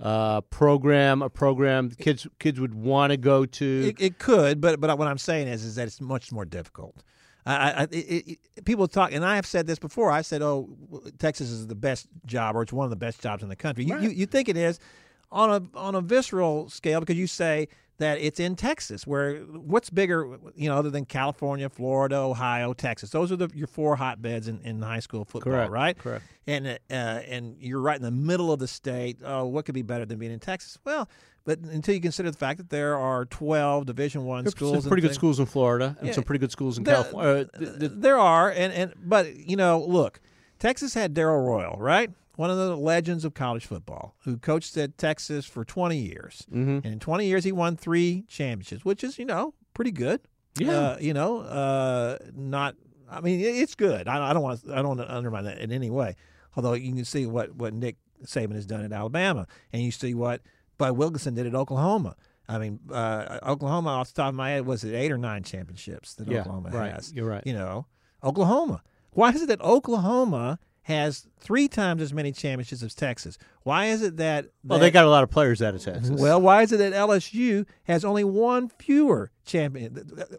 uh, 0.00 0.40
program? 0.42 1.22
A 1.22 1.30
program 1.30 1.90
kids 1.90 2.26
kids 2.40 2.58
would 2.60 2.74
want 2.74 3.10
to 3.12 3.16
go 3.16 3.44
to. 3.46 3.88
It, 3.88 4.00
it 4.00 4.18
could, 4.18 4.60
but 4.60 4.80
but 4.80 4.98
what 4.98 5.08
I'm 5.08 5.18
saying 5.18 5.46
is 5.48 5.64
is 5.64 5.76
that 5.76 5.86
it's 5.86 6.00
much 6.00 6.32
more 6.32 6.44
difficult. 6.44 7.02
I, 7.44 7.54
I, 7.54 7.82
it, 7.90 8.38
it, 8.56 8.64
people 8.64 8.86
talk, 8.86 9.12
and 9.12 9.24
I 9.24 9.36
have 9.36 9.46
said 9.46 9.66
this 9.66 9.78
before. 9.78 10.10
I 10.10 10.22
said, 10.22 10.42
"Oh, 10.42 10.68
Texas 11.18 11.50
is 11.50 11.66
the 11.66 11.74
best 11.74 12.06
job, 12.24 12.54
or 12.56 12.62
it's 12.62 12.72
one 12.72 12.84
of 12.84 12.90
the 12.90 12.96
best 12.96 13.20
jobs 13.20 13.42
in 13.42 13.48
the 13.48 13.56
country." 13.56 13.84
You, 13.84 13.98
you, 13.98 14.10
you 14.10 14.26
think 14.26 14.48
it 14.48 14.56
is 14.56 14.78
on 15.32 15.50
a 15.74 15.78
on 15.78 15.94
a 15.96 16.00
visceral 16.00 16.68
scale 16.68 17.00
because 17.00 17.16
you 17.16 17.26
say 17.26 17.66
that 17.98 18.18
it's 18.18 18.40
in 18.40 18.56
Texas, 18.56 19.06
where 19.06 19.36
what's 19.40 19.88
bigger, 19.90 20.36
you 20.56 20.68
know, 20.68 20.76
other 20.76 20.90
than 20.90 21.04
California, 21.04 21.68
Florida, 21.68 22.16
Ohio, 22.16 22.72
Texas. 22.72 23.10
Those 23.10 23.30
are 23.32 23.36
the 23.36 23.48
your 23.54 23.66
four 23.66 23.96
hotbeds 23.96 24.48
in, 24.48 24.60
in 24.62 24.80
high 24.82 24.98
school 25.00 25.24
football, 25.24 25.52
Correct, 25.52 25.70
right? 25.70 25.96
correct. 25.98 26.24
And 26.46 26.66
uh, 26.66 26.74
and 26.90 27.56
you're 27.60 27.80
right 27.80 27.96
in 27.96 28.02
the 28.02 28.10
middle 28.10 28.52
of 28.52 28.58
the 28.60 28.66
state. 28.68 29.18
Oh, 29.24 29.46
what 29.46 29.64
could 29.64 29.74
be 29.74 29.82
better 29.82 30.04
than 30.04 30.18
being 30.18 30.32
in 30.32 30.40
Texas? 30.40 30.78
Well. 30.84 31.08
But 31.44 31.58
until 31.58 31.92
you 31.96 32.00
consider 32.00 32.30
the 32.30 32.38
fact 32.38 32.58
that 32.58 32.70
there 32.70 32.96
are 32.96 33.24
12 33.24 33.84
Division 33.84 34.24
One 34.26 34.46
schools, 34.48 34.82
some 34.84 34.88
pretty 34.88 35.00
good 35.00 35.08
things- 35.08 35.16
schools 35.16 35.40
in 35.40 35.46
Florida 35.46 35.96
and 35.98 36.06
Yeah. 36.06 36.12
some 36.14 36.22
pretty 36.22 36.38
good 36.38 36.52
schools 36.52 36.78
in 36.78 36.84
There- 36.84 36.94
California. 36.94 37.48
Uh, 37.52 37.58
th- 37.58 37.78
th- 37.80 37.92
there 37.96 38.16
are, 38.16 38.48
and, 38.48 38.72
and 38.72 38.92
but 39.02 39.34
you 39.34 39.56
know, 39.56 39.84
look, 39.84 40.20
Texas 40.60 40.94
had 40.94 41.14
Darrell 41.14 41.44
Royal, 41.44 41.76
right? 41.80 42.10
One 42.42 42.50
of 42.50 42.56
the 42.56 42.76
legends 42.76 43.24
of 43.24 43.34
college 43.34 43.66
football, 43.66 44.16
who 44.24 44.36
coached 44.36 44.76
at 44.76 44.98
Texas 44.98 45.46
for 45.46 45.64
20 45.64 45.96
years, 45.96 46.44
mm-hmm. 46.50 46.78
and 46.84 46.86
in 46.86 46.98
20 46.98 47.24
years 47.24 47.44
he 47.44 47.52
won 47.52 47.76
three 47.76 48.24
championships, 48.26 48.84
which 48.84 49.04
is 49.04 49.16
you 49.16 49.24
know 49.24 49.54
pretty 49.74 49.92
good. 49.92 50.22
Yeah. 50.58 50.72
uh, 50.72 50.96
you 51.00 51.14
know, 51.14 51.38
uh, 51.38 52.18
not. 52.34 52.74
I 53.08 53.20
mean, 53.20 53.38
it's 53.38 53.76
good. 53.76 54.08
I, 54.08 54.30
I 54.30 54.32
don't 54.32 54.42
want. 54.42 54.60
to 54.64 54.72
I 54.72 54.78
don't 54.78 54.88
want 54.88 55.02
to 55.02 55.14
undermine 55.14 55.44
that 55.44 55.58
in 55.58 55.70
any 55.70 55.88
way. 55.88 56.16
Although 56.56 56.72
you 56.72 56.92
can 56.92 57.04
see 57.04 57.26
what 57.26 57.54
what 57.54 57.74
Nick 57.74 57.98
Saban 58.26 58.56
has 58.56 58.66
done 58.66 58.84
at 58.84 58.90
Alabama, 58.90 59.46
and 59.72 59.80
you 59.80 59.92
see 59.92 60.12
what 60.12 60.40
Bud 60.78 60.96
Wilkinson 60.96 61.34
did 61.34 61.46
at 61.46 61.54
Oklahoma. 61.54 62.16
I 62.48 62.58
mean, 62.58 62.80
uh, 62.90 63.38
Oklahoma, 63.44 63.90
off 63.90 64.08
the 64.08 64.20
top 64.20 64.30
of 64.30 64.34
my 64.34 64.50
head, 64.50 64.66
was 64.66 64.82
it 64.82 64.96
eight 64.96 65.12
or 65.12 65.16
nine 65.16 65.44
championships 65.44 66.14
that 66.14 66.26
Yeah, 66.26 66.40
Oklahoma 66.40 66.70
right. 66.70 66.92
has? 66.92 67.12
You're 67.12 67.28
right. 67.28 67.46
You 67.46 67.52
know, 67.52 67.86
Oklahoma. 68.24 68.82
Why 69.12 69.30
is 69.30 69.42
it 69.42 69.46
that 69.46 69.60
Oklahoma 69.60 70.58
has 70.86 71.26
three 71.38 71.68
times 71.68 72.02
as 72.02 72.12
many 72.12 72.32
championships 72.32 72.82
as 72.82 72.94
Texas? 72.94 73.38
Why 73.62 73.86
is 73.86 74.02
it 74.02 74.16
that? 74.16 74.46
well, 74.64 74.80
they 74.80 74.90
got 74.90 75.04
a 75.04 75.08
lot 75.10 75.22
of 75.22 75.30
players 75.30 75.62
out 75.62 75.74
of 75.74 75.82
Texas. 75.82 76.20
well, 76.20 76.40
why 76.40 76.62
is 76.62 76.72
it 76.72 76.78
that 76.78 76.92
LSU 76.92 77.64
has 77.84 78.04
only 78.04 78.24
one 78.24 78.68
fewer 78.68 79.30
champion? 79.44 79.94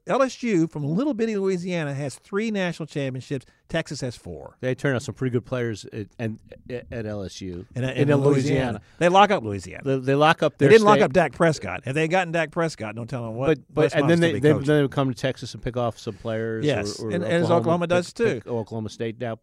LSU 0.05 0.69
from 0.69 0.83
little 0.83 1.13
bitty 1.13 1.37
Louisiana 1.37 1.93
has 1.93 2.15
three 2.15 2.51
national 2.51 2.87
championships. 2.87 3.45
Texas 3.69 4.01
has 4.01 4.17
four. 4.17 4.57
They 4.59 4.75
turn 4.75 4.93
out 4.95 5.01
some 5.03 5.15
pretty 5.15 5.31
good 5.31 5.45
players 5.45 5.85
at, 5.93 6.07
and, 6.19 6.37
at 6.69 6.89
LSU 7.05 7.65
And, 7.75 7.85
in, 7.85 8.13
Louisiana. 8.13 8.81
they 8.99 9.07
lock 9.09 9.31
up 9.31 9.41
Louisiana. 9.43 9.83
They, 9.85 9.97
they 9.99 10.15
lock 10.15 10.43
up 10.43 10.57
They 10.57 10.67
didn't 10.67 10.85
lock 10.85 10.99
up 10.99 11.13
Dak 11.13 11.31
Prescott. 11.31 11.83
If 11.85 11.93
they 11.93 12.01
had 12.01 12.11
gotten 12.11 12.33
Dak 12.33 12.51
Prescott, 12.51 12.95
don't 12.95 13.09
tell 13.09 13.23
them 13.23 13.35
what. 13.35 13.47
but 13.47 13.59
but 13.73 13.95
and 13.95 14.09
then 14.09 14.17
still 14.17 14.33
they 14.33 14.39
then, 14.39 14.63
they 14.63 14.81
would 14.81 14.91
come 14.91 15.07
to 15.09 15.15
Texas 15.15 15.53
and 15.53 15.63
pick 15.63 15.77
off 15.77 15.97
some 15.97 16.15
players. 16.15 16.65
Yes, 16.65 16.99
or, 16.99 17.07
or 17.07 17.11
and- 17.11 17.23
and 17.23 17.33
as 17.33 17.49
Oklahoma 17.49 17.85
pick- 17.85 17.89
does, 17.89 18.11
too. 18.13 18.25
pick- 18.35 18.47
Oklahoma 18.47 18.89
State 18.89 19.19
now 19.19 19.39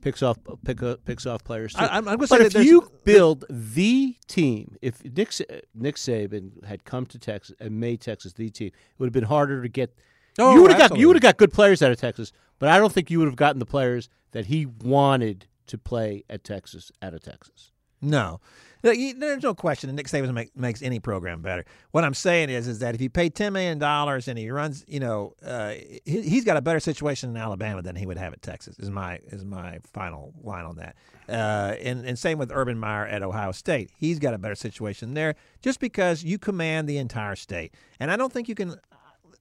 picks 0.00 0.22
off 0.22 0.38
pick 0.64 0.80
picks 1.04 1.26
off 1.26 1.42
players 1.44 1.72
too. 1.74 1.80
I- 1.80 1.86
I'm- 1.86 1.96
I'm 2.08 2.16
gonna 2.16 2.18
but 2.18 2.28
say 2.28 2.38
that 2.48 2.54
if 2.56 2.64
you 2.64 2.90
build 3.04 3.44
the 3.50 4.16
team, 4.26 4.76
if 4.82 5.04
Nick 5.04 5.32
Nick 5.74 5.96
Saban 5.96 6.64
had 6.64 6.84
come 6.84 7.06
to 7.06 7.18
Texas 7.18 7.54
and 7.60 7.78
made 7.80 8.00
Texas 8.00 8.32
the 8.32 8.48
team, 8.50 8.68
it 8.68 8.74
would 8.98 9.06
have 9.06 9.12
been 9.12 9.24
harder 9.24 9.62
to 9.62 9.68
get. 9.68 9.94
Oh, 10.38 10.54
you 10.54 10.62
would 10.62 10.70
have 10.72 10.90
got 10.90 10.98
you 10.98 11.06
would 11.08 11.16
have 11.16 11.22
got 11.22 11.36
good 11.36 11.52
players 11.52 11.82
out 11.82 11.90
of 11.90 11.98
Texas, 11.98 12.32
but 12.58 12.68
I 12.68 12.78
don't 12.78 12.92
think 12.92 13.10
you 13.10 13.18
would 13.18 13.28
have 13.28 13.36
gotten 13.36 13.58
the 13.58 13.66
players 13.66 14.08
that 14.32 14.46
he 14.46 14.66
wanted 14.66 15.46
to 15.66 15.76
play 15.78 16.24
at 16.30 16.44
Texas 16.44 16.90
out 17.02 17.14
of 17.14 17.22
Texas. 17.22 17.72
No, 18.00 18.40
there's 18.82 19.42
no 19.42 19.54
question 19.54 19.88
that 19.88 19.94
Nick 19.94 20.06
Saban 20.06 20.32
make, 20.32 20.56
makes 20.56 20.82
any 20.82 21.00
program 21.00 21.42
better. 21.42 21.64
What 21.90 22.04
I'm 22.04 22.14
saying 22.14 22.50
is, 22.50 22.66
is 22.66 22.78
that 22.80 22.94
if 22.94 23.00
you 23.00 23.10
pay 23.10 23.28
ten 23.28 23.52
million 23.52 23.78
dollars 23.78 24.28
and 24.28 24.38
he 24.38 24.50
runs, 24.50 24.84
you 24.88 25.00
know, 25.00 25.34
uh, 25.44 25.70
he, 26.04 26.22
he's 26.22 26.44
got 26.44 26.56
a 26.56 26.62
better 26.62 26.80
situation 26.80 27.30
in 27.30 27.36
Alabama 27.36 27.82
than 27.82 27.96
he 27.96 28.06
would 28.06 28.18
have 28.18 28.32
at 28.32 28.42
Texas. 28.42 28.78
Is 28.78 28.90
my 28.90 29.20
is 29.26 29.44
my 29.44 29.78
final 29.92 30.32
line 30.42 30.64
on 30.64 30.76
that. 30.76 30.96
Uh, 31.28 31.76
and 31.82 32.04
and 32.04 32.18
same 32.18 32.38
with 32.38 32.50
Urban 32.52 32.78
Meyer 32.78 33.06
at 33.06 33.22
Ohio 33.22 33.52
State. 33.52 33.90
He's 33.96 34.18
got 34.18 34.34
a 34.34 34.38
better 34.38 34.54
situation 34.54 35.14
there, 35.14 35.34
just 35.62 35.80
because 35.80 36.24
you 36.24 36.38
command 36.38 36.88
the 36.88 36.98
entire 36.98 37.36
state. 37.36 37.74
And 37.98 38.10
I 38.10 38.16
don't 38.16 38.32
think 38.32 38.48
you 38.48 38.54
can 38.54 38.76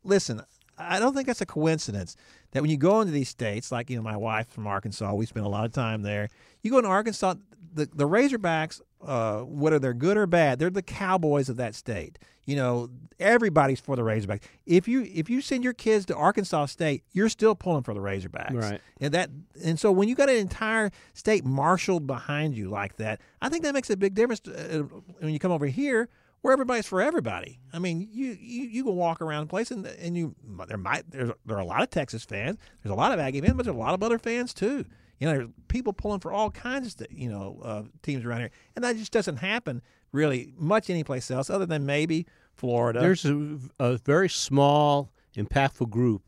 listen. 0.03 0.41
I 0.77 0.99
don't 0.99 1.13
think 1.13 1.27
that's 1.27 1.41
a 1.41 1.45
coincidence 1.45 2.15
that 2.51 2.61
when 2.61 2.71
you 2.71 2.77
go 2.77 3.01
into 3.01 3.11
these 3.11 3.29
states, 3.29 3.71
like 3.71 3.89
you 3.89 3.97
know, 3.97 4.01
my 4.01 4.17
wife 4.17 4.49
from 4.49 4.65
Arkansas, 4.65 5.13
we 5.13 5.25
spent 5.25 5.45
a 5.45 5.49
lot 5.49 5.65
of 5.65 5.73
time 5.73 6.03
there. 6.03 6.29
You 6.61 6.71
go 6.71 6.77
into 6.77 6.89
Arkansas, 6.89 7.35
the 7.73 7.89
the 7.93 8.07
Razorbacks, 8.07 8.81
uh, 9.01 9.41
whether 9.41 9.79
they're 9.79 9.93
good 9.93 10.17
or 10.17 10.27
bad, 10.27 10.59
they're 10.59 10.69
the 10.69 10.81
Cowboys 10.81 11.49
of 11.49 11.57
that 11.57 11.75
state. 11.75 12.19
You 12.45 12.55
know, 12.55 12.89
everybody's 13.19 13.79
for 13.79 13.95
the 13.95 14.01
Razorbacks. 14.01 14.41
If 14.65 14.87
you 14.87 15.03
if 15.03 15.29
you 15.29 15.39
send 15.39 15.63
your 15.63 15.73
kids 15.73 16.05
to 16.07 16.15
Arkansas 16.15 16.65
State, 16.67 17.03
you're 17.11 17.29
still 17.29 17.53
pulling 17.53 17.83
for 17.83 17.93
the 17.93 17.99
Razorbacks. 17.99 18.59
Right. 18.59 18.81
And 18.99 19.13
that 19.13 19.29
and 19.63 19.79
so 19.79 19.91
when 19.91 20.09
you 20.09 20.15
got 20.15 20.29
an 20.29 20.37
entire 20.37 20.89
state 21.13 21.45
marshaled 21.45 22.07
behind 22.07 22.55
you 22.55 22.69
like 22.69 22.95
that, 22.97 23.21
I 23.41 23.49
think 23.49 23.63
that 23.63 23.73
makes 23.75 23.89
a 23.91 23.97
big 23.97 24.15
difference 24.15 24.41
uh, 24.47 24.83
when 25.19 25.31
you 25.31 25.39
come 25.39 25.51
over 25.51 25.67
here 25.67 26.09
where 26.41 26.53
everybody's 26.53 26.87
for 26.87 27.01
everybody. 27.01 27.59
I 27.73 27.79
mean, 27.79 28.07
you 28.11 28.37
you, 28.39 28.63
you 28.63 28.83
can 28.83 28.95
walk 28.95 29.21
around 29.21 29.43
the 29.43 29.49
place 29.49 29.71
and 29.71 29.85
and 29.85 30.17
you 30.17 30.35
there 30.67 30.77
might 30.77 31.09
there's 31.11 31.31
there 31.45 31.57
are 31.57 31.61
a 31.61 31.65
lot 31.65 31.83
of 31.83 31.89
Texas 31.89 32.23
fans, 32.23 32.57
there's 32.81 32.91
a 32.91 32.95
lot 32.95 33.11
of 33.11 33.19
Aggie 33.19 33.41
fans, 33.41 33.53
but 33.53 33.65
there's 33.65 33.75
a 33.75 33.79
lot 33.79 33.93
of 33.93 34.01
other 34.01 34.17
fans 34.17 34.53
too. 34.53 34.85
You 35.19 35.27
know, 35.27 35.33
there's 35.33 35.49
people 35.67 35.93
pulling 35.93 36.19
for 36.21 36.31
all 36.31 36.49
kinds 36.49 36.95
of 36.99 37.07
you 37.11 37.29
know 37.29 37.59
uh, 37.63 37.83
teams 38.01 38.25
around 38.25 38.39
here, 38.39 38.51
and 38.75 38.83
that 38.83 38.95
just 38.95 39.11
doesn't 39.11 39.37
happen 39.37 39.81
really 40.11 40.53
much 40.57 40.89
anyplace 40.89 41.29
else 41.29 41.49
other 41.49 41.65
than 41.65 41.85
maybe 41.85 42.25
Florida. 42.55 42.99
There's 42.99 43.25
a, 43.25 43.59
a 43.79 43.97
very 43.97 44.29
small, 44.29 45.11
impactful 45.35 45.89
group 45.89 46.23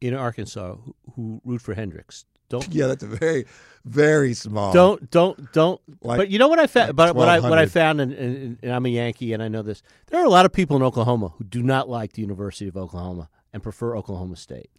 in 0.00 0.14
Arkansas 0.14 0.76
who, 0.76 0.94
who 1.14 1.40
root 1.44 1.60
for 1.60 1.74
Hendrix. 1.74 2.24
Don't 2.48 2.66
Yeah, 2.72 2.86
that's 2.86 3.02
a 3.02 3.06
very, 3.06 3.44
very 3.84 4.32
small. 4.32 4.72
don't 4.72 5.10
don't 5.10 5.52
don't. 5.52 5.80
Like- 6.02 6.16
but 6.18 6.30
you 6.30 6.38
know 6.38 6.48
what 6.48 6.58
I 6.58 6.66
found? 6.66 6.88
like 6.88 6.96
but 6.96 7.14
what 7.14 7.28
I 7.28 7.40
what 7.40 7.58
I 7.58 7.66
found, 7.66 8.00
and, 8.00 8.12
and, 8.12 8.58
and 8.62 8.72
I'm 8.72 8.86
a 8.86 8.88
Yankee, 8.88 9.34
and 9.34 9.42
I 9.42 9.48
know 9.48 9.62
this. 9.62 9.82
There 10.06 10.20
are 10.20 10.24
a 10.24 10.30
lot 10.30 10.46
of 10.46 10.52
people 10.52 10.76
in 10.76 10.82
Oklahoma 10.82 11.34
who 11.36 11.44
do 11.44 11.62
not 11.62 11.88
like 11.90 12.14
the 12.14 12.22
University 12.22 12.66
of 12.66 12.76
Oklahoma 12.76 13.28
and 13.52 13.62
prefer 13.62 13.96
Oklahoma 13.96 14.36
State. 14.36 14.70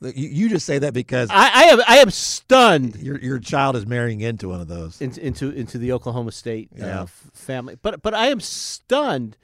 You, 0.00 0.28
you 0.28 0.48
just 0.50 0.66
say 0.66 0.78
that 0.80 0.92
because 0.92 1.30
I, 1.30 1.50
I 1.54 1.62
am 1.64 1.80
I 1.88 1.96
am 1.98 2.10
stunned 2.10 2.96
your 2.96 3.18
your 3.18 3.38
child 3.38 3.74
is 3.76 3.86
marrying 3.86 4.20
into 4.20 4.48
one 4.48 4.60
of 4.60 4.68
those. 4.68 5.00
into 5.00 5.24
into, 5.24 5.50
into 5.50 5.78
the 5.78 5.92
Oklahoma 5.92 6.32
State 6.32 6.68
Yeah. 6.76 7.00
uh, 7.00 7.02
f- 7.04 7.30
family. 7.32 7.76
But 7.80 8.02
but 8.02 8.12
I 8.12 8.26
am 8.26 8.40
stunned 8.40 9.36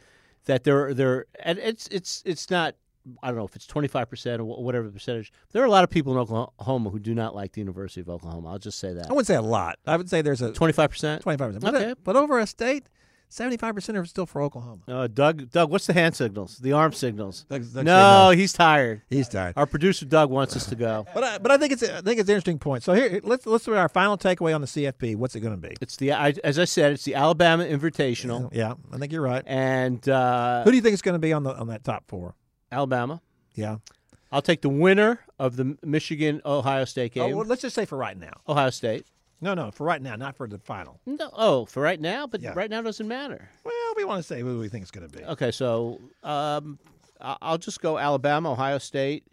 that 0.47 0.65
there 0.65 0.93
there 0.93 1.27
and 1.43 1.59
it's 1.59 1.87
it's 1.89 2.23
it's 2.27 2.51
not. 2.51 2.75
I 3.23 3.29
don't 3.29 3.37
know 3.39 3.47
if 3.47 3.57
it's 3.57 3.67
twenty 3.67 3.89
five 3.89 4.11
percent 4.11 4.43
or 4.43 4.45
wh- 4.45 4.61
whatever 4.61 4.87
the 4.87 4.93
percentage. 4.93 5.33
There 5.53 5.63
are 5.63 5.67
a 5.67 5.71
lot 5.71 5.85
of 5.85 5.89
people 5.91 6.13
in 6.13 6.19
Oklahoma 6.19 6.91
who 6.91 6.99
do 6.99 7.15
not 7.15 7.35
like 7.35 7.53
the 7.53 7.61
University 7.63 8.03
of 8.03 8.11
Oklahoma. 8.11 8.51
I'll 8.51 8.59
just 8.59 8.79
say 8.79 8.93
that 8.93 9.07
I 9.07 9.13
wouldn't 9.13 9.27
say 9.29 9.37
a 9.37 9.43
lot. 9.43 9.79
I 9.87 9.97
would 9.97 10.11
say 10.11 10.21
there's 10.21 10.43
a 10.43 10.53
twenty 10.53 10.75
five 10.75 10.91
percent. 10.91 11.23
twenty 11.23 11.39
five 11.39 11.55
percent. 11.55 11.75
Okay. 11.75 11.95
But 12.05 12.17
over 12.17 12.39
a 12.39 12.47
state, 12.47 12.85
seventy 13.31 13.57
five 13.57 13.75
percent 13.75 13.97
are 13.97 14.05
still 14.05 14.27
for 14.27 14.43
Oklahoma. 14.43 14.83
Uh, 14.87 15.07
Doug, 15.07 15.51
Doug, 15.51 15.71
what's 15.71 15.87
the 15.87 15.95
hand 15.95 16.15
signals? 16.15 16.59
The 16.59 16.73
arm 16.73 16.93
signals? 16.93 17.47
Doug's- 17.49 17.69
Doug 17.69 17.87
no, 17.87 18.29
said 18.31 18.39
he's 18.39 18.53
tired. 18.53 19.01
He's 19.09 19.29
tired. 19.29 19.55
Our 19.57 19.65
producer 19.67 20.05
Doug 20.05 20.29
wants 20.31 20.55
us 20.57 20.67
to 20.67 20.77
go. 20.77 21.07
But 21.15 21.25
I, 21.25 21.39
but 21.39 21.51
I 21.51 21.57
think 21.57 21.73
it's 21.73 21.83
a, 21.83 21.97
I 21.97 22.01
think 22.03 22.21
it's 22.21 22.29
an 22.29 22.35
interesting 22.35 22.59
point. 22.59 22.83
So 22.83 22.93
here 22.93 23.21
let's 23.25 23.47
let's 23.47 23.67
look 23.67 23.77
at 23.77 23.81
our 23.81 23.89
final 23.89 24.19
takeaway 24.19 24.55
on 24.55 24.61
the 24.61 24.67
CFP. 24.67 25.17
What's 25.17 25.35
it 25.35 25.41
going 25.41 25.59
to 25.59 25.69
be? 25.69 25.77
It's 25.81 25.97
the 25.97 26.13
I, 26.13 26.35
as 26.45 26.59
I 26.59 26.65
said, 26.67 26.93
it's 26.93 27.05
the 27.05 27.15
Alabama 27.15 27.65
Invitational, 27.65 28.51
Yeah, 28.53 28.75
I 28.93 28.99
think 28.99 29.13
you're 29.13 29.23
right. 29.23 29.43
and 29.47 30.07
uh, 30.09 30.65
Who 30.65 30.71
do 30.71 30.77
you 30.77 30.83
think 30.83 30.93
is 30.95 31.03
going 31.03 31.15
to 31.15 31.19
be 31.19 31.33
on 31.33 31.43
the 31.45 31.57
on 31.57 31.69
that 31.69 31.85
top 31.85 32.05
four? 32.09 32.35
Alabama. 32.71 33.21
Yeah. 33.55 33.77
I'll 34.33 34.43
take 34.43 34.63
the 34.63 34.69
winner 34.69 35.19
of 35.41 35.57
the 35.57 35.77
Michigan 35.83 36.41
Ohio 36.45 36.85
State 36.85 37.13
Oh, 37.17 37.27
game. 37.27 37.37
well, 37.37 37.45
let's 37.47 37.63
just 37.63 37.75
say 37.75 37.85
for 37.85 37.99
right 37.99 38.17
now. 38.17 38.33
Ohio 38.49 38.71
State. 38.71 39.05
No, 39.41 39.55
no, 39.55 39.71
for 39.71 39.85
right 39.85 40.03
now, 40.03 40.17
not 40.17 40.37
for 40.37 40.47
the 40.47 40.59
final. 40.59 41.01
No, 41.07 41.31
oh, 41.33 41.65
for 41.65 41.83
right 41.83 42.01
now, 42.01 42.27
but 42.27 42.41
Yeah. 42.43 42.53
right 42.55 42.69
now 42.71 42.83
doesn't 42.83 43.09
matter. 43.09 43.49
Well, 43.65 43.75
we 43.97 44.05
want 44.05 44.19
to 44.21 44.27
say 44.27 44.41
who 44.41 44.59
we 44.59 44.69
think 44.69 44.83
it's 44.83 44.91
going 44.91 45.09
to 45.09 45.17
be. 45.19 45.25
Okay, 45.25 45.51
so 45.51 46.01
um, 46.23 46.79
I- 47.21 47.37
I'll 47.41 47.59
just 47.59 47.81
go 47.81 47.99
Alabama, 47.99 48.53
Ohio 48.53 48.79
State. 48.79 49.25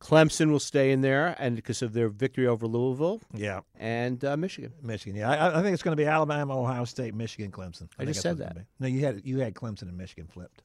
Clemson 0.00 0.50
will 0.50 0.60
stay 0.60 0.92
in 0.92 1.02
there, 1.02 1.36
and 1.38 1.54
because 1.56 1.82
of 1.82 1.92
their 1.92 2.08
victory 2.08 2.46
over 2.46 2.66
Louisville 2.66 3.20
Yeah, 3.34 3.60
and 3.78 4.24
uh, 4.24 4.34
Michigan. 4.36 4.72
Michigan. 4.82 5.14
Yeah, 5.18 5.30
I, 5.30 5.58
I 5.58 5.62
think 5.62 5.74
it's 5.74 5.82
going 5.82 5.94
to 5.94 6.02
be 6.02 6.06
Alabama, 6.06 6.58
Ohio 6.58 6.86
State, 6.86 7.14
Michigan, 7.14 7.50
Clemson. 7.50 7.82
I 7.98 8.04
think 8.04 8.10
just 8.10 8.22
said 8.22 8.38
that. 8.38 8.56
No, 8.78 8.86
you 8.86 9.00
had 9.04 9.20
you 9.26 9.40
had 9.40 9.54
Clemson 9.54 9.82
and 9.82 9.98
Michigan 9.98 10.26
flipped. 10.26 10.62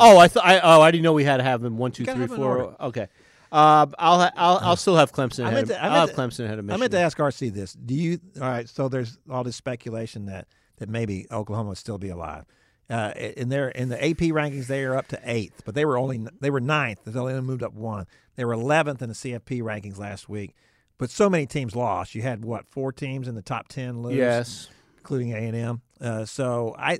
Oh, 0.00 0.16
I 0.18 0.28
thought. 0.28 0.46
I, 0.46 0.60
oh, 0.60 0.80
I 0.80 0.90
didn't 0.90 1.04
know 1.04 1.12
we 1.12 1.24
had 1.24 1.36
to 1.38 1.42
have 1.42 1.60
them 1.60 1.76
one, 1.76 1.92
two, 1.92 2.04
three, 2.04 2.12
have 2.14 2.30
them 2.30 2.30
in 2.30 2.36
four. 2.36 2.76
Okay, 2.80 3.08
uh, 3.52 3.86
I'll, 3.98 4.20
ha- 4.20 4.32
I'll 4.36 4.58
I'll 4.62 4.76
still 4.76 4.96
have 4.96 5.12
Clemson 5.12 5.44
I 5.44 5.48
ahead. 5.48 5.54
meant 5.54 5.70
Of, 5.70 5.76
to- 5.76 5.82
I 5.82 5.86
I'll 5.86 5.90
meant 5.92 6.00
have 6.00 6.16
to- 6.16 6.22
Clemson 6.22 6.44
ahead 6.44 6.58
of 6.58 6.64
I 6.64 6.66
Michigan. 6.66 6.80
meant 6.80 6.92
to 6.92 7.00
ask 7.00 7.18
RC 7.18 7.52
this. 7.54 7.72
Do 7.72 7.94
you 7.94 8.20
all 8.40 8.48
right? 8.48 8.68
So 8.68 8.88
there's 8.88 9.18
all 9.30 9.44
this 9.44 9.56
speculation 9.56 10.26
that 10.26 10.46
that 10.78 10.88
maybe 10.88 11.26
Oklahoma 11.30 11.70
would 11.70 11.78
still 11.78 11.98
be 11.98 12.08
alive. 12.10 12.44
Uh, 12.90 13.12
in 13.16 13.48
their 13.50 13.68
in 13.68 13.88
the 13.90 14.02
AP 14.02 14.18
rankings, 14.32 14.66
they 14.66 14.82
are 14.84 14.96
up 14.96 15.08
to 15.08 15.20
eighth, 15.24 15.62
but 15.64 15.74
they 15.74 15.84
were 15.84 15.98
only 15.98 16.26
they 16.40 16.50
were 16.50 16.60
ninth. 16.60 17.00
They 17.04 17.18
only 17.18 17.38
moved 17.42 17.62
up 17.62 17.74
one. 17.74 18.06
They 18.36 18.44
were 18.44 18.54
eleventh 18.54 19.02
in 19.02 19.08
the 19.10 19.14
CFP 19.14 19.60
rankings 19.62 19.98
last 19.98 20.28
week. 20.28 20.54
But 20.96 21.10
so 21.10 21.28
many 21.30 21.46
teams 21.46 21.76
lost. 21.76 22.14
You 22.14 22.22
had 22.22 22.44
what 22.44 22.66
four 22.70 22.92
teams 22.92 23.28
in 23.28 23.34
the 23.34 23.42
top 23.42 23.68
ten 23.68 24.02
lose. 24.02 24.16
Yes. 24.16 24.68
including 24.96 25.32
A 25.32 25.36
and 25.38 25.56
M. 25.56 25.82
Uh, 26.00 26.24
so 26.24 26.74
I 26.78 26.98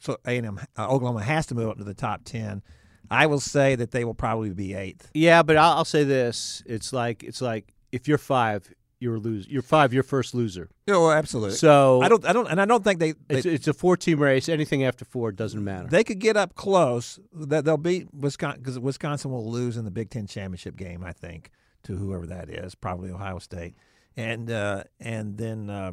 so 0.00 0.18
A 0.26 0.36
and 0.36 0.46
M 0.46 0.60
uh, 0.76 0.88
Oklahoma 0.88 1.22
has 1.22 1.46
to 1.46 1.54
move 1.54 1.68
up 1.70 1.78
to 1.78 1.84
the 1.84 1.94
top 1.94 2.20
ten. 2.24 2.62
I 3.10 3.26
will 3.26 3.40
say 3.40 3.74
that 3.74 3.90
they 3.90 4.04
will 4.04 4.14
probably 4.14 4.50
be 4.50 4.74
eighth. 4.74 5.10
Yeah, 5.14 5.42
but 5.42 5.56
I'll, 5.56 5.78
I'll 5.78 5.84
say 5.84 6.04
this: 6.04 6.62
it's 6.66 6.92
like 6.92 7.22
it's 7.22 7.40
like 7.42 7.72
if 7.92 8.06
you're 8.06 8.18
five, 8.18 8.72
you're 9.00 9.16
a 9.16 9.18
loser. 9.18 9.48
You're 9.50 9.62
five, 9.62 9.92
you're 9.92 10.02
first 10.02 10.34
loser. 10.34 10.68
Yeah, 10.86 10.98
well, 10.98 11.10
absolutely. 11.12 11.56
So 11.56 12.02
I 12.02 12.08
don't, 12.08 12.24
I 12.24 12.32
don't, 12.32 12.46
and 12.48 12.60
I 12.60 12.64
don't 12.66 12.84
think 12.84 13.00
they 13.00 13.12
they, 13.12 13.36
It's, 13.36 13.46
it's 13.46 13.68
a 13.68 13.72
four-team 13.74 14.20
race. 14.20 14.48
Anything 14.48 14.84
after 14.84 15.04
four 15.04 15.32
doesn't 15.32 15.62
matter. 15.64 15.88
they 15.88 16.04
could 16.04 16.18
get 16.20 16.36
up 16.36 16.54
close. 16.54 17.18
That 17.32 17.64
they'll 17.64 17.76
beat 17.76 18.12
Wisconsin 18.14 18.60
because 18.60 18.78
Wisconsin 18.78 19.30
will 19.32 19.50
lose 19.50 19.76
in 19.76 19.84
the 19.84 19.90
Big 19.90 20.10
Ten 20.10 20.26
championship 20.26 20.76
game. 20.76 21.02
I 21.02 21.12
think 21.12 21.50
to 21.84 21.96
whoever 21.96 22.26
that 22.26 22.48
is, 22.50 22.74
probably 22.74 23.10
Ohio 23.10 23.38
State, 23.38 23.74
and 24.16 24.50
uh, 24.50 24.84
and 25.00 25.36
then 25.38 25.68
uh, 25.70 25.92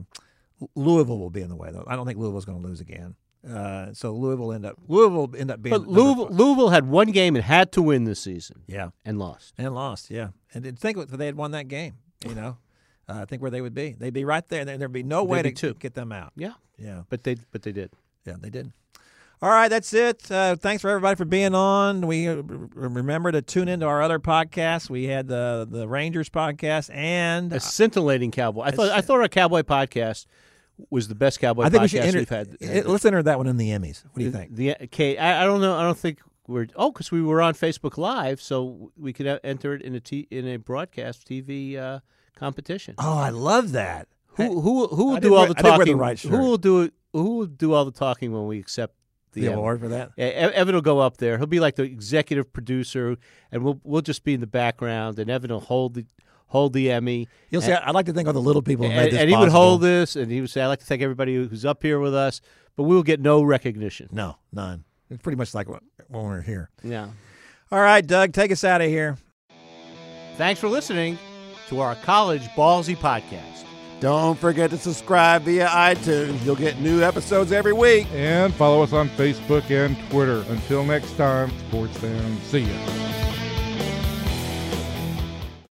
Louisville 0.76 1.18
will 1.20 1.30
be 1.30 1.42
in 1.42 1.50
the 1.50 1.56
way 1.56 1.72
though. 1.72 1.86
I 1.88 1.96
don't 1.96 2.06
think 2.06 2.20
Louisville's 2.20 2.46
going 2.46 2.62
to 2.62 2.68
lose 2.68 2.82
again. 2.82 3.16
Uh, 3.48 3.94
so 3.94 4.12
Louisville 4.14 4.52
end 4.52 4.66
up 4.66 4.78
Louisville 4.88 5.34
end 5.38 5.52
up 5.52 5.62
being 5.62 5.72
but 5.78 5.88
Louisville. 5.88 6.28
Louisville 6.30 6.70
had 6.70 6.88
one 6.88 7.12
game 7.12 7.36
and 7.36 7.44
had 7.46 7.72
to 7.74 7.82
win 7.82 8.04
this 8.04 8.20
season 8.20 8.64
yeah, 8.68 8.90
and 9.06 9.20
lost. 9.20 9.54
and 9.58 9.74
lost. 9.74 10.10
Yeah, 10.12 10.30
and 10.54 10.78
think 10.78 10.98
if 10.98 11.10
they 11.10 11.26
had 11.28 11.36
won 11.36 11.52
that 11.52 11.68
game, 11.68 11.94
you 12.28 12.36
know, 12.36 12.58
uh, 13.08 13.20
I 13.22 13.26
think 13.26 13.42
where 13.42 13.52
they 13.52 13.62
would 13.62 13.76
be. 13.76 13.96
They'd 13.98 14.14
be 14.14 14.26
right 14.26 14.46
there. 14.50 14.66
There- 14.66 14.78
There'd 14.78 14.92
be 14.92 15.04
no 15.04 15.24
way 15.24 15.38
They'd 15.42 15.56
to 15.56 15.68
be 15.68 15.74
two. 15.74 15.80
get 15.80 15.94
them 15.94 16.12
out. 16.12 16.34
Yeah, 16.36 16.54
Yeah, 16.78 17.04
but 17.10 17.24
they 17.24 17.38
but 17.52 17.62
they 17.62 17.72
did. 17.72 17.92
yeah, 18.26 18.36
they 18.40 18.50
did. 18.50 18.72
All 19.40 19.52
right, 19.52 19.68
that's 19.68 19.94
it. 19.94 20.32
Uh, 20.32 20.56
thanks 20.56 20.82
for 20.82 20.90
everybody 20.90 21.16
for 21.16 21.24
being 21.26 21.54
on. 21.54 22.08
We 22.08 22.28
uh, 22.28 22.42
remember 22.74 23.32
to 23.32 23.44
tune 23.44 23.68
into 23.68 23.86
our 23.86 24.02
other 24.02 24.18
podcasts. 24.18 24.90
We 24.90 25.04
had 25.06 25.28
the 25.28 25.68
the 25.70 25.88
Rangers 25.88 26.28
podcast 26.28 26.90
and 26.94 27.54
A 27.54 27.60
scintillating 27.60 28.32
cowboy. 28.32 28.64
I 28.64 28.72
thought 28.72 28.90
I 28.90 29.02
thought 29.02 29.22
our 29.22 29.28
cowboy 29.28 29.62
podcast 29.62 30.26
was 30.90 31.08
the 31.08 31.16
best 31.16 31.40
cowboy 31.40 31.64
I 31.64 31.70
think 31.70 31.82
we 31.82 31.88
podcast 31.88 31.92
should 31.92 32.00
enter, 32.02 32.20
we've 32.20 32.30
had. 32.30 32.58
uh, 32.62 32.90
Let's 32.90 33.06
enter 33.06 33.24
that 33.24 33.38
one 33.38 33.48
in 33.48 33.58
the 33.58 33.70
Emmys. 33.70 34.04
What 34.06 34.16
do 34.18 34.24
you 34.24 34.32
think? 34.32 34.56
The 34.56 34.76
Kate, 34.92 35.18
I, 35.18 35.42
I 35.42 35.46
don't 35.46 35.62
know. 35.62 35.76
I 35.76 35.82
don't 35.84 35.98
think 35.98 36.20
we're. 36.48 36.68
Oh, 36.76 36.92
because 36.92 37.12
we 37.12 37.22
were 37.22 37.42
on 37.42 37.54
Facebook 37.54 37.98
Live, 37.98 38.42
so 38.42 38.92
we 38.98 39.12
could 39.14 39.28
uh, 39.28 39.40
enter 39.44 39.74
it 39.74 39.82
in 39.82 39.96
a 39.96 40.00
t, 40.00 40.28
in 40.32 40.48
a 40.48 40.58
broadcast 40.58 41.28
TV 41.28 41.78
uh, 41.78 42.00
competition. 42.36 42.96
Oh, 42.98 43.18
I 43.18 43.30
love 43.30 43.72
that. 43.74 44.08
Who 44.36 44.62
who 44.62 44.88
who 44.88 45.06
will 45.12 45.18
do 45.20 45.34
all 45.34 45.46
wear- 45.46 45.54
the 45.54 45.64
wear 45.64 45.72
the 45.74 45.78
talking? 45.80 45.98
right 45.98 46.20
who 46.20 46.38
will 46.38 46.58
do 46.58 46.82
it? 46.84 46.94
Who 47.14 47.38
will 47.38 47.46
do 47.48 47.74
all 47.74 47.86
the 47.86 47.92
talking 47.92 48.32
when 48.32 48.46
we 48.46 48.60
accept 48.60 48.94
the, 49.34 49.42
The 49.42 49.54
award 49.54 49.80
for 49.80 49.88
that. 49.88 50.12
Yeah, 50.16 50.26
Evan 50.26 50.76
will 50.76 50.82
go 50.82 51.00
up 51.00 51.18
there. 51.18 51.38
He'll 51.40 51.48
be 51.48 51.60
like 51.60 51.76
the 51.76 51.84
executive 51.84 52.54
producer, 52.54 53.18
and 53.52 53.64
we'll 53.64 53.82
we'll 53.84 54.02
just 54.04 54.24
be 54.24 54.36
in 54.36 54.40
the 54.42 54.48
background, 54.48 55.18
and 55.18 55.30
Evan 55.32 55.52
will 55.52 55.60
hold 55.60 55.96
the 55.96 56.06
hold 56.48 56.74
the 56.74 56.92
Emmy. 56.92 57.28
You'll 57.50 57.62
say, 57.62 57.74
"I'd 57.74 57.94
like 57.94 58.08
to 58.08 58.14
think 58.14 58.28
of 58.28 58.34
the 58.34 58.42
little 58.42 58.62
people 58.62 58.86
who 58.86 58.92
made 58.92 59.04
and, 59.04 59.12
this 59.14 59.20
and 59.22 59.30
he 59.30 59.36
would 59.36 59.50
hold 59.50 59.82
this, 59.82 60.16
and 60.16 60.32
he 60.32 60.42
would 60.42 60.50
say, 60.50 60.62
"I'd 60.62 60.68
like 60.68 60.80
to 60.80 60.86
thank 60.86 61.02
everybody 61.02 61.36
who's 61.36 61.66
up 61.66 61.84
here 61.84 62.00
with 62.00 62.16
us," 62.16 62.42
but 62.76 62.84
we 62.84 62.96
will 62.96 63.04
get 63.04 63.20
no 63.20 63.44
recognition. 63.44 64.10
No, 64.12 64.38
none. 64.52 64.84
It's 65.10 65.22
pretty 65.22 65.38
much 65.38 65.54
like 65.54 65.70
when 65.70 65.82
when 66.08 66.24
we're 66.24 66.42
here. 66.42 66.70
Yeah. 66.84 67.10
All 67.72 67.82
right, 67.82 68.06
Doug, 68.06 68.34
take 68.34 68.52
us 68.52 68.64
out 68.64 68.82
of 68.82 68.88
here. 68.88 69.18
Thanks 70.38 70.60
for 70.60 70.70
listening 70.70 71.18
to 71.68 71.82
our 71.82 71.96
College 71.96 72.44
Ballzy 72.50 72.96
podcast. 72.96 73.66
Don't 74.00 74.38
forget 74.38 74.70
to 74.70 74.78
subscribe 74.78 75.42
via 75.42 75.68
iTunes. 75.68 76.46
You'll 76.46 76.56
get 76.56 76.80
new 76.80 77.02
episodes 77.02 77.52
every 77.52 77.74
week. 77.74 78.08
And 78.12 78.54
follow 78.54 78.84
us 78.84 78.94
on 78.94 79.10
Facebook 79.10 79.70
and 79.72 79.98
Twitter. 80.12 80.46
Until 80.50 80.86
next 80.86 81.18
time, 81.18 81.52
sports 81.68 81.98
fans, 81.98 82.44
see 82.44 82.60
ya. 82.60 83.27